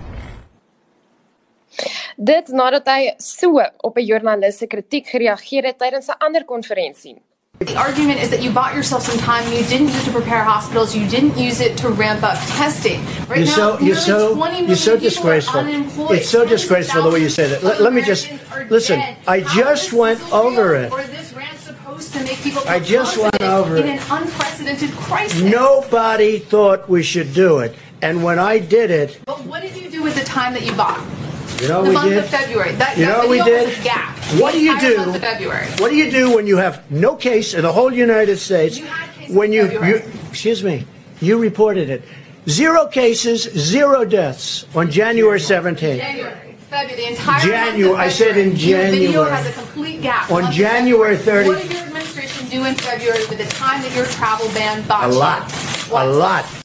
Dit 2.17 2.49
nadat 2.53 2.89
hy 2.89 3.15
so 3.17 3.57
op 3.81 3.97
'n 3.97 4.05
joernalis 4.05 4.59
se 4.59 4.67
kritiek 4.67 5.07
gereageer 5.07 5.65
het 5.65 5.79
tydens 5.79 6.09
'n 6.09 6.19
ander 6.19 6.45
konferensie. 6.45 7.23
The 7.61 7.77
argument 7.77 8.21
is 8.21 8.31
that 8.31 8.43
you 8.43 8.51
bought 8.51 8.75
yourself 8.75 9.03
some 9.03 9.19
time 9.19 9.45
you 9.53 9.63
didn't 9.65 9.89
use 9.89 10.01
it 10.01 10.05
to 10.07 10.13
prepare 10.13 10.43
hospitals, 10.43 10.97
you 10.97 11.07
didn't 11.07 11.37
use 11.37 11.61
it 11.61 11.77
to 11.77 11.91
ramp 11.91 12.23
up 12.23 12.39
testing. 12.57 13.05
Right 13.29 13.41
you're 13.41 13.49
now, 13.49 13.55
so, 13.55 13.81
you're 13.81 13.97
so, 13.97 14.47
you're 14.61 14.77
so 14.77 14.99
disgraceful. 14.99 15.67
It's 16.11 16.31
so 16.31 16.47
disgraceful 16.47 17.03
the 17.03 17.11
way 17.11 17.21
you 17.21 17.29
say 17.29 17.51
that. 17.51 17.63
Let, 17.63 17.83
let 17.83 17.93
me 17.93 18.01
just 18.01 18.31
listen. 18.71 19.03
I 19.29 19.43
just 19.43 19.93
went 19.93 20.23
over 20.33 20.75
it. 20.75 20.91
I 22.67 22.81
just 22.81 23.19
went 23.19 23.43
over 23.43 23.77
it. 23.77 23.85
In 23.85 23.99
an 23.99 24.05
unprecedented 24.11 24.93
crisis. 24.93 25.43
Nobody 25.43 26.39
thought 26.39 26.89
we 26.89 27.03
should 27.03 27.35
do 27.35 27.59
it. 27.59 27.77
And 28.01 28.25
when 28.25 28.39
I 28.39 28.59
did 28.59 28.91
it. 28.91 29.21
But 29.27 29.45
what 29.45 29.61
did 29.61 29.77
you 29.77 29.91
do 29.91 30.03
with 30.03 30.15
the 30.15 30.25
time 30.25 30.55
that 30.55 30.65
you 30.65 30.73
bought? 30.73 30.99
You 31.61 31.69
know 31.69 31.83
the 31.83 31.89
we 31.89 31.95
month 31.95 32.09
did? 32.09 32.19
of 32.19 32.31
February. 32.31 32.73
That, 32.77 32.97
you 32.97 33.05
that 33.07 33.23
know 33.23 33.29
we 33.29 33.43
did? 33.43 33.83
gap. 33.85 34.17
What 34.41 34.53
do 34.53 34.61
you 34.61 34.79
do? 34.81 34.97
Month 34.97 35.17
of 35.17 35.21
February. 35.21 35.67
What 35.79 35.91
do 35.91 35.97
you 35.97 36.11
do 36.11 36.35
when 36.35 36.47
you 36.47 36.57
have 36.57 36.91
no 36.91 37.17
case 37.17 37.53
in 37.55 37.63
the 37.63 37.73
whole 37.73 37.93
United 37.93 38.39
States? 38.39 38.79
You 38.79 38.87
had 38.87 39.13
cases 39.15 39.37
when 39.37 39.53
you, 39.53 39.71
you 39.85 40.03
excuse 40.29 40.65
me, 40.65 40.87
you 41.21 41.39
reported 41.39 41.91
it. 41.91 42.03
Zero 42.49 42.87
cases, 42.87 43.43
zero 43.43 44.05
deaths 44.05 44.67
on 44.75 44.91
January 44.91 45.39
17th. 45.39 45.99
January. 45.99 46.57
February, 46.71 46.97
the 46.97 47.11
entire 47.11 47.47
January. 47.47 47.99
I 47.99 48.09
said 48.09 48.39
in 48.39 48.53
February. 48.57 48.81
Your 48.81 48.91
video 48.91 49.11
January. 49.11 49.31
has 49.31 49.47
a 49.47 49.53
complete 49.53 50.03
gap. 50.03 50.31
On 50.31 50.53
January 50.53 51.17
30th. 51.17 51.47
What 51.47 51.63
did 51.63 51.73
your 51.73 51.81
administration 51.83 52.49
do 52.49 52.65
in 52.65 52.75
February 52.77 53.27
with 53.29 53.39
the 53.39 53.47
time 53.47 53.83
that 53.83 53.95
your 53.95 54.07
travel 54.07 54.49
ban 54.49 54.87
bought 54.87 55.11
A 55.11 55.13
lot. 55.13 55.51
What? 55.91 56.07
A 56.07 56.11
lot. 56.11 56.60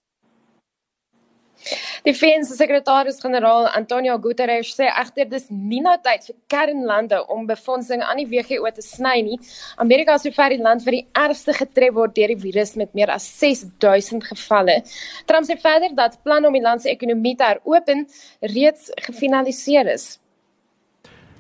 Die 2.06 2.14
se 2.14 2.54
sekretaris-generaal 2.54 3.66
Antonio 3.74 4.20
Guterres 4.22 4.76
sê 4.78 4.86
egter 4.86 5.26
dis 5.26 5.48
nie 5.50 5.80
nou 5.82 5.96
tyd 6.06 6.28
vir 6.28 6.36
kernlande 6.54 7.18
om 7.34 7.48
befondsing 7.50 8.04
aan 8.06 8.22
die 8.22 8.28
WHO 8.30 8.70
te 8.76 8.86
sny 8.86 9.24
nie. 9.26 9.40
Amerika 9.82 10.14
is 10.14 10.28
sover 10.28 10.54
die 10.54 10.62
land 10.62 10.86
wat 10.86 10.94
die 10.94 11.08
ergste 11.18 11.58
getref 11.58 11.98
word 11.98 12.14
deur 12.14 12.30
die 12.30 12.38
virus 12.44 12.76
met 12.78 12.94
meer 12.94 13.10
as 13.10 13.26
6000 13.42 14.22
gevalle. 14.30 14.78
Trump 15.26 15.50
sê 15.50 15.58
verder 15.58 15.98
dat 15.98 16.22
planne 16.22 16.46
om 16.46 16.54
die 16.54 16.62
land 16.62 16.86
se 16.86 16.94
ekonomie 16.94 17.34
te 17.42 17.50
heropen 17.50 18.06
reeds 18.54 18.94
gefinaliseer 19.10 19.90
is. 19.98 20.20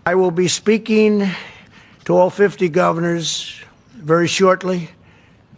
I 0.10 0.16
will 0.18 0.34
be 0.34 0.48
speaking 0.48 1.30
to 2.06 2.18
all 2.18 2.32
50 2.32 2.70
governors 2.70 3.62
very 4.02 4.28
shortly, 4.28 4.90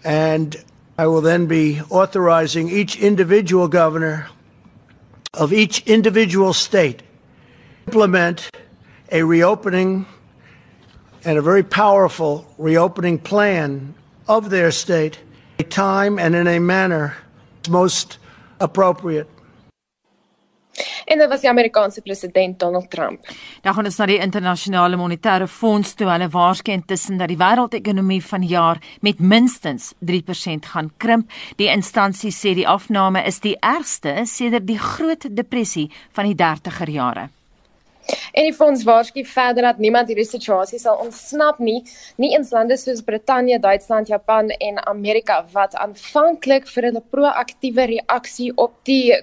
and 0.04 0.58
I 1.00 1.08
will 1.08 1.22
then 1.22 1.48
be 1.48 1.80
authorizing 1.90 2.68
each 2.68 3.00
individual 3.00 3.70
governor 3.70 4.28
of 5.38 5.54
each 5.54 5.86
individual 5.88 6.52
state 6.52 7.04
implement 7.86 8.50
a 9.12 9.24
reopening 9.24 10.06
and 11.24 11.38
a 11.38 11.42
very 11.42 11.64
powerful 11.64 12.52
reopening 12.58 13.20
plan 13.20 13.94
of 14.28 14.50
their 14.50 14.72
state, 14.72 15.20
a 15.60 15.64
time 15.64 16.20
and 16.20 16.36
in 16.36 16.48
a 16.48 16.60
manner 16.60 17.16
most 17.70 18.18
appropriate. 18.60 19.30
En 21.06 21.18
dit 21.18 21.30
was 21.30 21.42
die 21.42 21.50
Amerikaanse 21.50 22.02
president 22.02 22.60
Donald 22.60 22.90
Trump. 22.90 23.28
Dan 23.62 23.74
gaan 23.74 23.86
ons 23.90 23.98
na 23.98 24.06
die 24.10 24.20
internasionale 24.20 25.00
monetaire 25.00 25.48
fonds 25.48 25.94
toe. 25.98 26.10
Hulle 26.10 26.30
waarsku 26.34 26.72
intussen 26.72 27.18
dat 27.18 27.32
die 27.32 27.40
wêreldekonomie 27.40 28.22
vanjaar 28.24 28.82
met 29.02 29.20
minstens 29.20 29.94
3% 30.06 30.72
gaan 30.74 30.92
krimp. 30.98 31.32
Die 31.56 31.72
instansie 31.72 32.32
sê 32.32 32.54
die 32.58 32.68
afname 32.68 33.24
is 33.26 33.40
die 33.40 33.58
ergste 33.60 34.20
sedert 34.26 34.68
die 34.68 34.80
Groot 34.80 35.30
Depressie 35.36 35.90
van 36.12 36.30
die 36.30 36.38
30er 36.38 36.92
jare. 36.92 37.30
En 38.32 38.46
die 38.48 38.54
fonds 38.56 38.84
waarsku 38.88 39.24
verder 39.28 39.66
dat 39.68 39.80
niemand 39.84 40.08
hierdie 40.08 40.28
situasie 40.28 40.80
sal 40.80 41.00
ontsnap 41.04 41.60
nie, 41.60 41.82
nie 42.16 42.34
eens 42.36 42.54
lande 42.56 42.78
soos 42.80 43.04
Brittanje, 43.04 43.60
Duitsland, 43.60 44.08
Japan 44.08 44.52
en 44.58 44.80
Amerika 44.88 45.42
wat 45.52 45.76
aanvanklik 45.76 46.70
vir 46.72 46.90
hulle 46.90 47.04
proaktiewe 47.12 47.90
reaksie 47.92 48.54
op 48.56 48.78
die 48.88 49.18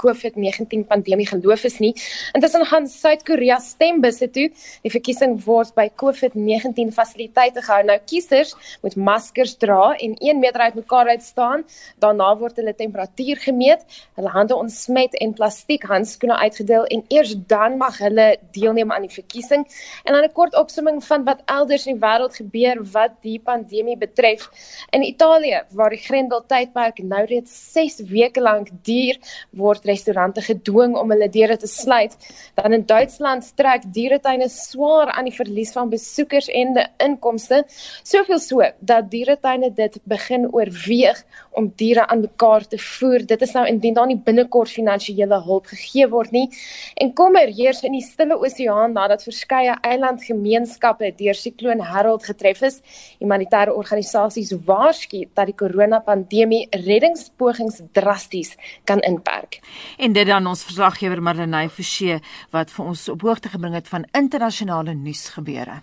COVID-19 0.00 0.86
pandemie 0.88 1.26
geloof 1.26 1.64
is 1.64 1.78
nie. 1.78 1.92
Intussen 2.32 2.64
gaan 2.66 2.86
Suid-Korea 2.88 3.58
stembusse 3.62 4.28
toe. 4.30 4.48
Die 4.82 4.92
verkiesing 4.92 5.36
word 5.44 5.74
by 5.76 5.88
COVID-19 6.02 6.92
fasiliteite 6.94 7.62
gehou. 7.62 7.82
Nou 7.86 7.98
kiesers 8.06 8.54
moet 8.82 8.96
maskers 8.96 9.56
dra 9.62 9.92
en 9.94 10.16
1 10.18 10.40
meter 10.42 10.60
uit 10.60 10.78
mekaar 10.80 11.12
uit 11.12 11.22
staan. 11.22 11.64
Daarna 12.02 12.32
word 12.40 12.56
hulle 12.60 12.74
temperatuur 12.74 13.42
gemeet, 13.46 13.84
hulle 14.18 14.32
hande 14.32 14.56
ontsmet 14.56 15.14
en 15.20 15.34
plastiek 15.36 15.84
handskoene 15.90 16.36
uitgedeel 16.36 16.88
en 16.94 17.04
eers 17.08 17.34
dan 17.46 17.76
mag 17.80 17.98
hulle 18.02 18.36
deelneem 18.56 18.92
aan 18.92 19.06
die 19.06 19.14
verkiesing. 19.14 19.66
En 20.04 20.12
dan 20.12 20.24
'n 20.24 20.32
kort 20.32 20.54
opsomming 20.56 21.04
van 21.04 21.24
wat 21.24 21.42
elders 21.46 21.86
in 21.86 21.98
die 21.98 22.02
wêreld 22.06 22.34
gebeur 22.36 22.82
wat 22.92 23.12
die 23.22 23.38
pandemie 23.38 23.96
betref. 23.96 24.48
In 24.90 25.02
Italië, 25.02 25.62
waar 25.70 25.90
die 25.90 25.98
grendeltydperk 25.98 27.02
nou 27.02 27.24
reeds 27.24 27.72
6 27.72 28.00
weke 28.08 28.40
lank 28.40 28.68
duur, 28.82 29.18
word 29.50 29.81
restaurante 29.88 30.42
gedwing 30.42 30.96
om 30.96 31.10
hulle 31.10 31.28
deure 31.32 31.56
te 31.56 31.66
sluit. 31.66 32.16
Dan 32.54 32.72
in 32.72 32.86
Duitsland 32.86 33.52
trek 33.56 33.86
dieretuine 33.94 34.48
swaar 34.48 35.12
aan 35.12 35.28
die 35.28 35.36
verlies 35.36 35.72
van 35.72 35.90
besoekers 35.92 36.48
en 36.48 36.74
die 36.76 36.86
inkomste, 37.04 37.62
soveel 38.02 38.38
so 38.38 38.62
dat 38.80 39.10
dieretuine 39.10 39.72
dit 39.74 39.98
begin 40.04 40.48
oorweeg 40.52 41.24
om 41.50 41.72
diere 41.76 42.06
aan 42.06 42.20
mekaar 42.20 42.66
te 42.66 42.78
voer. 42.78 43.26
Dit 43.26 43.42
is 43.42 43.52
nou 43.52 43.66
indien 43.68 43.94
daar 43.94 44.08
nie 44.08 44.18
binnekort 44.18 44.70
finansiële 44.72 45.42
hulp 45.44 45.68
gegee 45.72 46.08
word 46.08 46.32
nie. 46.32 46.48
En 46.94 47.12
kommer 47.14 47.52
heers 47.52 47.82
in 47.86 47.96
die 47.96 48.04
Stille 48.04 48.38
Oseaan 48.38 48.94
nadat 48.96 49.24
verskeie 49.26 49.76
eilandgemeenskappe 49.82 51.12
deur 51.18 51.38
sikloon 51.38 51.82
Harold 51.92 52.24
getref 52.28 52.62
is. 52.68 52.80
Humanitêre 53.20 53.74
organisasies 53.74 54.52
waarsku 54.66 55.24
dat 55.34 55.50
die 55.50 55.56
koronapandemie 55.56 56.66
reddingspogings 56.86 57.82
drasties 57.92 58.56
kan 58.88 59.00
inperk. 59.06 59.60
En 59.98 60.12
dit 60.12 60.26
dan 60.26 60.46
ons 60.46 60.64
verslaggewer 60.64 61.22
Marlenae 61.22 61.68
Forsie 61.68 62.20
wat 62.50 62.70
vir 62.70 62.84
ons 62.84 63.08
op 63.08 63.22
hoogte 63.22 63.48
gebring 63.48 63.74
het 63.74 63.88
van 63.88 64.04
internasionale 64.12 64.94
nuusgebeure. 64.94 65.82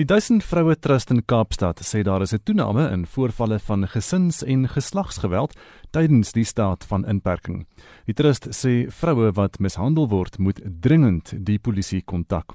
Die 0.00 0.06
Duisend 0.08 0.40
Vroue 0.44 0.72
Trust 0.80 1.10
in 1.12 1.20
Kaapstad 1.28 1.82
sê 1.84 2.00
daar 2.02 2.22
is 2.22 2.32
'n 2.32 2.40
toename 2.44 2.90
in 2.90 3.06
voorvalle 3.06 3.58
van 3.58 3.88
gesins- 3.88 4.42
en 4.42 4.68
geslagsgeweld 4.68 5.52
tydens 5.90 6.32
die 6.32 6.44
staat 6.44 6.84
van 6.84 7.04
inperking. 7.04 7.66
Die 8.06 8.14
trust 8.14 8.48
sê 8.48 8.88
vroue 8.88 9.32
wat 9.32 9.58
mishandel 9.58 10.08
word, 10.08 10.38
moet 10.38 10.60
dringend 10.80 11.32
die 11.36 11.58
polisie 11.58 12.02
kontak. 12.02 12.54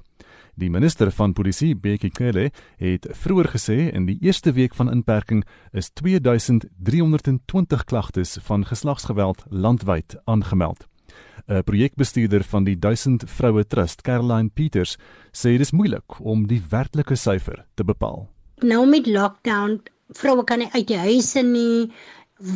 Die 0.58 0.70
minister 0.74 1.12
van 1.14 1.36
polisie, 1.38 1.76
Bekkie 1.78 2.10
Cele, 2.10 2.48
het 2.82 3.04
vroeër 3.14 3.46
gesê 3.52 3.76
in 3.94 4.08
die 4.08 4.16
eerste 4.26 4.50
week 4.56 4.72
van 4.74 4.88
inperking 4.90 5.44
is 5.70 5.92
2320 6.00 7.84
klagtes 7.86 8.38
van 8.42 8.64
geslagsgeweld 8.66 9.44
landwyd 9.50 10.16
aangemeld. 10.24 10.88
'n 11.46 11.62
Projekbestuurder 11.62 12.42
van 12.42 12.64
die 12.64 12.78
1000 12.78 13.22
Vroue 13.26 13.66
Trust, 13.66 14.02
Caroline 14.02 14.50
Peters, 14.54 14.96
sê 15.30 15.54
dit 15.54 15.60
is 15.60 15.70
moeilik 15.70 16.18
om 16.20 16.46
die 16.46 16.62
werklike 16.70 17.14
syfer 17.14 17.64
te 17.74 17.84
bepaal. 17.84 18.26
Nou 18.60 18.86
met 18.86 19.06
lockdown, 19.06 19.80
vroue 20.10 20.44
kan 20.44 20.58
nie 20.58 20.72
uit 20.72 20.88
die 20.88 20.98
huise 20.98 21.42
nie. 21.42 21.92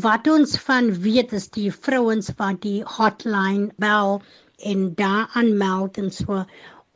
Wat 0.03 0.27
ons 0.27 0.59
van 0.59 0.91
weet 0.91 1.33
is 1.33 1.49
die 1.51 1.71
vrouens 1.71 2.35
wat 2.37 2.63
die 2.63 2.83
hotline 2.83 3.71
bel 3.77 4.23
en 4.59 4.95
daar 4.95 5.31
aanmeld 5.35 5.99
en 5.99 6.11
so. 6.11 6.45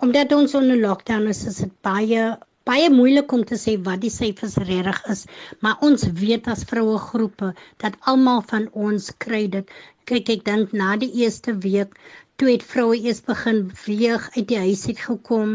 Omdat 0.04 0.32
ons 0.36 0.54
onder 0.54 0.76
lockdown 0.80 1.28
is, 1.32 1.46
is 1.48 1.62
dit 1.64 1.72
baie 1.86 2.24
baie 2.66 2.88
moeilik 2.90 3.30
om 3.36 3.44
te 3.48 3.56
sê 3.62 3.76
wat 3.86 4.00
die 4.02 4.10
syfers 4.10 4.56
regtig 4.68 4.98
is, 5.12 5.20
maar 5.62 5.82
ons 5.86 6.02
weet 6.20 6.48
as 6.52 6.64
vroue 6.72 6.98
groepe 7.04 7.52
dat 7.84 7.98
almal 8.12 8.42
van 8.50 8.66
ons 8.88 9.06
kry 9.24 9.44
dit. 9.52 9.70
Kyk, 10.10 10.32
ek 10.34 10.42
dink 10.48 10.74
na 10.80 10.96
die 11.04 11.12
eerste 11.22 11.54
week 11.62 11.94
toe 12.36 12.50
het 12.50 12.66
vroue 12.72 12.98
eers 12.98 13.22
begin 13.30 13.62
weeg 13.86 14.26
uit 14.36 14.48
die 14.50 14.58
huis 14.66 14.82
uit 14.90 15.00
gekom, 15.06 15.54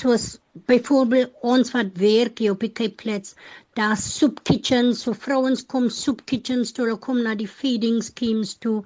soos 0.00 0.26
byvoorbeeld 0.70 1.32
ons 1.54 1.72
wat 1.74 1.96
werk 2.04 2.38
hier 2.38 2.54
op 2.54 2.62
die 2.62 2.70
Cape 2.82 3.02
Flats, 3.02 3.34
daar 3.78 3.96
soup 3.96 4.42
kitchens, 4.44 5.02
so 5.04 5.14
vrouens 5.16 5.62
kom 5.66 5.88
soup 5.90 6.24
kitchens 6.28 6.72
toe, 6.72 6.86
hulle 6.86 6.98
kom 7.00 7.22
na 7.24 7.34
die 7.38 7.48
feeding 7.48 8.02
schemes 8.04 8.56
toe 8.60 8.82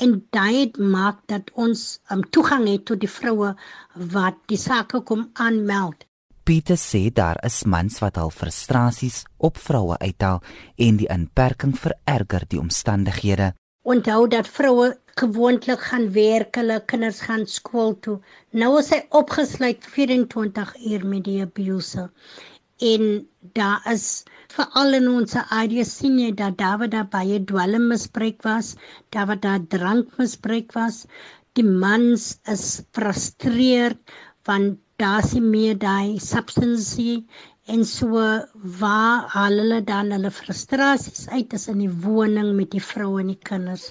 en 0.00 0.16
dit 0.32 0.78
maak 0.80 1.20
dat 1.28 1.50
ons 1.54 2.00
um, 2.12 2.22
toegang 2.32 2.66
het 2.70 2.86
tot 2.88 3.02
die 3.02 3.10
vroue 3.10 3.52
wat 4.14 4.38
die 4.52 4.60
sake 4.60 5.02
kom 5.04 5.28
aanmeld. 5.34 6.06
Pieter 6.48 6.80
sê 6.80 7.02
daar 7.12 7.38
is 7.46 7.62
mans 7.68 8.00
wat 8.02 8.16
al 8.18 8.32
frustrasies 8.32 9.22
op 9.36 9.60
vroue 9.60 9.98
uithaal 10.00 10.40
en 10.88 10.96
die 11.02 11.10
inperking 11.12 11.76
vererger 11.78 12.48
die 12.48 12.60
omstandighede. 12.62 13.52
Onthou 13.84 14.26
dat 14.28 14.48
vroue 14.48 14.94
gewoonlik 15.20 15.84
gaan 15.90 16.08
werk, 16.12 16.56
hulle 16.56 16.80
kinders 16.88 17.20
gaan 17.26 17.46
skool 17.46 17.92
toe. 18.00 18.16
Nou 18.56 18.72
is 18.80 18.88
hy 18.94 19.02
opgesluit 19.20 19.84
24 19.84 20.74
uur 20.90 21.06
met 21.06 21.24
die 21.28 21.40
abuse. 21.44 22.08
En 22.80 23.02
daar 23.58 23.84
is 23.92 24.24
veral 24.54 24.96
in 24.98 25.08
ons 25.12 25.34
area 25.40 25.84
sien 25.84 26.18
jy 26.18 26.30
dat 26.36 26.56
daar 26.60 26.78
waar 26.80 26.92
daar 26.94 27.08
baie 27.12 27.40
dwelmmisbruik 27.50 28.40
was, 28.46 28.74
daar 29.14 29.26
waar 29.30 29.40
daar 29.40 29.66
drankmisbruik 29.74 30.72
was, 30.78 31.04
die 31.58 31.66
mans 31.66 32.24
is 32.54 32.64
frustreerd 32.96 34.14
want 34.48 34.78
daar's 35.02 35.34
nie 35.36 35.44
meer 35.44 35.76
daai 35.82 36.18
substansie 36.24 37.20
en 37.74 37.84
so 37.84 38.24
waar 38.80 39.28
haal 39.34 39.60
hulle 39.62 39.80
dan 39.92 40.10
hulle 40.14 40.32
frustrasies 40.38 41.28
uit 41.36 41.52
is 41.58 41.68
in 41.72 41.84
die 41.84 41.92
woning 42.06 42.54
met 42.56 42.72
die 42.74 42.82
vroue 42.82 43.20
en 43.22 43.30
die 43.34 43.42
kinders. 43.50 43.90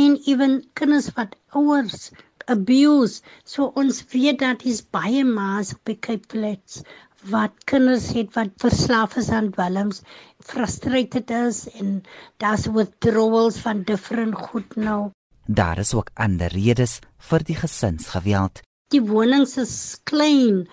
En 0.00 0.18
ewen 0.32 0.58
kinders 0.80 1.08
wat 1.18 1.38
ouers 1.60 2.10
abuse. 2.52 3.22
So 3.44 3.70
ons 3.80 4.02
weet 4.12 4.42
dat 4.42 4.64
is 4.68 4.82
baie 4.96 5.24
maas 5.24 5.72
op 5.76 5.80
die 5.88 5.96
Cape 6.06 6.28
Flats 6.34 6.82
wat 7.30 7.52
kinders 7.70 8.10
het 8.16 8.34
wat 8.34 8.52
verslaaf 8.66 9.16
is 9.16 9.30
aan 9.30 9.50
dwelms 9.50 10.02
frustrated 10.38 11.30
is 11.30 11.64
en 11.80 12.02
daar's 12.36 12.66
withdrawals 12.66 13.58
van 13.66 13.82
different 13.82 14.34
goed 14.34 14.76
nou 14.76 15.10
daar 15.46 15.78
is 15.78 15.94
ook 15.94 16.10
ander 16.14 16.52
redes 16.52 17.00
vir 17.30 17.44
die 17.44 17.56
gesinsgeweld 17.56 18.60
die 18.92 19.02
wonings 19.02 19.56
is 19.56 20.00
klein 20.04 20.66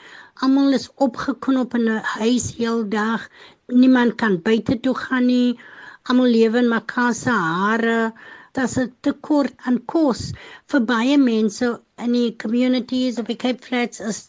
Almal 0.45 0.73
is 0.75 0.85
opgeknop 1.05 1.73
in 1.77 1.83
'n 1.95 2.05
huis 2.19 2.45
heeldag. 2.59 3.25
Niemand 3.81 4.15
kan 4.21 4.39
buite 4.47 4.75
toe 4.85 4.95
gaan 5.01 5.27
nie. 5.31 5.59
Almal 6.09 6.33
lewe 6.35 6.57
in 6.63 6.69
mekaar 6.69 7.13
se 7.13 7.29
hare. 7.29 7.99
Daar's 8.55 8.77
'n 8.83 8.89
tekort 9.07 9.53
aan 9.67 9.77
kos 9.93 10.21
vir 10.71 10.81
baie 10.93 11.17
mense 11.17 11.67
in 12.05 12.11
die 12.17 12.31
communities 12.43 13.19
of 13.19 13.29
die 13.29 13.37
Cape 13.43 13.61
Flats 13.67 13.99
is 13.99 14.19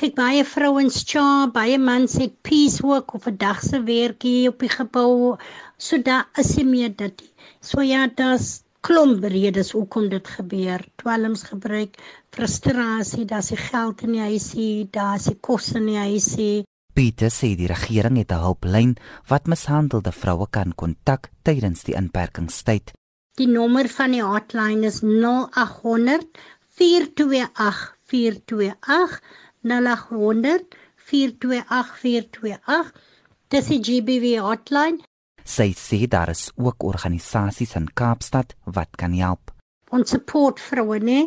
kyk 0.00 0.14
baie 0.18 0.44
vrouens 0.44 1.02
cha, 1.06 1.46
baie 1.52 1.78
mans 1.78 2.16
het 2.20 2.34
piecework 2.42 3.14
of 3.14 3.26
'n 3.26 3.36
dag 3.36 3.62
se 3.62 3.82
werkie 3.82 4.48
op 4.48 4.58
die 4.58 4.68
gebou. 4.68 5.36
So 5.78 5.98
daar 5.98 6.28
is 6.38 6.56
nie 6.56 6.64
meer 6.64 6.96
dit. 6.96 7.22
So 7.60 7.80
ja, 7.82 8.06
daar's 8.06 8.62
klomp 8.80 9.24
redes 9.24 9.70
hoekom 9.72 10.08
dit 10.08 10.28
gebeur. 10.28 10.84
Dwelms 10.96 11.42
gebruik, 11.42 11.96
frustrasie, 12.30 13.24
daar's 13.24 13.50
nie 13.50 13.58
geld 13.58 14.02
in 14.02 14.12
die 14.12 14.20
huisie, 14.20 14.88
daar's 14.90 15.26
nie 15.26 15.38
kos 15.40 15.72
in 15.72 15.86
die 15.86 15.98
huisie. 15.98 16.64
Pieter 16.92 17.30
sê 17.30 17.54
die 17.56 17.70
regering 17.70 18.18
het 18.18 18.32
'n 18.32 18.42
hulplyn 18.46 18.96
wat 19.28 19.46
mishandelde 19.46 20.12
vroue 20.12 20.46
kan 20.50 20.74
kontak 20.74 21.30
tydens 21.42 21.84
die 21.84 21.94
inperkingstyd. 21.94 22.92
Die 23.40 23.48
nommer 23.48 23.88
van 23.88 24.12
die 24.12 24.22
hotline 24.22 24.86
is 24.86 25.00
0800 25.02 26.26
428 26.76 27.96
428 28.10 29.20
0800 29.62 30.76
428 30.96 31.98
428 32.02 32.92
Dis 33.52 33.66
die 33.68 33.82
GBV 33.84 34.38
hotline 34.40 35.02
Sy 35.44 35.72
sê 35.74 36.06
daar 36.06 36.30
is 36.30 36.50
ook 36.54 36.84
organisasies 36.86 37.74
in 37.74 37.88
Kaapstad 37.98 38.54
wat 38.76 38.90
kan 39.00 39.14
help. 39.18 39.50
Ons 39.90 40.14
support 40.14 40.60
vroue 40.62 41.00
nê 41.02 41.24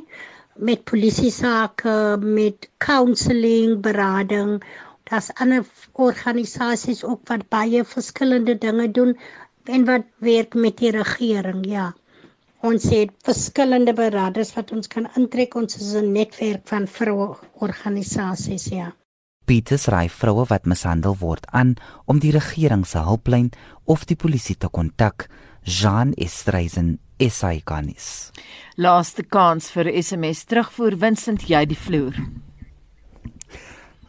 met 0.55 0.85
polisie 0.87 1.31
sake, 1.35 2.15
met 2.23 2.69
counselling, 2.79 3.81
berading. 3.83 4.61
Daar's 5.09 5.33
ander 5.43 5.65
organisasies 5.93 7.03
ook 7.03 7.27
wat 7.27 7.49
baie 7.51 7.83
verskillende 7.83 8.55
dinge 8.57 8.87
doen 8.91 9.13
en 9.65 9.85
wat 9.85 10.07
werk 10.23 10.55
met 10.55 10.79
die 10.79 10.93
regering, 10.95 11.65
ja. 11.67 11.91
Ons 12.65 12.87
het 12.89 13.11
verskillende 13.21 13.93
beraders 13.93 14.49
wat 14.55 14.71
ons 14.73 14.89
kan 14.89 15.05
intrek. 15.19 15.53
Ons 15.55 15.77
is 15.77 15.93
'n 15.93 16.11
netwerk 16.11 16.67
van 16.67 16.87
vroue 16.87 17.35
organisasies, 17.61 18.65
ja. 18.65 18.95
Pieters 19.45 19.85
ry 19.87 20.09
vroue 20.09 20.45
wat 20.49 20.65
mishandel 20.65 21.15
word 21.19 21.45
aan 21.51 21.75
om 22.05 22.19
die 22.19 22.31
regering 22.31 22.85
se 22.87 22.97
hulplyn 22.97 23.51
of 23.85 24.05
die 24.05 24.15
polisie 24.15 24.57
te 24.57 24.67
kontak. 24.67 25.29
Jean 25.63 26.13
Estreisen 26.13 26.99
Esaiganis. 27.17 28.31
Laaste 28.75 29.23
kans 29.23 29.69
vir 29.71 29.85
SMS 30.03 30.43
terugvoer 30.43 30.97
Vincent 30.97 31.41
jy 31.47 31.65
die 31.65 31.77
vloer. 31.77 32.17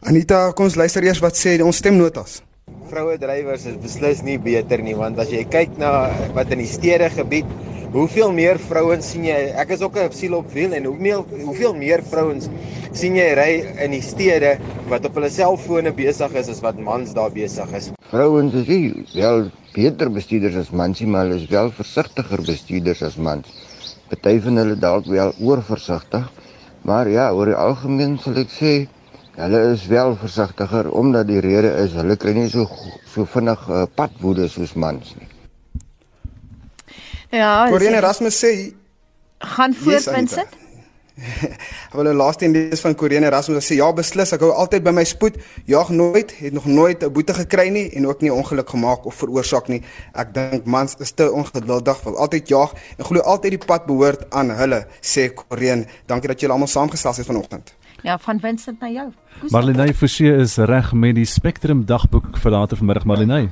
Anita, 0.01 0.51
kom 0.51 0.65
ons 0.65 0.75
luister 0.75 1.03
eers 1.03 1.19
wat 1.19 1.35
sê 1.35 1.61
ons 1.61 1.77
stemnotas. 1.77 2.41
Vroue 2.87 3.17
drywers 3.19 3.65
is 3.67 3.75
beslis 3.83 4.21
nie 4.23 4.37
beter 4.39 4.79
nie 4.79 4.93
want 4.95 5.19
as 5.19 5.31
jy 5.33 5.41
kyk 5.51 5.73
na 5.81 5.89
wat 6.35 6.53
in 6.55 6.61
die 6.63 6.69
stede 6.71 7.09
gebied 7.11 7.49
Hoeveel 7.91 8.31
meer 8.35 8.59
vrouens 8.59 9.09
sien 9.11 9.25
jy? 9.27 9.35
Ek 9.59 9.73
is 9.75 9.81
ook 9.83 9.95
'n 9.99 10.11
siel 10.11 10.33
op 10.37 10.51
wiel 10.51 10.73
en 10.75 10.85
hoeveel 10.85 11.25
hoeveel 11.43 11.73
meer 11.75 12.03
vrouens 12.03 12.47
sien 12.91 13.15
jy 13.15 13.27
ry 13.39 13.51
in 13.83 13.91
die 13.91 14.01
stede 14.01 14.57
wat 14.89 15.05
op 15.07 15.15
hulle 15.19 15.29
selfone 15.29 15.91
besig 15.91 16.35
is 16.35 16.49
as 16.49 16.59
wat 16.63 16.79
mans 16.79 17.13
daar 17.13 17.31
besig 17.31 17.71
is. 17.73 17.91
Vrouens 18.11 18.53
is 18.53 18.67
nie 18.67 19.05
wel 19.13 19.51
beter 19.73 20.11
bestuurders 20.11 20.55
as 20.55 20.71
mans 20.71 20.99
nie, 20.99 21.07
maar 21.07 21.25
hulle 21.27 21.39
is 21.39 21.49
wel 21.49 21.71
versigtiger 21.71 22.43
bestuurders 22.43 23.03
as 23.03 23.15
mans. 23.15 23.47
Party 24.09 24.39
van 24.39 24.57
hulle 24.57 24.75
dalk 24.75 25.05
wel 25.05 25.33
oorversigtig, 25.39 26.31
maar 26.83 27.07
ja, 27.09 27.31
oor 27.31 27.45
die 27.45 27.55
algemeen 27.55 28.19
sal 28.19 28.35
ek 28.35 28.51
sê 28.51 28.87
hulle 29.37 29.71
is 29.71 29.85
wel 29.87 30.15
versigtiger 30.17 30.91
omdat 30.91 31.27
die 31.27 31.39
rede 31.39 31.71
is 31.85 31.93
hulle 31.93 32.17
kry 32.17 32.33
nie 32.33 32.49
so 32.49 32.65
so 33.13 33.25
vinnig 33.33 33.65
uh, 33.69 33.85
padwoede 33.95 34.47
soos 34.49 34.73
mans 34.73 35.13
nie. 35.17 35.27
Ja, 37.29 37.67
Corinne 37.69 37.99
Erasmus 38.01 38.39
sê 38.43 38.53
gaan 39.37 39.75
voort 39.77 40.09
Vincent. 40.15 40.63
Hulle 41.97 42.13
laaste 42.13 42.45
een 42.45 42.51
lees 42.51 42.81
van 42.81 42.95
Corinne 42.95 43.25
Erasmus 43.25 43.65
sê 43.69 43.77
ja 43.77 43.91
beslis 43.93 44.33
ek 44.33 44.43
hou 44.45 44.51
altyd 44.63 44.85
by 44.85 44.93
my 44.93 45.05
spoed. 45.05 45.37
Jag 45.69 45.89
nooit 45.89 46.33
het 46.39 46.53
nog 46.53 46.65
nooit 46.65 47.03
'n 47.03 47.13
boete 47.13 47.33
gekry 47.33 47.69
nie 47.69 47.89
en 47.93 48.07
ook 48.07 48.21
nie 48.21 48.33
ongeluk 48.33 48.69
gemaak 48.69 49.05
of 49.05 49.15
veroorsaak 49.15 49.67
nie. 49.67 49.81
Ek 50.13 50.33
dink 50.33 50.65
mans 50.65 50.95
is 50.99 51.11
te 51.11 51.31
ongeduldig 51.31 52.03
wil 52.03 52.17
altyd 52.17 52.47
jag 52.47 52.73
en 52.97 53.05
glo 53.05 53.19
altyd 53.21 53.57
die 53.57 53.65
pad 53.65 53.85
behoort 53.85 54.29
aan 54.29 54.49
hulle 54.49 54.85
sê 55.01 55.33
Corinne. 55.33 55.85
Dankie 56.05 56.27
dat 56.27 56.39
julle 56.39 56.53
almal 56.53 56.67
saamgesels 56.67 57.17
het 57.17 57.25
vanoggend. 57.25 57.73
Ja, 58.05 58.17
van 58.17 58.39
Vincent 58.39 58.79
na 58.81 58.89
jou. 58.89 59.07
Marlene 59.49 59.93
Forsie 59.93 60.33
is 60.33 60.57
reg 60.57 60.93
met 60.93 61.15
die 61.15 61.25
Spectrum 61.25 61.85
dagboek 61.85 62.37
vir 62.37 62.51
later 62.51 62.77
vanmiddag 62.77 63.05
Marlene. 63.05 63.47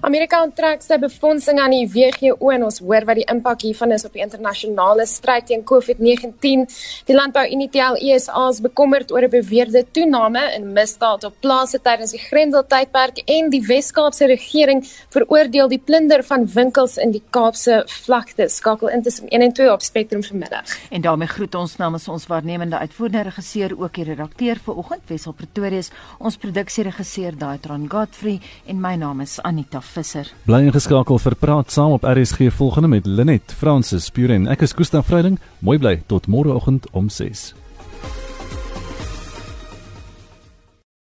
Amerika 0.00 0.42
onttrek 0.42 0.82
sy 0.82 0.98
befondsing 0.98 1.60
aan 1.62 1.74
die 1.74 1.86
WGO 1.86 2.50
en 2.50 2.64
ons 2.66 2.80
hoor 2.82 3.04
wat 3.08 3.20
die 3.20 3.26
impak 3.30 3.62
hiervan 3.62 3.92
is 3.92 4.04
op 4.04 4.16
die 4.16 4.22
internasionale 4.24 5.06
stryd 5.06 5.46
teen 5.46 5.62
COVID-19. 5.68 6.64
Die 7.06 7.16
landbou-unitaal 7.16 7.98
ESA 8.00 8.48
is 8.48 8.60
bekommerd 8.64 9.12
oor 9.12 9.22
'n 9.22 9.30
beweerde 9.30 9.84
toename 9.92 10.42
in 10.56 10.72
misdaad 10.72 11.24
op 11.24 11.34
plase 11.40 11.78
tydens 11.80 12.10
die 12.10 12.20
Grendeltydperk 12.20 13.22
en 13.26 13.50
die 13.50 13.62
Wes-Kaapse 13.66 14.26
regering 14.26 14.84
veroordeel 15.10 15.68
die 15.68 15.78
plunder 15.78 16.24
van 16.24 16.46
winkels 16.46 16.96
in 16.96 17.10
die 17.10 17.22
Kaapse 17.30 17.82
vlakte. 17.86 18.48
Skakel 18.48 18.88
in 18.88 19.02
tussen 19.02 19.28
1 19.28 19.42
en 19.42 19.52
2 19.52 19.72
op 19.72 19.82
Spectrum 19.82 20.24
vanmiddag. 20.24 20.64
En 20.90 21.00
daarmee 21.00 21.28
groet 21.28 21.54
ons 21.54 21.76
namens 21.76 22.08
ons 22.08 22.26
waarnemende 22.26 22.78
uitvoerende 22.78 23.22
regisseur 23.22 23.78
ook 23.78 23.94
die 23.94 24.04
redakteur 24.04 24.58
vir 24.64 24.76
oggend 24.76 25.02
Wessel 25.06 25.32
Pretorius, 25.32 25.90
ons 26.18 26.36
produksieregisseur 26.36 27.36
Daitron 27.38 27.88
Godfrey 27.90 28.40
en 28.66 28.80
my 28.80 28.94
naam 28.94 29.20
is 29.20 29.38
Anita 29.52 29.82
Visser. 29.84 30.30
Bly 30.48 30.62
ingeskakel 30.70 31.18
vir 31.20 31.34
praat 31.36 31.72
saam 31.74 31.92
op 31.98 32.06
RSG 32.08 32.48
volgende 32.56 32.88
met 32.88 33.06
Linet 33.06 33.52
Francis 33.52 34.08
Puren. 34.08 34.48
Ek 34.48 34.64
is 34.64 34.72
Koos 34.72 34.92
van 34.94 35.04
Vreiding. 35.04 35.40
Mooi 35.60 35.76
bly 35.82 35.98
tot 36.08 36.30
môreoggend 36.32 36.88
om 36.96 37.12
6. 37.12 37.50